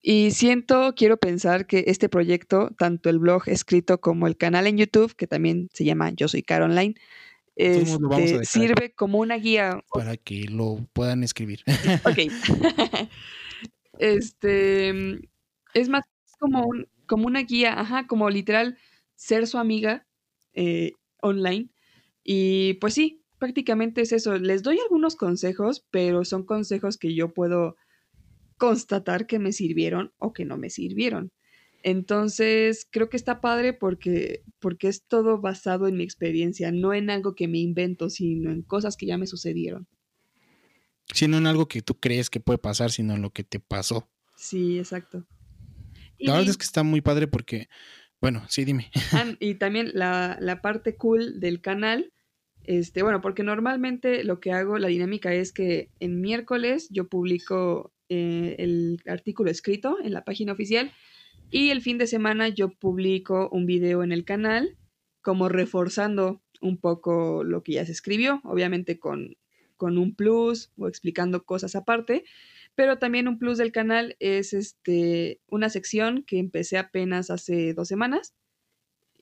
[0.00, 4.78] Y siento, quiero pensar que este proyecto, tanto el blog escrito como el canal en
[4.78, 6.94] YouTube, que también se llama Yo Soy Caroline,
[7.56, 9.82] este, sirve como una guía.
[9.92, 11.62] Para que lo puedan escribir.
[12.04, 12.18] Ok.
[13.98, 14.90] este
[15.74, 16.04] es más
[16.38, 18.78] como, un, como una guía, ajá, como literal
[19.14, 20.06] ser su amiga
[20.54, 21.70] eh, online.
[22.24, 24.36] Y pues sí, prácticamente es eso.
[24.38, 27.76] Les doy algunos consejos, pero son consejos que yo puedo
[28.56, 31.32] constatar que me sirvieron o que no me sirvieron.
[31.82, 37.10] Entonces, creo que está padre porque, porque es todo basado en mi experiencia, no en
[37.10, 39.88] algo que me invento, sino en cosas que ya me sucedieron.
[41.12, 44.08] Sino en algo que tú crees que puede pasar, sino en lo que te pasó.
[44.36, 45.26] Sí, exacto.
[46.18, 47.68] La verdad es que está muy padre porque,
[48.20, 48.90] bueno, sí, dime.
[49.40, 52.12] y también la, la, parte cool del canal,
[52.62, 57.92] este, bueno, porque normalmente lo que hago, la dinámica es que en miércoles yo publico
[58.08, 60.92] eh, el artículo escrito en la página oficial
[61.52, 64.76] y el fin de semana yo publico un video en el canal
[65.20, 69.36] como reforzando un poco lo que ya se escribió, obviamente con,
[69.76, 72.24] con un plus o explicando cosas aparte,
[72.74, 77.86] pero también un plus del canal es este, una sección que empecé apenas hace dos
[77.86, 78.34] semanas.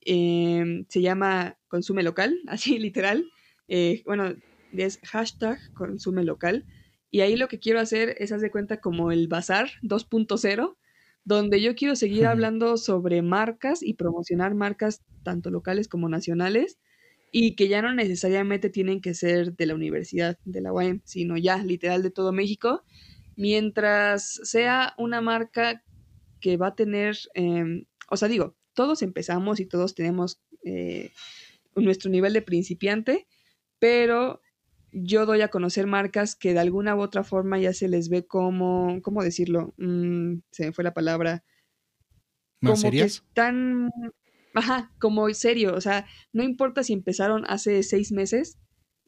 [0.02, 3.30] Em, se llama Consume Local, así literal.
[3.66, 4.34] Eh, bueno,
[4.72, 6.64] es hashtag Consume Local.
[7.10, 10.76] Y ahí lo que quiero hacer es hacer cuenta como el bazar 2.0,
[11.36, 16.78] donde yo quiero seguir hablando sobre marcas y promocionar marcas tanto locales como nacionales
[17.32, 21.36] y que ya no necesariamente tienen que ser de la universidad, de la UAM, sino
[21.36, 22.82] ya literal de todo México,
[23.36, 25.84] mientras sea una marca
[26.40, 31.10] que va a tener, em, o sea, digo, todos empezamos y todos tenemos eh,
[31.76, 33.28] nuestro nivel de principiante,
[33.78, 34.40] pero
[34.92, 38.26] yo doy a conocer marcas que de alguna u otra forma ya se les ve
[38.26, 39.74] como, ¿cómo decirlo?
[39.76, 41.44] Mm, se me fue la palabra.
[42.60, 43.90] ¿Más como que están,
[44.54, 48.58] ajá, como serio, o sea, no importa si empezaron hace seis meses,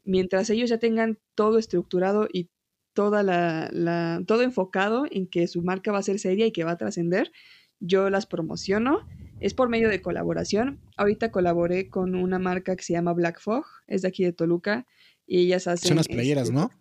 [0.03, 2.49] mientras ellos ya tengan todo estructurado y
[2.93, 6.63] toda la, la, todo enfocado en que su marca va a ser seria y que
[6.63, 7.31] va a trascender,
[7.79, 9.07] yo las promociono.
[9.39, 10.79] Es por medio de colaboración.
[10.95, 14.87] Ahorita colaboré con una marca que se llama Black Fog, es de aquí de Toluca
[15.25, 15.89] y ellas hacen...
[15.89, 16.71] Son las playeras, este, ¿no?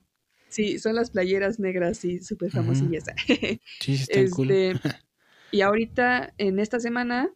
[0.48, 3.04] Sí, son las playeras negras y súper famosillas.
[3.26, 4.50] Sí, sí, están cool.
[4.50, 4.88] Este,
[5.50, 7.32] y ahorita, en esta semana,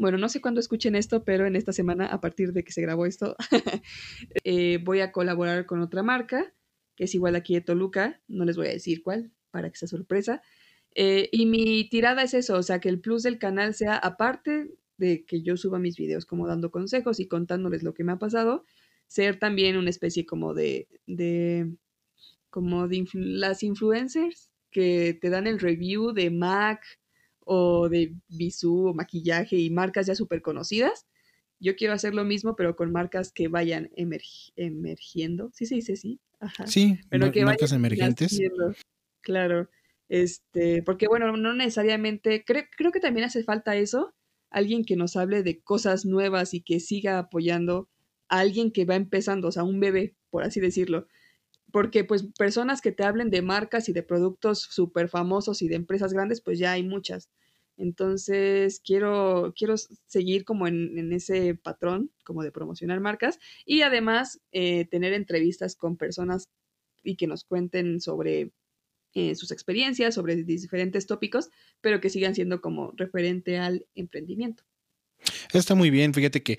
[0.00, 2.82] bueno, no sé cuándo escuchen esto, pero en esta semana, a partir de que se
[2.82, 3.36] grabó esto,
[4.44, 6.52] eh, voy a colaborar con otra marca,
[6.96, 9.88] que es igual aquí de Toluca, no les voy a decir cuál, para que sea
[9.88, 10.42] sorpresa.
[10.94, 14.70] Eh, y mi tirada es eso, o sea, que el plus del canal sea, aparte
[14.96, 18.18] de que yo suba mis videos como dando consejos y contándoles lo que me ha
[18.18, 18.64] pasado,
[19.10, 21.68] ser también una especie como de, de
[22.48, 26.80] como de las influencers que te dan el review de MAC
[27.40, 31.08] o de Bisú o maquillaje y marcas ya súper conocidas.
[31.58, 36.20] Yo quiero hacer lo mismo, pero con marcas que vayan emergiendo, sí se dice así,
[36.66, 38.40] Sí, Pero que marcas emergentes.
[39.22, 39.68] Claro.
[40.08, 44.14] Este, porque bueno, no necesariamente, creo, creo que también hace falta eso,
[44.50, 47.88] alguien que nos hable de cosas nuevas y que siga apoyando
[48.30, 51.06] a alguien que va empezando, o sea, un bebé, por así decirlo.
[51.72, 55.76] Porque pues personas que te hablen de marcas y de productos súper famosos y de
[55.76, 57.30] empresas grandes, pues ya hay muchas.
[57.76, 59.76] Entonces, quiero, quiero
[60.06, 65.96] seguir como en, ese patrón, como de promocionar marcas y además eh, tener entrevistas con
[65.96, 66.50] personas
[67.02, 68.52] y que nos cuenten sobre
[69.14, 71.50] eh, sus experiencias, sobre diferentes tópicos,
[71.80, 74.64] pero que sigan siendo como referente al emprendimiento.
[75.52, 76.58] Está muy bien, fíjate que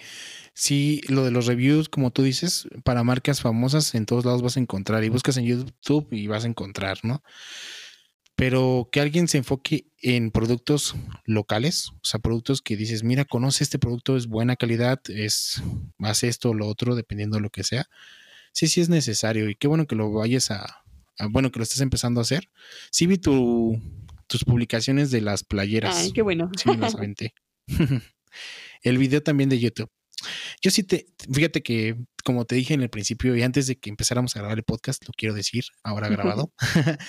[0.53, 4.57] sí, lo de los reviews, como tú dices, para marcas famosas en todos lados vas
[4.57, 7.24] a encontrar y buscas en YouTube y vas a encontrar, ¿no?
[8.36, 10.95] Pero que alguien se enfoque en productos
[11.26, 15.62] locales, o sea, productos que dices, mira, conoce este producto, es buena calidad, es,
[15.99, 17.88] hace esto o lo otro, dependiendo de lo que sea.
[18.53, 20.84] Sí, sí es necesario y qué bueno que lo vayas a,
[21.30, 22.49] bueno, que lo estés empezando a hacer.
[22.89, 23.80] Sí vi tu,
[24.28, 25.95] tus publicaciones de las playeras.
[25.95, 26.49] Ay, qué bueno.
[26.57, 27.34] Sí, las aventé.
[28.84, 29.89] el video también de YouTube.
[30.61, 33.89] Yo sí te, fíjate que como te dije en el principio y antes de que
[33.89, 36.53] empezáramos a grabar el podcast, lo quiero decir, ahora grabado,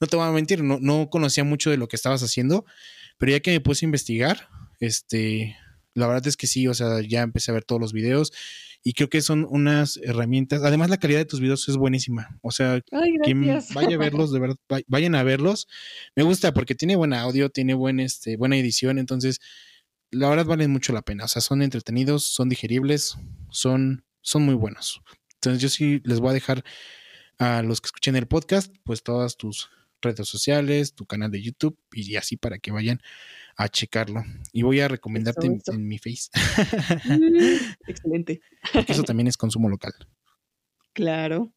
[0.00, 2.64] no te voy a mentir, no, no conocía mucho de lo que estabas haciendo,
[3.18, 4.48] pero ya que me puse a investigar,
[4.78, 5.56] este,
[5.94, 8.32] la verdad es que sí, o sea, ya empecé a ver todos los videos
[8.84, 10.62] y creo que son unas herramientas.
[10.64, 12.36] Además, la calidad de tus videos es buenísima.
[12.42, 12.80] O sea,
[13.22, 14.56] quien vaya a verlos, de verdad,
[14.88, 15.68] vayan a verlos.
[16.16, 19.38] Me gusta porque tiene buen audio, tiene buen, este, buena edición, entonces
[20.12, 21.24] la verdad valen mucho la pena.
[21.24, 23.16] O sea, son entretenidos, son digeribles,
[23.50, 25.02] son, son muy buenos.
[25.34, 26.62] Entonces yo sí les voy a dejar
[27.38, 31.76] a los que escuchen el podcast, pues todas tus redes sociales, tu canal de YouTube
[31.92, 33.00] y así para que vayan
[33.56, 34.22] a checarlo.
[34.52, 36.30] Y voy a recomendarte en, mi face.
[37.86, 38.40] Excelente.
[38.86, 39.92] eso también es consumo local.
[40.92, 41.52] Claro.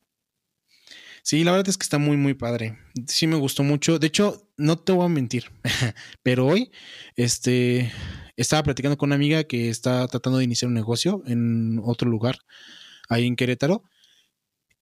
[1.23, 2.77] Sí, la verdad es que está muy, muy padre.
[3.07, 3.97] Sí me gustó mucho.
[3.97, 5.51] De hecho, no te voy a mentir,
[6.23, 6.71] pero hoy
[7.15, 7.91] este,
[8.37, 12.37] estaba platicando con una amiga que está tratando de iniciar un negocio en otro lugar,
[13.09, 13.83] ahí en Querétaro.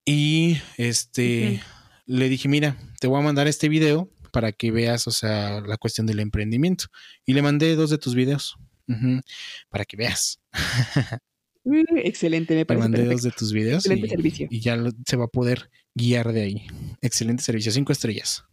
[0.06, 1.62] Y este,
[2.06, 5.78] le dije, mira, te voy a mandar este video para que veas, o sea, la
[5.78, 6.86] cuestión del emprendimiento.
[7.26, 8.58] Y le mandé dos de tus videos
[9.70, 10.42] para que veas.
[11.64, 12.88] Excelente, me parece.
[12.88, 14.48] Le mandé dos de tus videos y, servicio.
[14.50, 16.68] y ya se va a poder guiar de ahí.
[17.02, 18.44] Excelente servicio, cinco estrellas.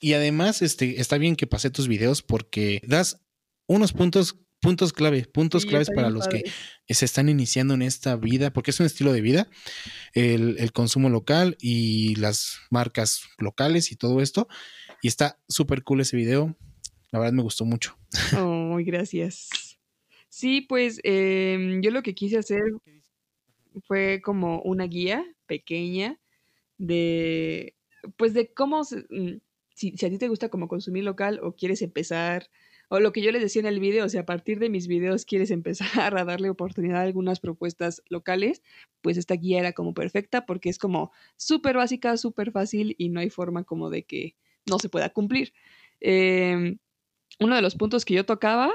[0.00, 3.20] Y además, este, está bien que pasé tus videos porque das
[3.68, 6.42] unos puntos puntos clave, puntos claves para los que
[6.88, 9.48] se están iniciando en esta vida, porque es un estilo de vida,
[10.14, 14.48] el, consumo local y las marcas locales y todo esto.
[15.02, 16.56] Y está súper cool ese video.
[17.12, 17.96] La verdad me gustó mucho.
[18.36, 19.48] Oh, gracias.
[20.28, 22.62] Sí, pues em, yo lo que quise hacer
[23.86, 26.18] fue como una guía pequeña
[26.78, 27.74] de,
[28.16, 29.38] pues de cómo, mm,
[29.74, 32.50] si, si a ti te gusta como consumir local o quieres empezar
[32.88, 35.24] o lo que yo les decía en el video, sea, a partir de mis videos
[35.24, 38.62] quieres empezar a darle oportunidad a algunas propuestas locales,
[39.02, 43.20] pues esta guía era como perfecta porque es como súper básica, súper fácil y no
[43.20, 44.36] hay forma como de que
[44.68, 45.52] no se pueda cumplir.
[46.00, 46.78] Em,
[47.40, 48.72] uno de los puntos que yo tocaba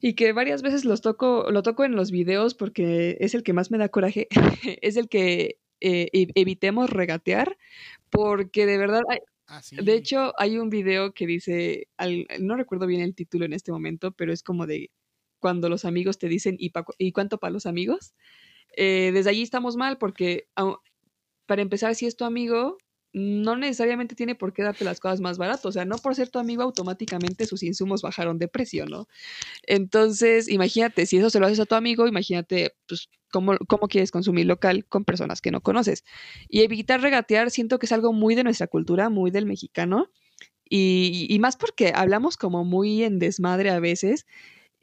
[0.00, 3.52] y que varias veces los toco, lo toco en los videos porque es el que
[3.52, 4.28] más me da coraje,
[4.82, 7.56] es el que eh, evitemos regatear,
[8.10, 9.02] porque de verdad
[9.50, 11.88] Ah, de hecho, hay un video que dice,
[12.38, 14.90] no recuerdo bien el título en este momento, pero es como de
[15.40, 18.14] cuando los amigos te dicen, ¿y, ¿y cuánto para los amigos?
[18.76, 20.48] Eh, desde allí estamos mal porque,
[21.46, 22.78] para empezar, si es tu amigo,
[23.12, 25.64] no necesariamente tiene por qué darte las cosas más baratas.
[25.66, 29.08] O sea, no por ser tu amigo automáticamente sus insumos bajaron de precio, ¿no?
[29.64, 34.10] Entonces, imagínate, si eso se lo haces a tu amigo, imagínate, pues, cómo, cómo quieres
[34.10, 36.04] consumir local con personas que no conoces.
[36.48, 40.10] Y evitar regatear, siento que es algo muy de nuestra cultura, muy del mexicano.
[40.68, 44.26] Y, y más porque hablamos como muy en desmadre a veces.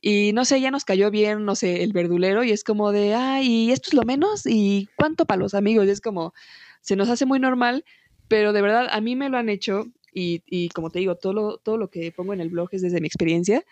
[0.01, 3.15] Y no sé, ya nos cayó bien, no sé, el verdulero y es como de,
[3.15, 5.88] ay, esto es lo menos y cuánto para los amigos.
[5.88, 6.34] Y es como,
[6.82, 7.84] se nos hace muy normal
[8.28, 11.34] pero de verdad a mí me lo han hecho y, y como te digo, todo
[11.34, 13.63] lo, todo lo que pongo en el blog es desde mi experiencia.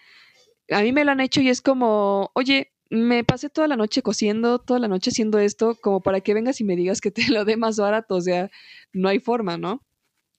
[0.70, 4.02] A mí me lo han hecho y es como, oye, me pasé toda la noche
[4.02, 7.24] cosiendo, toda la noche haciendo esto, como para que vengas y me digas que te
[7.30, 8.52] lo dé más barato, o sea,
[8.92, 9.82] no hay forma, ¿no?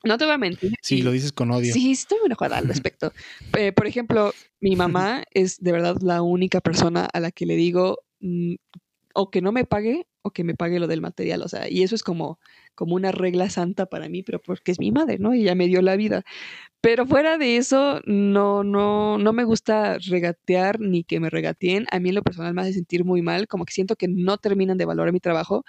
[0.04, 0.74] No te voy a mentir.
[0.82, 1.72] Sí, lo dices con odio.
[1.72, 3.12] Sí, estoy muy enojada al respecto.
[3.58, 7.56] Eh, por ejemplo, mi mamá es de verdad la única persona a la que le
[7.56, 8.54] digo mm,
[9.14, 11.82] o que no me pague o que me pague lo del material, o sea, y
[11.82, 12.38] eso es como
[12.74, 15.34] como una regla santa para mí, pero porque es mi madre, ¿no?
[15.34, 16.24] Y ella me dio la vida.
[16.80, 21.86] Pero fuera de eso, no, no, no me gusta regatear ni que me regateen.
[21.90, 24.36] A mí en lo personal me hace sentir muy mal, como que siento que no
[24.38, 25.64] terminan de valorar mi trabajo.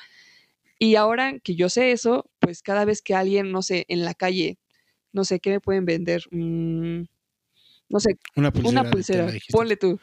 [0.78, 4.14] Y ahora que yo sé eso, pues cada vez que alguien, no sé, en la
[4.14, 4.58] calle,
[5.14, 6.24] no sé, ¿qué me pueden vender?
[6.32, 7.04] Mm,
[7.88, 8.82] no sé, Una pulsera.
[8.82, 10.00] una pulsera, ponle tú,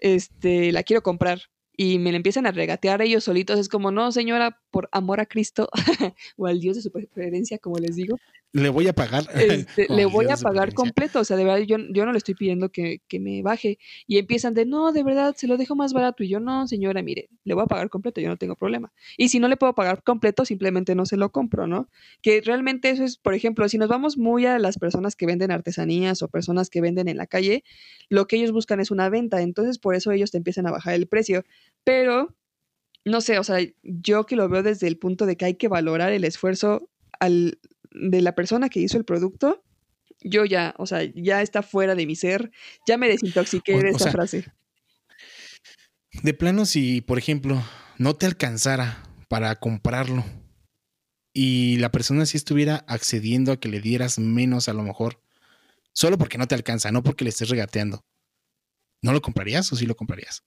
[0.00, 1.42] este, la quiero comprar
[1.76, 5.26] y me la empiezan a regatear ellos solitos, es como, no, señora, por amor a
[5.26, 5.68] Cristo
[6.36, 8.16] o al Dios de su preferencia, como les digo,
[8.56, 9.24] Le voy a pagar.
[9.34, 12.34] este, le voy a pagar completo, o sea, de verdad, yo, yo no le estoy
[12.34, 15.92] pidiendo que, que me baje y empiezan de, no, de verdad, se lo dejo más
[15.92, 18.92] barato y yo, no, señora, mire, le voy a pagar completo, yo no tengo problema.
[19.18, 21.90] Y si no le puedo pagar completo, simplemente no se lo compro, ¿no?
[22.22, 25.50] Que realmente eso es, por ejemplo, si nos vamos muy a las personas que venden
[25.50, 27.62] artesanías o personas que venden en la calle,
[28.08, 30.94] lo que ellos buscan es una venta, entonces por eso ellos te empiezan a bajar
[30.94, 31.44] el precio,
[31.84, 32.34] pero
[33.04, 35.68] no sé, o sea, yo que lo veo desde el punto de que hay que
[35.68, 36.88] valorar el esfuerzo
[37.20, 37.58] al,
[37.92, 39.62] de la persona que hizo el producto,
[40.20, 42.50] yo ya, o sea, ya está fuera de mi ser,
[42.86, 44.44] ya me desintoxiqué O- de esa sea, frase.
[46.22, 47.62] De plano, si, por ejemplo,
[47.98, 50.24] no te alcanzara para comprarlo
[51.34, 55.20] y la persona sí estuviera accediendo a que le dieras menos a lo mejor,
[55.92, 58.04] solo porque no te alcanza, no porque le estés regateando,
[59.02, 60.44] ¿no lo comprarías o sí lo comprarías?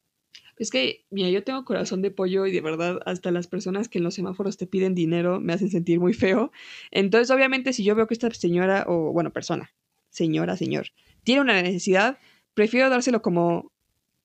[0.59, 3.97] Es que, mira, yo tengo corazón de pollo y de verdad hasta las personas que
[3.97, 6.51] en los semáforos te piden dinero me hacen sentir muy feo.
[6.91, 9.71] Entonces, obviamente, si yo veo que esta señora o, bueno, persona,
[10.09, 10.87] señora, señor,
[11.23, 12.19] tiene una necesidad,
[12.53, 13.71] prefiero dárselo como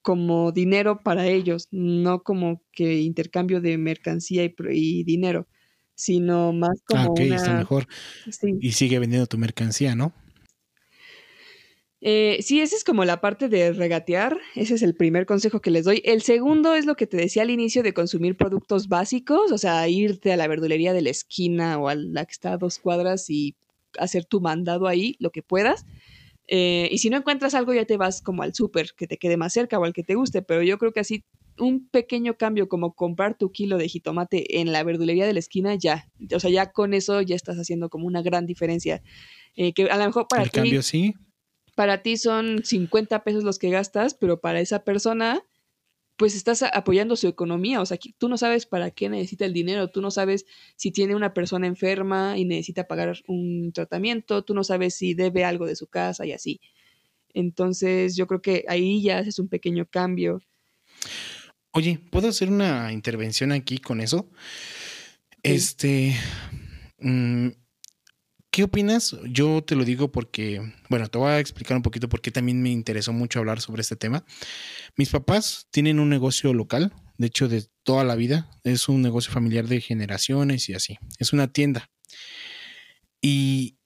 [0.02, 5.48] como dinero para ellos, no como que intercambio de mercancía y, y dinero,
[5.94, 7.58] sino más como ah, ok, está una...
[7.60, 7.86] mejor.
[8.30, 8.58] Sí.
[8.60, 10.12] Y sigue vendiendo tu mercancía, ¿no?
[12.06, 14.38] Eh, sí, esa es como la parte de regatear.
[14.54, 16.02] Ese es el primer consejo que les doy.
[16.04, 19.88] El segundo es lo que te decía al inicio de consumir productos básicos, o sea,
[19.88, 23.30] irte a la verdulería de la esquina o a la que está a dos cuadras
[23.30, 23.56] y
[23.98, 25.86] hacer tu mandado ahí, lo que puedas.
[26.46, 29.38] Eh, y si no encuentras algo, ya te vas como al súper que te quede
[29.38, 30.42] más cerca o al que te guste.
[30.42, 31.24] Pero yo creo que así
[31.58, 35.74] un pequeño cambio como comprar tu kilo de jitomate en la verdulería de la esquina,
[35.74, 36.10] ya.
[36.34, 39.02] O sea, ya con eso ya estás haciendo como una gran diferencia.
[39.56, 41.14] Eh, que a lo mejor para El ti cambio sí.
[41.74, 45.42] Para ti son 50 pesos los que gastas, pero para esa persona,
[46.16, 47.80] pues estás apoyando su economía.
[47.80, 50.46] O sea, tú no sabes para qué necesita el dinero, tú no sabes
[50.76, 55.44] si tiene una persona enferma y necesita pagar un tratamiento, tú no sabes si debe
[55.44, 56.60] algo de su casa y así.
[57.32, 60.40] Entonces, yo creo que ahí ya haces un pequeño cambio.
[61.72, 64.30] Oye, ¿puedo hacer una intervención aquí con eso?
[65.42, 66.14] Este,
[67.00, 67.48] mm,
[68.54, 69.16] ¿qué opinas?
[69.24, 72.70] Yo te lo digo porque, bueno, te voy a explicar un poquito porque también me
[72.70, 74.24] interesó mucho hablar sobre este tema.
[74.96, 78.48] Mis papás tienen un negocio local, de hecho, de toda la vida.
[78.62, 81.00] Es un negocio familiar de generaciones y así.
[81.18, 81.90] Es una tienda.
[83.20, 83.76] Y,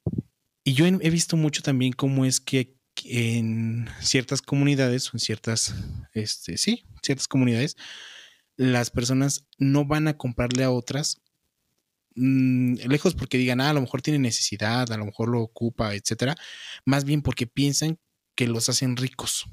[0.64, 5.77] y yo he visto mucho también cómo es que en ciertas comunidades en ciertas,
[6.12, 7.75] este, sí, ciertas comunidades,
[8.59, 11.23] las personas no van a comprarle a otras
[12.19, 15.95] mm, lejos porque digan, ah, a lo mejor tiene necesidad, a lo mejor lo ocupa,
[15.95, 16.37] etcétera,
[16.85, 17.99] más bien porque piensan
[18.35, 19.47] que los hacen ricos.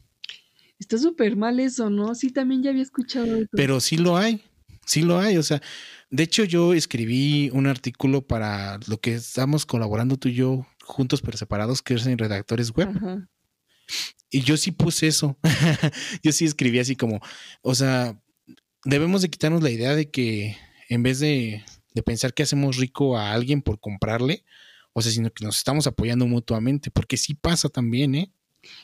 [0.80, 2.16] Está súper mal eso, ¿no?
[2.16, 3.48] Sí, también ya había escuchado eso.
[3.52, 4.44] Pero sí lo hay,
[4.86, 5.38] sí lo hay.
[5.38, 5.62] O sea,
[6.10, 11.22] de hecho yo escribí un artículo para lo que estamos colaborando tú y yo juntos
[11.22, 12.90] pero separados, que es en redactores web.
[12.90, 13.30] Ajá.
[14.30, 15.38] Y yo sí puse eso.
[16.24, 17.22] yo sí escribí así como,
[17.62, 18.20] o sea,
[18.84, 20.58] debemos de quitarnos la idea de que
[20.90, 21.64] en vez de,
[21.96, 24.44] de pensar que hacemos rico a alguien por comprarle,
[24.94, 28.32] o sea, sino que nos estamos apoyando mutuamente, porque sí pasa también, ¿eh?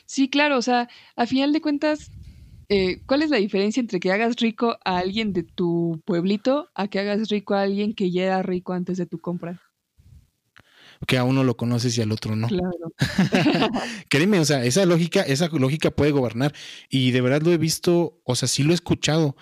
[0.06, 2.10] Sí, claro, o sea, a final de cuentas,
[2.68, 6.88] eh, ¿cuál es la diferencia entre que hagas rico a alguien de tu pueblito a
[6.88, 9.60] que hagas rico a alguien que ya era rico antes de tu compra?
[11.06, 12.46] Que a uno lo conoces y al otro no.
[12.46, 12.92] Claro.
[14.08, 16.54] Créeme, o sea, esa lógica, esa lógica puede gobernar.
[16.88, 19.36] Y de verdad lo he visto, o sea, sí lo he escuchado.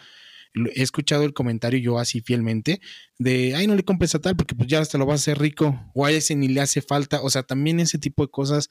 [0.55, 2.80] He escuchado el comentario yo así fielmente
[3.18, 5.38] de, ay, no le compres a tal porque pues ya hasta lo vas a hacer
[5.38, 5.80] rico.
[5.94, 7.20] O a ese ni le hace falta.
[7.22, 8.70] O sea, también ese tipo de cosas.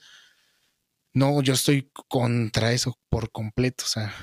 [1.13, 3.83] No, yo estoy contra eso por completo.
[3.85, 4.13] O sea,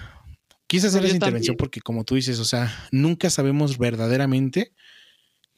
[0.67, 1.59] quise hacer yo esa intervención también.
[1.59, 4.73] porque como tú dices, o sea, nunca sabemos verdaderamente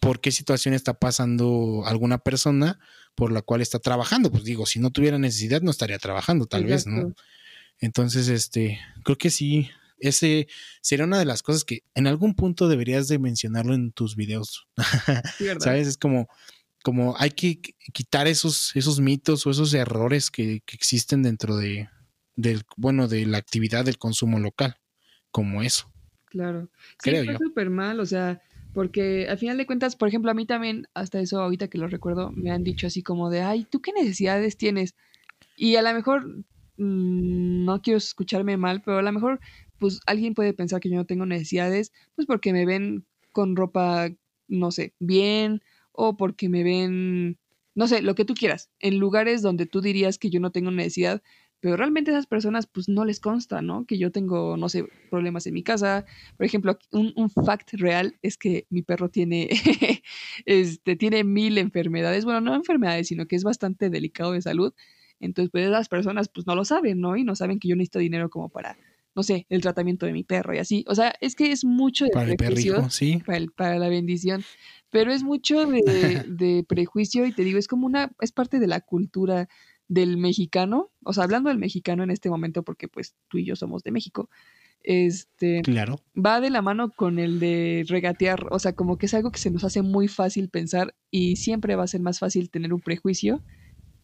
[0.00, 2.78] por qué situación está pasando alguna persona
[3.14, 4.30] por la cual está trabajando.
[4.30, 7.14] Pues digo, si no tuviera necesidad, no estaría trabajando, tal vez, ¿no?
[7.80, 9.68] Entonces, este, creo que sí,
[10.00, 10.48] ese
[10.80, 14.66] sería una de las cosas que en algún punto deberías de mencionarlo en tus videos.
[15.36, 15.60] Sí, ¿verdad?
[15.60, 15.88] ¿Sabes?
[15.88, 16.28] Es como,
[16.82, 21.56] como hay que qu- quitar esos, esos mitos o esos errores que, que existen dentro
[21.56, 21.88] de,
[22.36, 24.76] del, bueno, de la actividad del consumo local,
[25.30, 25.92] como eso.
[26.26, 26.68] Claro.
[27.02, 27.38] Sí, Creo está yo.
[27.38, 28.40] súper mal, o sea,
[28.74, 31.88] porque al final de cuentas, por ejemplo, a mí también, hasta eso ahorita que lo
[31.88, 34.94] recuerdo, me han dicho así como de, ay, ¿tú qué necesidades tienes?
[35.56, 36.26] Y a lo mejor,
[36.76, 39.40] mm, no quiero escucharme mal, pero a lo mejor,
[39.78, 44.10] pues alguien puede pensar que yo no tengo necesidades, pues porque me ven con ropa
[44.48, 45.62] no sé, bien
[45.92, 47.38] o porque me ven,
[47.74, 50.70] no sé, lo que tú quieras, en lugares donde tú dirías que yo no tengo
[50.70, 51.22] necesidad,
[51.60, 53.84] pero realmente esas personas pues no les consta, ¿no?
[53.84, 56.06] Que yo tengo, no sé, problemas en mi casa.
[56.36, 59.48] Por ejemplo, un, un fact real es que mi perro tiene,
[60.46, 64.72] este, tiene mil enfermedades, bueno, no enfermedades, sino que es bastante delicado de salud.
[65.20, 67.16] Entonces, pues las personas pues no lo saben, ¿no?
[67.16, 68.78] Y no saben que yo necesito dinero como para,
[69.18, 70.84] no sé, el tratamiento de mi perro y así.
[70.86, 73.20] O sea, es que es mucho de Para el perrijo, sí.
[73.26, 74.44] para, el- para la bendición,
[74.90, 75.82] pero es mucho de,
[76.28, 79.48] de prejuicio y te digo, es como una, es parte de la cultura
[79.88, 83.56] del mexicano, o sea, hablando del mexicano en este momento, porque pues tú y yo
[83.56, 84.30] somos de México,
[84.84, 86.00] este, Claro.
[86.14, 89.40] va de la mano con el de regatear, o sea, como que es algo que
[89.40, 92.80] se nos hace muy fácil pensar y siempre va a ser más fácil tener un
[92.80, 93.42] prejuicio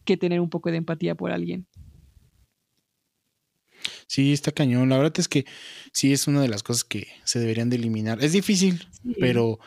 [0.03, 1.67] que tener un poco de empatía por alguien.
[4.07, 4.89] Sí, está cañón.
[4.89, 5.45] La verdad es que
[5.91, 8.23] sí es una de las cosas que se deberían de eliminar.
[8.23, 9.15] Es difícil, Sí.
[9.19, 9.59] pero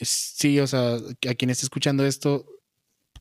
[0.00, 0.96] sí, o sea,
[1.28, 2.46] a quien esté escuchando esto,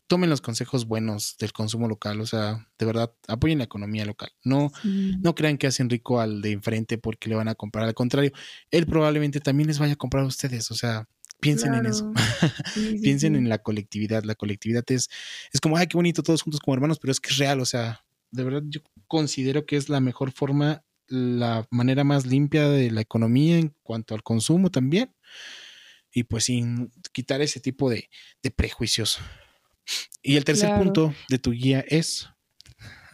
[0.07, 2.19] tomen los consejos buenos del consumo local.
[2.21, 4.31] O sea, de verdad, apoyen la economía local.
[4.43, 5.15] No, Sí.
[5.21, 7.85] no crean que hacen rico al de enfrente porque le van a comprar.
[7.85, 8.31] Al contrario,
[8.71, 10.71] él probablemente también les vaya a comprar a ustedes.
[10.71, 11.07] O sea,
[11.41, 12.11] piensen en eso.
[12.13, 12.15] Claro.
[12.73, 14.23] Sí, sí, piensen en la colectividad.
[14.23, 15.09] La colectividad es,
[15.53, 17.59] es como, ay, qué bonito, todos juntos como hermanos, pero es que es real.
[17.59, 22.69] O sea, de verdad yo considero que es la mejor forma, la manera más limpia
[22.69, 25.15] de la economía en cuanto al consumo también.
[26.11, 28.09] Y pues sin quitar ese tipo de,
[28.41, 29.19] de prejuicios.
[30.23, 30.84] Y el tercer Claro.
[30.84, 32.30] punto de tu guía es,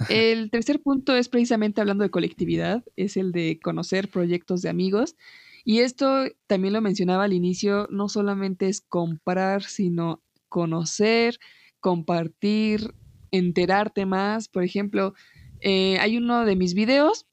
[0.09, 5.15] El tercer punto es precisamente hablando de colectividad, es el de conocer proyectos de amigos.
[5.63, 11.39] Y esto también lo mencionaba al inicio, no solamente es comprar, sino conocer,
[11.79, 12.93] compartir,
[13.37, 14.47] enterarte más.
[14.47, 15.13] Por ejemplo,
[15.61, 17.27] eh, hay uno de mis videos,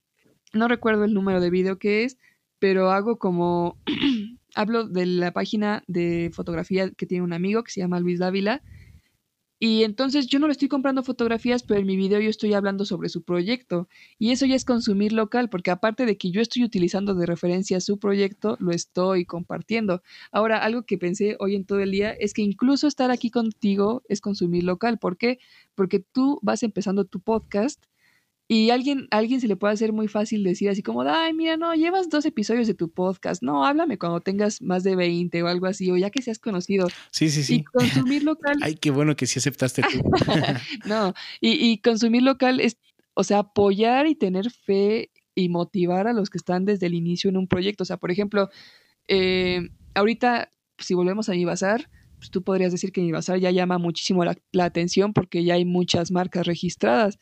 [0.52, 2.18] no recuerdo el número de video que es,
[2.58, 3.78] pero hago como,
[4.54, 8.62] hablo de la página de fotografía que tiene un amigo que se llama Luis Dávila.
[9.64, 12.84] Y entonces yo no le estoy comprando fotografías, pero en mi video yo estoy hablando
[12.84, 13.88] sobre su proyecto.
[14.18, 17.80] Y eso ya es consumir local, porque aparte de que yo estoy utilizando de referencia
[17.80, 20.02] su proyecto, lo estoy compartiendo.
[20.32, 24.02] Ahora, algo que pensé hoy en todo el día es que incluso estar aquí contigo
[24.08, 24.98] es consumir local.
[24.98, 25.38] ¿Por qué?
[25.76, 27.84] Porque tú vas empezando tu podcast
[28.48, 31.56] y alguien, a alguien se le puede hacer muy fácil decir así como, ay, mira,
[31.56, 33.42] no, llevas dos episodios de tu podcast.
[33.42, 36.88] No, háblame cuando tengas más de 20 o algo así, o ya que seas conocido.
[37.10, 37.64] sí, sí, Y sí.
[37.64, 40.02] consumir local Ay, qué bueno que sí aceptaste tú.
[40.86, 42.76] no, y, y consumir local es,
[43.14, 47.30] o sea, apoyar y tener fe y motivar a los que están desde el inicio
[47.30, 47.82] en un proyecto.
[47.82, 48.50] O sea, por ejemplo,
[49.08, 51.88] eh, ahorita, si volvemos a mi bazar,
[52.18, 55.54] pues tú podrías decir que mi bazar ya llama muchísimo la, la atención porque ya
[55.54, 57.18] hay muchas marcas registradas,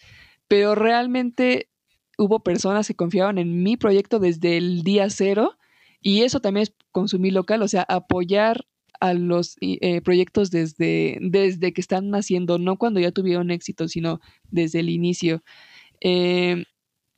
[0.50, 1.70] pero realmente
[2.18, 5.56] hubo personas que confiaban en mi proyecto desde el día cero
[6.00, 8.66] y eso también es consumir local, o sea, apoyar
[8.98, 14.18] a los eh, proyectos desde, desde que están naciendo, no cuando ya tuvieron éxito, sino
[14.50, 15.44] desde el inicio.
[16.00, 16.64] Eh,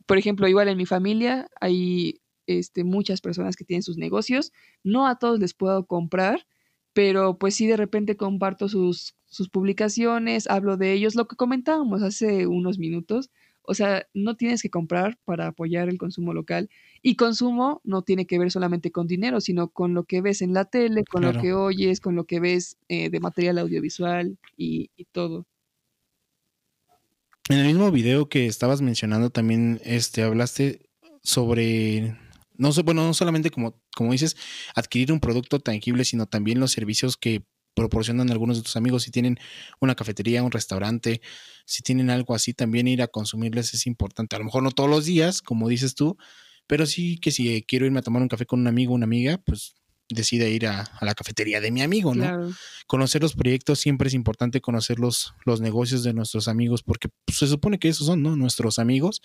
[0.05, 4.53] por ejemplo, igual en mi familia hay este, muchas personas que tienen sus negocios,
[4.85, 6.47] no a todos les puedo comprar,
[6.93, 12.03] pero pues sí de repente comparto sus, sus publicaciones, hablo de ellos, lo que comentábamos
[12.03, 13.31] hace unos minutos.
[13.63, 16.69] O sea, no tienes que comprar para apoyar el consumo local.
[17.01, 20.53] Y consumo no tiene que ver solamente con dinero, sino con lo que ves en
[20.53, 24.91] la tele, con lo que oyes, con lo que ves eh, de material audiovisual y,
[24.97, 25.47] y todo.
[27.49, 30.91] En el mismo video que estabas mencionando también este hablaste
[31.23, 32.19] sobre
[32.59, 34.37] no sé, bueno, no solamente como como dices
[34.75, 39.11] adquirir un producto tangible, sino también los servicios que proporcionan algunos de tus amigos si
[39.11, 39.39] tienen
[39.81, 41.21] una cafetería, un restaurante,
[41.65, 44.37] si tienen algo así también ir a consumirles es importante.
[44.37, 46.17] A lo mejor no todos los días, como dices tú,
[46.67, 49.05] pero sí que si quiero irme a tomar un café con un amigo o una
[49.05, 49.75] amiga, pues
[50.09, 52.25] decida ir a, a la cafetería de mi amigo, ¿no?
[52.25, 52.51] Claro.
[52.87, 57.39] conocer los proyectos, siempre es importante conocer los, los negocios de nuestros amigos, porque pues,
[57.39, 58.37] se supone que esos son, ¿no?
[58.37, 59.23] Nuestros amigos.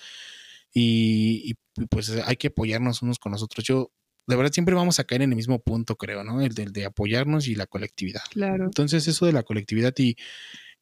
[0.73, 3.65] Y, y, pues hay que apoyarnos unos con los otros.
[3.65, 3.91] Yo,
[4.27, 6.41] de verdad, siempre vamos a caer en el mismo punto, creo, ¿no?
[6.41, 8.21] El del de apoyarnos y la colectividad.
[8.29, 8.65] Claro.
[8.65, 10.17] Entonces, eso de la colectividad y,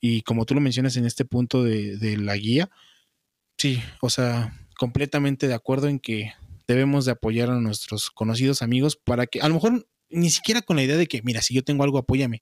[0.01, 2.69] y como tú lo mencionas en este punto de, de la guía,
[3.57, 6.33] sí, o sea, completamente de acuerdo en que
[6.67, 10.75] debemos de apoyar a nuestros conocidos amigos para que, a lo mejor ni siquiera con
[10.75, 12.41] la idea de que, mira, si yo tengo algo, apóyame,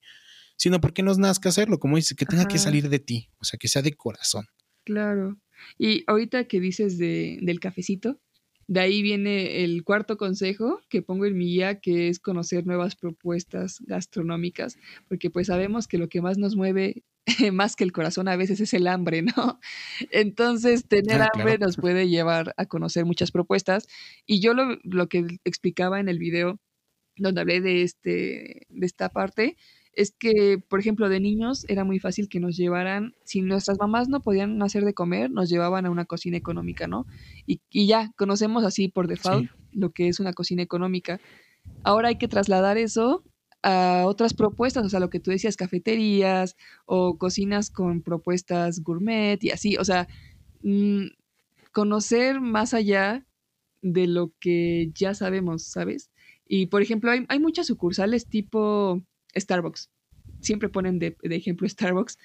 [0.56, 3.58] sino porque nos nazca hacerlo, como dices, que tenga que salir de ti, o sea,
[3.58, 4.46] que sea de corazón.
[4.84, 5.38] Claro.
[5.78, 8.20] Y ahorita que dices de, del cafecito,
[8.66, 12.96] de ahí viene el cuarto consejo que pongo en mi guía, que es conocer nuevas
[12.96, 14.78] propuestas gastronómicas,
[15.08, 17.04] porque pues sabemos que lo que más nos mueve,
[17.52, 19.60] más que el corazón, a veces es el hambre, ¿no?
[20.10, 21.58] Entonces, tener Ah, hambre claro.
[21.58, 23.86] nos puede llevar a conocer muchas propuestas.
[24.26, 26.60] Y yo lo, lo que explicaba en el video
[27.16, 29.56] donde hablé de, este, de esta parte,
[29.96, 34.08] es que, por ejemplo, de niños era muy fácil que nos llevaran, si nuestras mamás
[34.08, 37.06] no podían hacer de comer, nos llevaban a una cocina económica, ¿no?
[37.46, 41.20] Y, ya conocemos así por default lo que es una cocina económica.
[41.82, 43.24] Ahora hay que trasladar eso
[43.62, 46.56] a otras propuestas, o sea, lo que tú decías, cafeterías
[46.86, 50.06] o cocinas con propuestas gourmet y así, o sea,
[50.62, 51.06] mm,
[51.72, 53.26] conocer más allá
[53.82, 56.10] de lo que ya sabemos, ¿sabes?
[56.46, 59.02] Y por ejemplo, hay, hay muchas sucursales tipo
[59.36, 59.90] Starbucks.
[60.40, 62.18] Siempre ponen de, ejemplo Starbucks,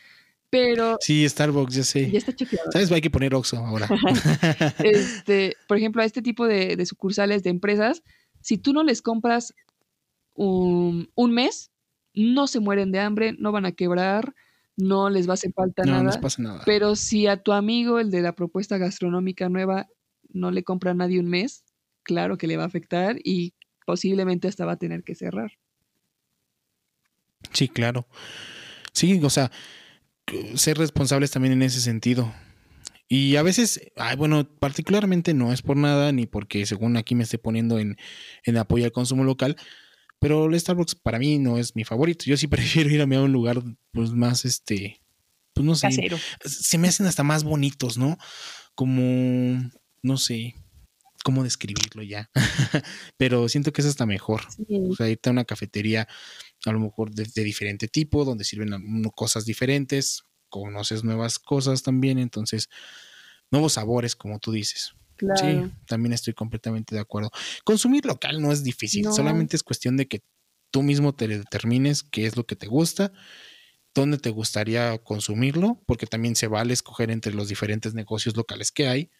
[0.49, 0.97] pero...
[0.99, 2.09] Sí, Starbucks, ya sé.
[2.11, 2.71] Ya está chequeado.
[2.71, 2.91] ¿Sabes?
[2.91, 3.87] Hay que poner Oxxo ahora.
[4.83, 8.03] este, por ejemplo, a este tipo de, sucursales de empresas,
[8.41, 9.53] si tú no les compras
[10.33, 11.71] un, mes,
[12.13, 14.33] no se mueren de hambre, no van a quebrar,
[14.75, 16.03] no les va a hacer falta no, nada.
[16.03, 16.61] No les pasa nada.
[16.65, 19.87] Pero si a tu amigo, el de la propuesta gastronómica nueva,
[20.29, 21.63] no le compra a nadie un mes,
[22.03, 23.53] claro que le va a afectar y
[23.85, 25.51] posiblemente hasta va a tener que cerrar.
[27.53, 28.07] Sí, claro.
[28.93, 29.51] Sí, o sea,
[30.55, 32.33] ser responsables también en ese sentido.
[33.07, 37.23] Y a veces, ay, bueno, particularmente no es por nada, ni porque según aquí me
[37.23, 37.97] esté poniendo en,
[38.43, 39.55] en apoyo al consumo local,
[40.19, 42.25] pero el Starbucks para mí no es mi favorito.
[42.25, 45.01] Yo sí prefiero irme a un lugar pues más este,
[45.53, 45.89] pues no sé,
[46.45, 48.17] se me hacen hasta más bonitos, ¿no?
[48.75, 49.71] Como,
[50.03, 50.55] no sé,
[51.23, 52.29] cómo describirlo ya,
[53.17, 54.43] pero siento que es hasta mejor.
[54.89, 56.07] O sea, irte a una cafetería
[56.65, 58.69] a lo mejor de, diferente tipo, donde sirven
[59.15, 62.69] cosas diferentes, conoces nuevas cosas también, entonces,
[63.51, 64.93] nuevos sabores, como tú dices.
[65.35, 67.29] Sí, también estoy completamente de acuerdo.
[67.65, 70.23] Consumir local no es difícil, solamente es cuestión de que
[70.71, 73.11] tú mismo te determines qué es lo que te gusta,
[73.93, 78.87] dónde te gustaría consumirlo, porque también se vale escoger entre los diferentes negocios locales que
[78.87, 79.11] hay,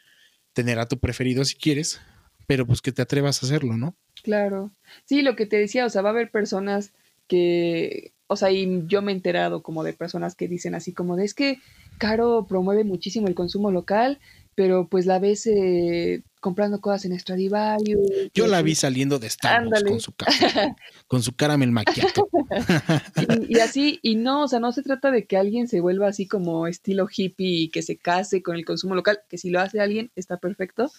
[0.54, 2.00] tener a tu preferido si quieres,
[2.48, 3.98] pero pues que te atrevas a hacerlo, ¿no?
[4.24, 4.72] Claro.
[5.06, 6.94] Sí, lo que te decía, o sea, va a haber personas
[7.30, 11.16] que, o sea, y yo me he enterado como de personas que dicen así como
[11.16, 11.60] de es que
[11.98, 14.20] Caro promueve muchísimo el consumo local,
[14.56, 18.02] pero pues la ves eh, comprando cosas en Stradivarius.
[18.34, 20.76] Yo la vi saliendo de Starbucks con su, cara,
[21.08, 22.28] con su caramel macchiato.
[23.48, 26.08] y, y, así, y no, o sea, no se trata de que alguien se vuelva
[26.08, 29.60] así como estilo hippie y que se case con el consumo local, que si lo
[29.60, 30.92] hace alguien está perfecto,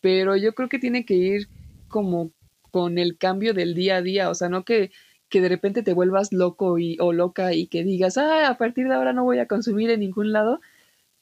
[0.00, 1.48] pero yo creo que tiene que ir
[1.88, 2.32] como
[2.70, 4.90] con el cambio del día a día, o sea, no que
[5.30, 8.88] que de repente te vuelvas loco y, o loca y que digas, ah, a partir
[8.88, 10.60] de ahora no voy a consumir en ningún lado,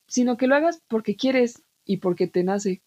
[0.07, 2.83] sino que lo hagas porque quieres y porque te nace.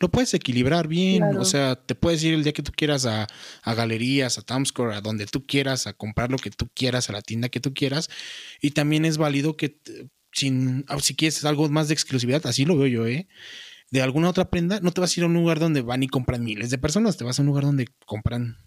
[0.00, 3.26] Lo puedes equilibrar bien, o sea, te puedes ir el día que tú quieras a,
[3.62, 7.12] a galerías, a Tamscore, a donde tú quieras, a comprar lo que tú quieras, a
[7.12, 8.10] la tienda que tú quieras.
[8.60, 9.78] Y también es válido que
[10.32, 13.26] sin, ah, si quieres algo más de exclusividad, así lo veo yo, ¿eh?
[13.90, 16.08] De alguna otra prenda, no te vas a ir a un lugar donde van y
[16.08, 18.58] compran miles de personas, te vas a un lugar donde compran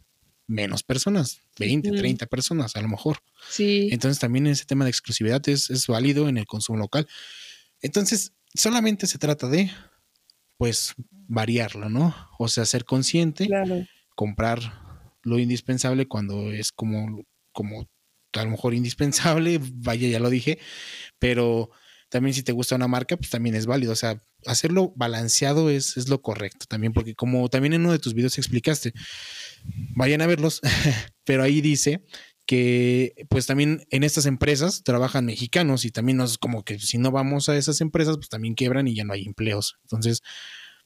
[0.49, 3.19] menos personas, 20, 30 personas a lo mejor.
[3.49, 3.89] Sí.
[3.91, 7.07] Entonces también ese tema de exclusividad es, es válido en el consumo local.
[7.81, 9.71] Entonces, solamente se trata de,
[10.57, 10.95] pues,
[11.27, 12.15] variarlo, ¿no?
[12.39, 13.47] O sea, ser consciente,
[14.15, 14.59] comprar
[15.21, 17.87] lo indispensable cuando es como, como
[18.33, 20.59] a lo mejor indispensable, vaya, ya lo dije,
[21.19, 21.69] pero
[22.09, 23.93] también si te gusta una marca, pues también es válido.
[23.93, 27.99] O sea, hacerlo balanceado es, es lo correcto también, porque como también en uno de
[27.99, 28.93] tus videos explicaste,
[29.95, 30.61] vayan a verlos,
[31.23, 32.03] pero ahí dice
[32.45, 37.11] que pues también en estas empresas trabajan mexicanos y también nos como que si no
[37.11, 39.77] vamos a esas empresas pues también quiebran y ya no hay empleos.
[39.83, 40.23] Entonces,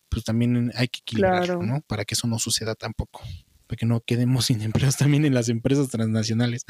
[0.09, 1.81] pues también hay que equilibrarlo, ¿no?
[1.87, 3.21] Para que eso no suceda tampoco,
[3.67, 6.65] para que no quedemos sin empleos también en las empresas transnacionales.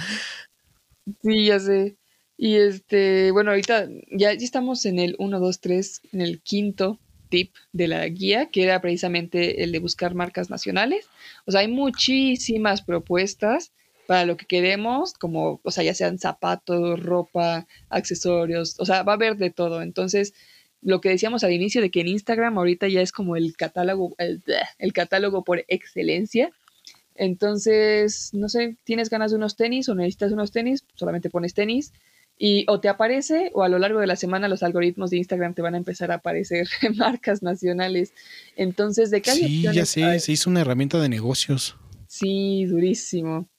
[1.24, 1.98] Sí, ya sé.
[2.38, 7.00] Y este, bueno, ahorita ya, ya estamos en el 1, 2, 3, en el quinto
[7.72, 11.08] de la guía, que era precisamente el de buscar marcas nacionales.
[11.46, 13.72] O sea, hay muchísimas propuestas
[14.08, 19.14] para lo que queremos, como, o sea, ya sean zapatos, ropa, accesorios, o sea, va
[19.14, 19.82] a haber de todo.
[19.82, 20.34] Entonces,
[20.82, 24.14] lo que decíamos al inicio de que en Instagram ahorita ya es como el catálogo,
[24.18, 24.44] el,
[24.78, 26.52] el catálogo por excelencia.
[27.16, 31.94] Entonces, no sé, tienes ganas de unos tenis o necesitas unos tenis, solamente pones tenis
[32.38, 35.54] y o te aparece o a lo largo de la semana los algoritmos de Instagram
[35.54, 38.14] te van a empezar a aparecer marcas nacionales.
[38.56, 41.78] Entonces, ¿de qué Sí, ya sé, se hizo una herramienta de negocios.
[42.08, 43.50] Sí, durísimo.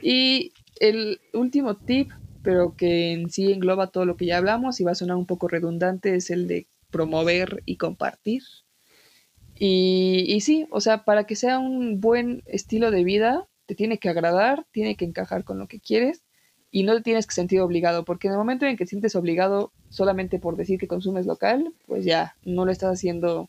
[0.00, 2.10] Y el último tip,
[2.42, 5.26] pero que en sí engloba todo lo que ya hablamos y va a sonar un
[5.26, 8.42] poco redundante, es el de promover y compartir.
[9.56, 13.98] Y, y sí, o sea, para que sea un buen estilo de vida, te tiene
[13.98, 16.23] que agradar, tiene que encajar con lo que quieres
[16.74, 19.14] y no te tienes que sentir obligado, porque en el momento en que te sientes
[19.14, 23.48] obligado solamente por decir que consumes local, pues ya no lo estás haciendo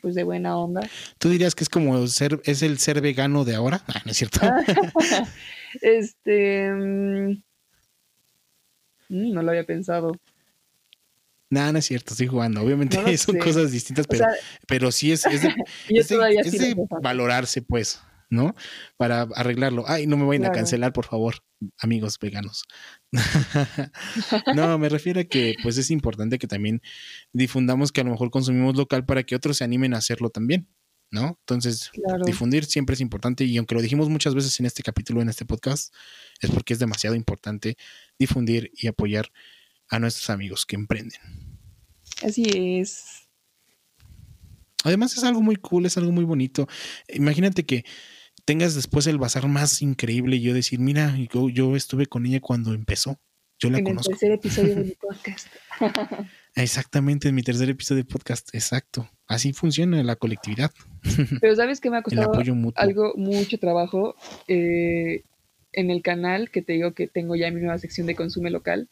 [0.00, 0.88] pues de buena onda.
[1.18, 3.82] ¿Tú dirías que es como ser, es el ser vegano de ahora?
[3.88, 4.38] Ah, no es cierto.
[5.82, 7.30] este mm,
[9.08, 10.12] mm, no lo había pensado.
[11.50, 12.62] Nada, no es cierto, estoy jugando.
[12.62, 14.24] Obviamente son cosas distintas, pero,
[14.68, 18.54] pero sí es, es de, valorarse, pues, ¿no?
[18.96, 19.84] Para arreglarlo.
[19.86, 21.36] Ay, no me vayan a cancelar, por favor,
[21.78, 22.64] amigos veganos.
[24.54, 26.82] no, me refiero a que pues es importante que también
[27.32, 30.68] difundamos que a lo mejor consumimos local para que otros se animen a hacerlo también.
[31.08, 31.38] ¿No?
[31.38, 31.92] Entonces,
[32.24, 35.44] difundir siempre es importante y aunque lo dijimos muchas veces en este capítulo, en este
[35.44, 35.94] podcast,
[36.40, 37.76] es porque es demasiado importante
[38.18, 39.30] difundir y apoyar
[39.88, 41.20] a nuestros amigos que emprenden.
[42.24, 42.44] Así
[42.80, 43.26] es.
[44.86, 46.68] Además es algo muy cool, es algo muy bonito.
[47.08, 47.84] Imagínate que
[48.46, 52.40] tengas después el bazar más increíble y yo decir, mira, yo, yo estuve con ella
[52.40, 53.18] cuando empezó.
[53.58, 54.10] Yo la conozco.
[54.10, 55.48] En el tercer episodio de mi podcast.
[56.54, 59.10] Exactamente, en mi tercer episodio de podcast, exacto.
[59.26, 60.70] Así funciona la colectividad.
[61.40, 62.32] Pero sabes que me ha costado
[62.76, 64.14] algo, mucho trabajo
[64.46, 65.24] eh,
[65.72, 68.88] en el canal, que te digo que tengo ya mi nueva sección de consumo local.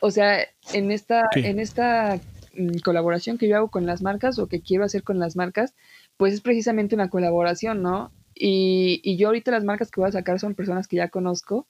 [0.00, 0.38] O sea,
[0.72, 2.20] en esta, en esta
[2.56, 5.74] mm, colaboración que yo hago con las marcas o que quiero hacer con las marcas,
[6.16, 8.10] pues es precisamente una colaboración, ¿no?
[8.34, 11.66] Y, y yo ahorita las marcas que voy a sacar son personas que ya conozco,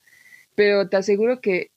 [0.55, 1.70] pero te aseguro que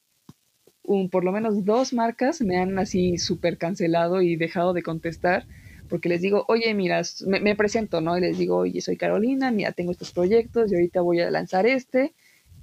[0.84, 5.46] un, por lo menos dos marcas me han así súper cancelado y dejado de contestar
[5.90, 8.18] porque les digo, oye, mira, me, me, presento, ¿no?
[8.18, 11.66] Y les digo, oye, soy Carolina, mira, tengo estos proyectos y ahorita voy a lanzar
[11.66, 12.14] este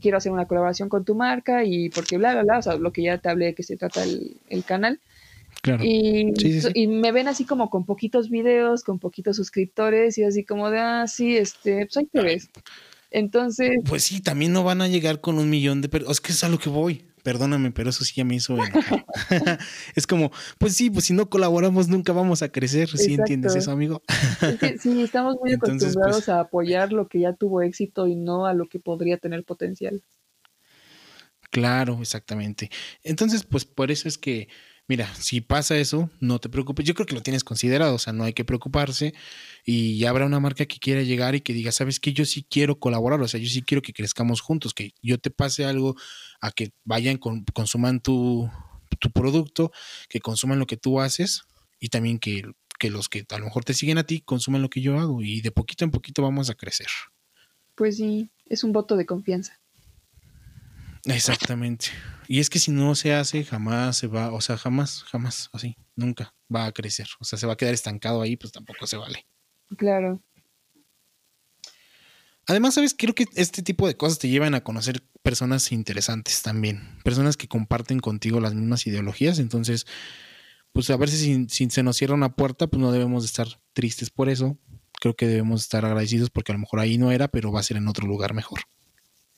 [0.05, 2.93] quiero hacer una colaboración con tu marca y porque bla, bla, bla, o sea, lo
[2.93, 5.01] que ya te hablé que se trata el, canal.
[5.65, 5.83] Claro.
[5.83, 6.35] Y,
[6.75, 10.79] y, me ven así como con poquitos videos, con poquitos suscriptores y así como de,
[10.79, 12.51] ah, sí, este, pues ahí te ves.
[13.11, 13.79] Entonces.
[13.89, 16.19] Pues sí, también no van a llegar con un millón de personas.
[16.19, 18.55] Es que es a lo que voy perdóname, pero eso sí ya me hizo
[19.97, 23.73] es como, pues sí, pues si no colaboramos nunca vamos a crecer, ¿sí entiendes eso,
[23.73, 24.03] amigo?
[24.79, 28.53] sí, estamos muy acostumbrados pues a apoyar lo que ya tuvo éxito y no a
[28.53, 30.03] lo que podría tener potencial.
[31.51, 32.71] Claro, exactamente.
[33.03, 34.49] Entonces, pues por eso es que
[34.89, 36.85] mira, si pasa eso, no te preocupes.
[36.85, 39.15] Yo creo que lo tienes considerado, o sea, no hay que preocuparse.
[39.65, 42.47] Y ya habrá una marca que quiera llegar y que diga, sabes que yo sí
[42.49, 45.97] quiero colaborar, o sea, yo sí quiero que crezcamos juntos, que yo te pase algo
[46.41, 48.51] a que vayan, con, consuman tu,
[48.99, 49.73] tu producto,
[50.09, 51.43] que consuman lo que tú haces
[51.81, 52.43] y también que,
[52.79, 55.23] que los que a lo mejor te siguen a ti consuman lo que yo hago
[55.23, 56.89] y de poquito en poquito vamos a crecer.
[57.75, 59.61] Pues sí, es un voto de confianza.
[61.07, 61.87] Exactamente.
[62.29, 65.77] Y es que si no se hace, jamás se va, o sea, jamás, jamás, así,
[65.97, 67.09] nunca va a crecer.
[67.21, 69.27] O sea, se va a quedar estancado ahí, pues tampoco se vale.
[69.77, 70.23] Claro.
[72.47, 76.99] Además, sabes, creo que este tipo de cosas te llevan a conocer personas interesantes también,
[77.03, 79.39] personas que comparten contigo las mismas ideologías.
[79.39, 79.87] Entonces,
[80.73, 84.11] pues a ver si, si se nos cierra una puerta, pues no debemos estar tristes
[84.11, 84.59] por eso.
[85.01, 87.65] Creo que debemos estar agradecidos porque a lo mejor ahí no era, pero va a
[87.65, 88.61] ser en otro lugar mejor.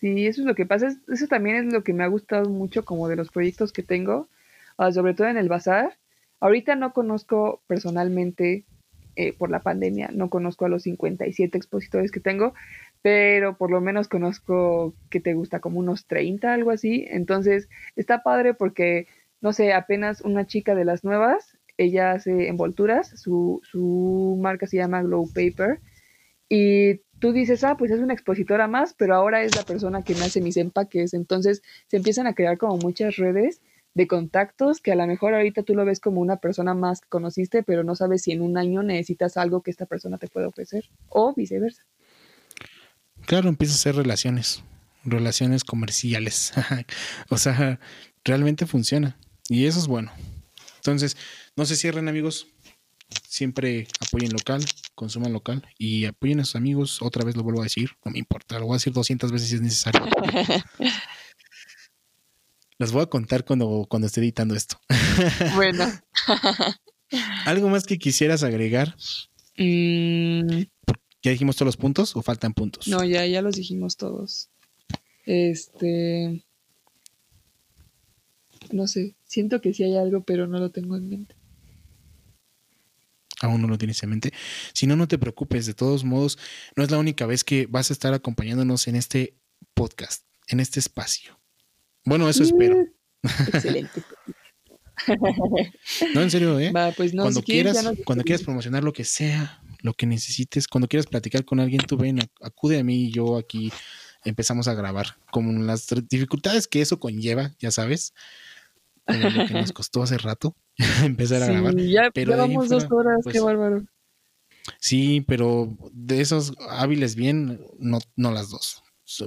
[0.00, 0.88] Sí, eso es lo que pasa.
[1.08, 4.28] Eso también es lo que me ha gustado mucho como de los proyectos que tengo,
[4.76, 5.96] ah, sobre todo en el bazar.
[6.40, 8.64] Ahorita no conozco personalmente,
[9.16, 12.52] eh, por la pandemia, no conozco a los 57 expositores que tengo,
[13.00, 17.06] pero por lo menos conozco que te gusta como unos 30, algo así.
[17.08, 19.06] Entonces, está padre porque,
[19.40, 24.76] no sé, apenas una chica de las nuevas, ella hace envolturas, su, su marca se
[24.76, 25.80] llama Glow Paper,
[26.48, 30.14] y tú dices, ah, pues es una expositora más, pero ahora es la persona que
[30.14, 31.14] me mis empaques.
[31.14, 33.60] Entonces se empiezan a crear como muchas redes
[33.94, 37.08] de contactos que a lo mejor ahorita tú lo ves como una persona más que
[37.08, 40.46] conociste, pero no sabes si en un año necesitas algo que esta persona te puede
[40.46, 41.82] ofrecer o viceversa.
[43.24, 44.62] Claro, empieza a ser relaciones,
[45.04, 46.52] relaciones comerciales.
[47.30, 47.80] o sea,
[48.22, 49.16] realmente funciona
[49.48, 50.12] y eso es bueno.
[50.76, 51.16] Entonces,
[51.56, 52.48] no se cierren amigos,
[53.08, 54.64] siempre apoyen local,
[54.94, 57.02] consuman local y apoyen a sus amigos.
[57.02, 59.48] Otra vez lo vuelvo a decir, no me importa, lo voy a decir 200 veces
[59.48, 60.02] si es necesario.
[62.78, 64.78] Las voy a contar cuando, cuando esté editando esto.
[65.54, 65.86] bueno.
[67.46, 68.96] ¿Algo más que quisieras agregar?
[69.56, 70.64] Mm.
[71.22, 72.86] ¿Ya dijimos todos los puntos o faltan puntos?
[72.88, 74.50] No, ya, ya los dijimos todos.
[75.24, 76.44] Este.
[78.70, 81.36] No sé, siento que sí hay algo, pero no lo tengo en mente
[83.40, 84.32] aún no lo tienes en mente.
[84.72, 85.66] Si no, no te preocupes.
[85.66, 86.38] De todos modos,
[86.76, 89.36] no es la única vez que vas a estar acompañándonos en este
[89.74, 91.38] podcast, en este espacio.
[92.04, 92.84] Bueno, eso espero.
[93.22, 94.02] Excelente.
[96.14, 96.72] no, en serio, ¿eh?
[96.96, 101.44] pues cuando quieras, cuando quieras promocionar lo que sea, lo que necesites, cuando quieras platicar
[101.44, 103.70] con alguien, tú ven, acude a mí y yo aquí
[104.24, 105.16] empezamos a grabar.
[105.30, 108.14] Con las dificultades que eso conlleva, ya sabes
[109.06, 110.56] lo que nos costó hace rato
[111.04, 111.76] empezar a grabar.
[111.76, 113.84] Ya pero llevamos dos horas, qué pues, bárbaro.
[114.80, 118.82] Sí, pero de esos hábiles bien, no, no las dos.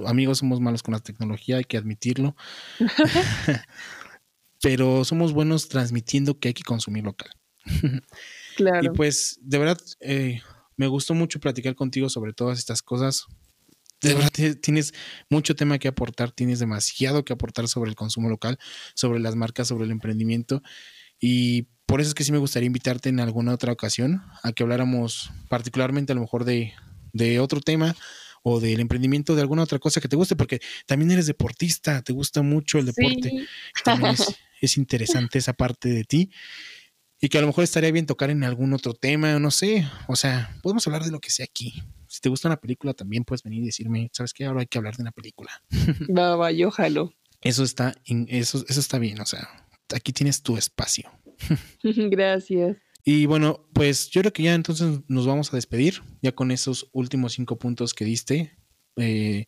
[0.06, 2.36] Amigos, somos malos con la tecnología, hay que admitirlo.
[4.62, 7.30] pero somos buenos transmitiendo que hay que consumir local.
[8.56, 8.84] Claro.
[8.84, 10.42] Y pues, de verdad, eh,
[10.76, 13.26] me gustó mucho platicar contigo sobre todas estas cosas.
[14.02, 14.94] De verdad, tienes
[15.28, 18.58] mucho tema que aportar, tienes demasiado que aportar sobre el consumo local,
[18.94, 20.62] sobre las marcas, sobre el emprendimiento.
[21.20, 24.62] Y por eso es que sí me gustaría invitarte en alguna otra ocasión a que
[24.62, 26.72] habláramos particularmente a lo mejor de,
[27.12, 27.94] de otro tema
[28.42, 32.12] o del emprendimiento de alguna otra cosa que te guste, porque también eres deportista, te
[32.12, 33.28] gusta mucho el deporte.
[33.30, 33.46] Sí.
[33.84, 36.30] También es, es interesante esa parte de ti
[37.20, 40.16] y que a lo mejor estaría bien tocar en algún otro tema, no sé, o
[40.16, 41.82] sea, podemos hablar de lo que sea aquí.
[42.08, 44.46] Si te gusta una película también puedes venir y decirme, ¿sabes qué?
[44.46, 45.62] Ahora hay que hablar de una película.
[46.16, 47.12] Va, va, yo jalo.
[47.42, 49.48] Eso está, eso, eso está bien, o sea,
[49.94, 51.10] aquí tienes tu espacio.
[51.82, 52.76] Gracias.
[53.04, 56.88] Y bueno, pues yo creo que ya entonces nos vamos a despedir, ya con esos
[56.92, 58.56] últimos cinco puntos que diste.
[58.96, 59.46] Eh,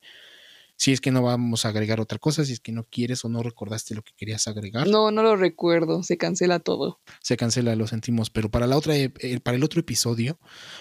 [0.76, 3.28] si es que no vamos a agregar otra cosa, si es que no quieres o
[3.28, 6.02] no recordaste lo que querías agregar, No, no lo recuerdo.
[6.02, 7.00] Se cancela todo.
[7.20, 9.10] se cancela, lo sentimos, pero para la otra, eh,
[9.42, 10.40] para el otro episodio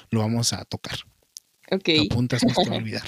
[0.09, 0.97] lo vamos a tocar.
[1.71, 1.89] Ok.
[2.09, 3.03] Apuntas, no te va a olvidar.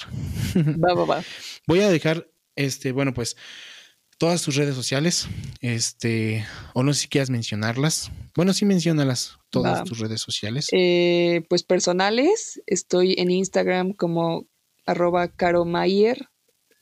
[0.55, 1.23] Va, va, va.
[1.67, 3.37] Voy a dejar, este, bueno, pues
[4.17, 5.27] todas tus redes sociales,
[5.61, 8.11] este, o no sé si quieras mencionarlas.
[8.35, 9.83] Bueno, sí menciónalas, todas Va.
[9.83, 10.67] tus redes sociales.
[10.71, 14.47] Eh, pues personales, estoy en Instagram como
[14.85, 16.29] arroba Caro Mayer.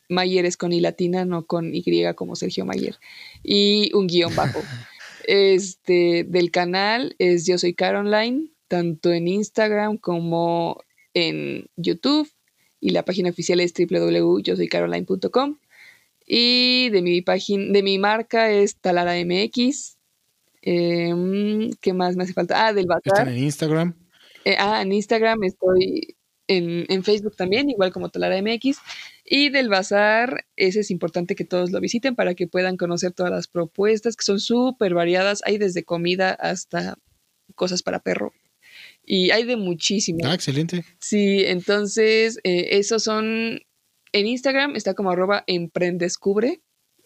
[0.10, 1.84] Mayer es con I latina, no con Y
[2.16, 2.98] como Sergio Mayer.
[3.44, 4.62] Y un guion bajo.
[5.28, 10.84] Este, del canal es Yo Soy Caroline, tanto en Instagram como
[11.14, 12.28] en YouTube.
[12.80, 15.58] Y la página oficial es www.yosoycaroline.com.
[16.26, 19.98] Y de mi página, de mi marca es Talara MX.
[20.62, 22.68] Em, ¿Qué más me hace falta?
[22.68, 23.28] Ah, del Están bazar.
[23.30, 23.96] en Instagram.
[24.46, 26.16] Eh, ah, en Instagram estoy
[26.48, 28.78] en, en Facebook también, igual como Talara MX.
[29.26, 33.32] Y del bazar, ese es importante que todos lo visiten para que puedan conocer todas
[33.32, 35.42] las propuestas, que son súper variadas.
[35.46, 36.98] Hay desde comida hasta
[37.56, 38.34] cosas para perro.
[39.06, 40.20] Y hay de muchísimo.
[40.26, 40.86] Ah, excelente.
[41.00, 43.62] Sí, entonces, eh, esos son.
[44.14, 46.62] En Instagram está como arroba emprendescubre.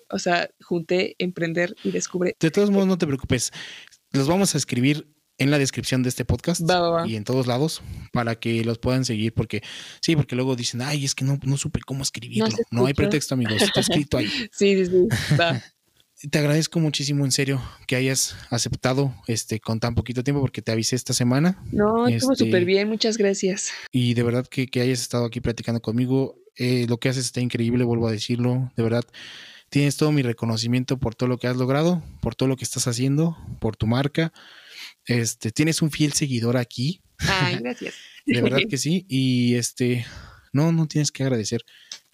[0.10, 2.36] O sea, junté emprender y descubre.
[2.40, 3.52] De todos modos, no te preocupes.
[4.12, 5.08] Los vamos a escribir
[5.38, 7.08] en la descripción de este podcast Va, va, va.
[7.08, 7.82] y en todos lados
[8.14, 9.62] para que los puedan seguir porque
[10.02, 12.50] sí, porque luego dicen, ay, es que no, no supe cómo escribirlo.
[12.52, 14.28] se No, hay pretexto, amigos, está escrito ahí.
[14.52, 15.36] Sí, sí, sí.
[15.40, 15.62] Va.
[16.32, 20.72] Te agradezco muchísimo, en serio, que hayas aceptado este con tan poquito tiempo porque te
[20.72, 23.72] avisé esta semana No, estuvo Este- súper bien, muchas gracias.
[23.92, 26.40] y de verdad que, que hayas estado aquí platicando conmigo.
[26.58, 29.04] Eh, lo que haces está increíble, vuelvo a decirlo, de verdad.
[29.70, 32.88] Tienes todo mi reconocimiento por todo lo que has logrado, por todo lo que estás
[32.88, 34.32] haciendo, por tu marca.
[35.06, 37.94] Este, tienes un fiel seguidor aquí, Ay, gracias.
[38.26, 39.06] de verdad que sí.
[39.10, 40.06] Y este,
[40.54, 41.62] no, no tienes que agradecer.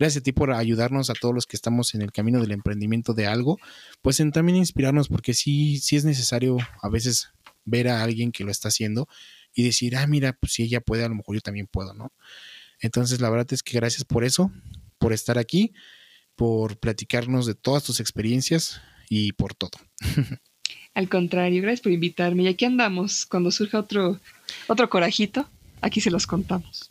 [0.01, 3.13] Gracias a ti por ayudarnos a todos los que estamos en el camino del emprendimiento
[3.13, 3.59] de algo,
[4.01, 7.29] pues en también inspirarnos, porque sí, sí es necesario a veces
[7.65, 9.07] ver a alguien que lo está haciendo
[9.53, 12.11] y decir, ah, mira, pues si ella puede, a lo mejor yo también puedo, ¿no?
[12.79, 14.51] Entonces, la verdad es que gracias por eso,
[14.97, 15.71] por estar aquí,
[16.35, 19.77] por platicarnos de todas tus experiencias y por todo.
[20.95, 22.41] Al contrario, gracias por invitarme.
[22.41, 23.27] Y aquí andamos.
[23.27, 24.19] Cuando surja otro,
[24.67, 25.47] otro corajito,
[25.79, 26.90] aquí se los contamos.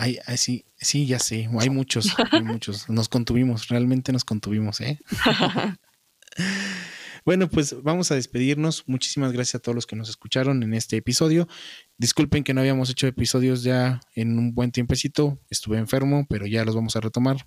[0.00, 2.88] Ay, ay, sí, sí, ya sé, hay muchos, hay muchos.
[2.88, 4.98] Nos contuvimos, realmente nos contuvimos, ¿eh?
[7.24, 8.84] Bueno, pues vamos a despedirnos.
[8.86, 11.46] Muchísimas gracias a todos los que nos escucharon en este episodio.
[11.98, 15.38] Disculpen que no habíamos hecho episodios ya en un buen tiempecito.
[15.50, 17.46] Estuve enfermo, pero ya los vamos a retomar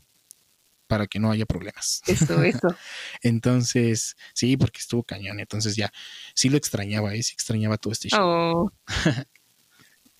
[0.85, 2.03] para que no haya problemas.
[2.05, 2.67] Eso, eso.
[3.23, 5.39] Entonces, sí, porque estuvo cañón.
[5.39, 5.91] Entonces ya,
[6.35, 7.23] sí lo extrañaba, ¿eh?
[7.23, 8.19] Sí extrañaba todo este show.
[8.21, 8.71] Oh,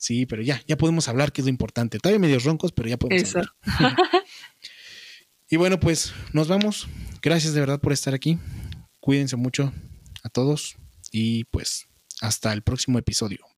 [0.01, 1.99] Sí, pero ya, ya podemos hablar, que es lo importante.
[1.99, 3.37] Todavía medio roncos, pero ya podemos eso.
[3.37, 3.95] hablar.
[5.47, 6.87] Y bueno, pues nos vamos.
[7.21, 8.39] Gracias de verdad por estar aquí.
[8.99, 9.71] Cuídense mucho
[10.23, 10.75] a todos
[11.11, 11.87] y pues
[12.19, 13.50] hasta el próximo episodio.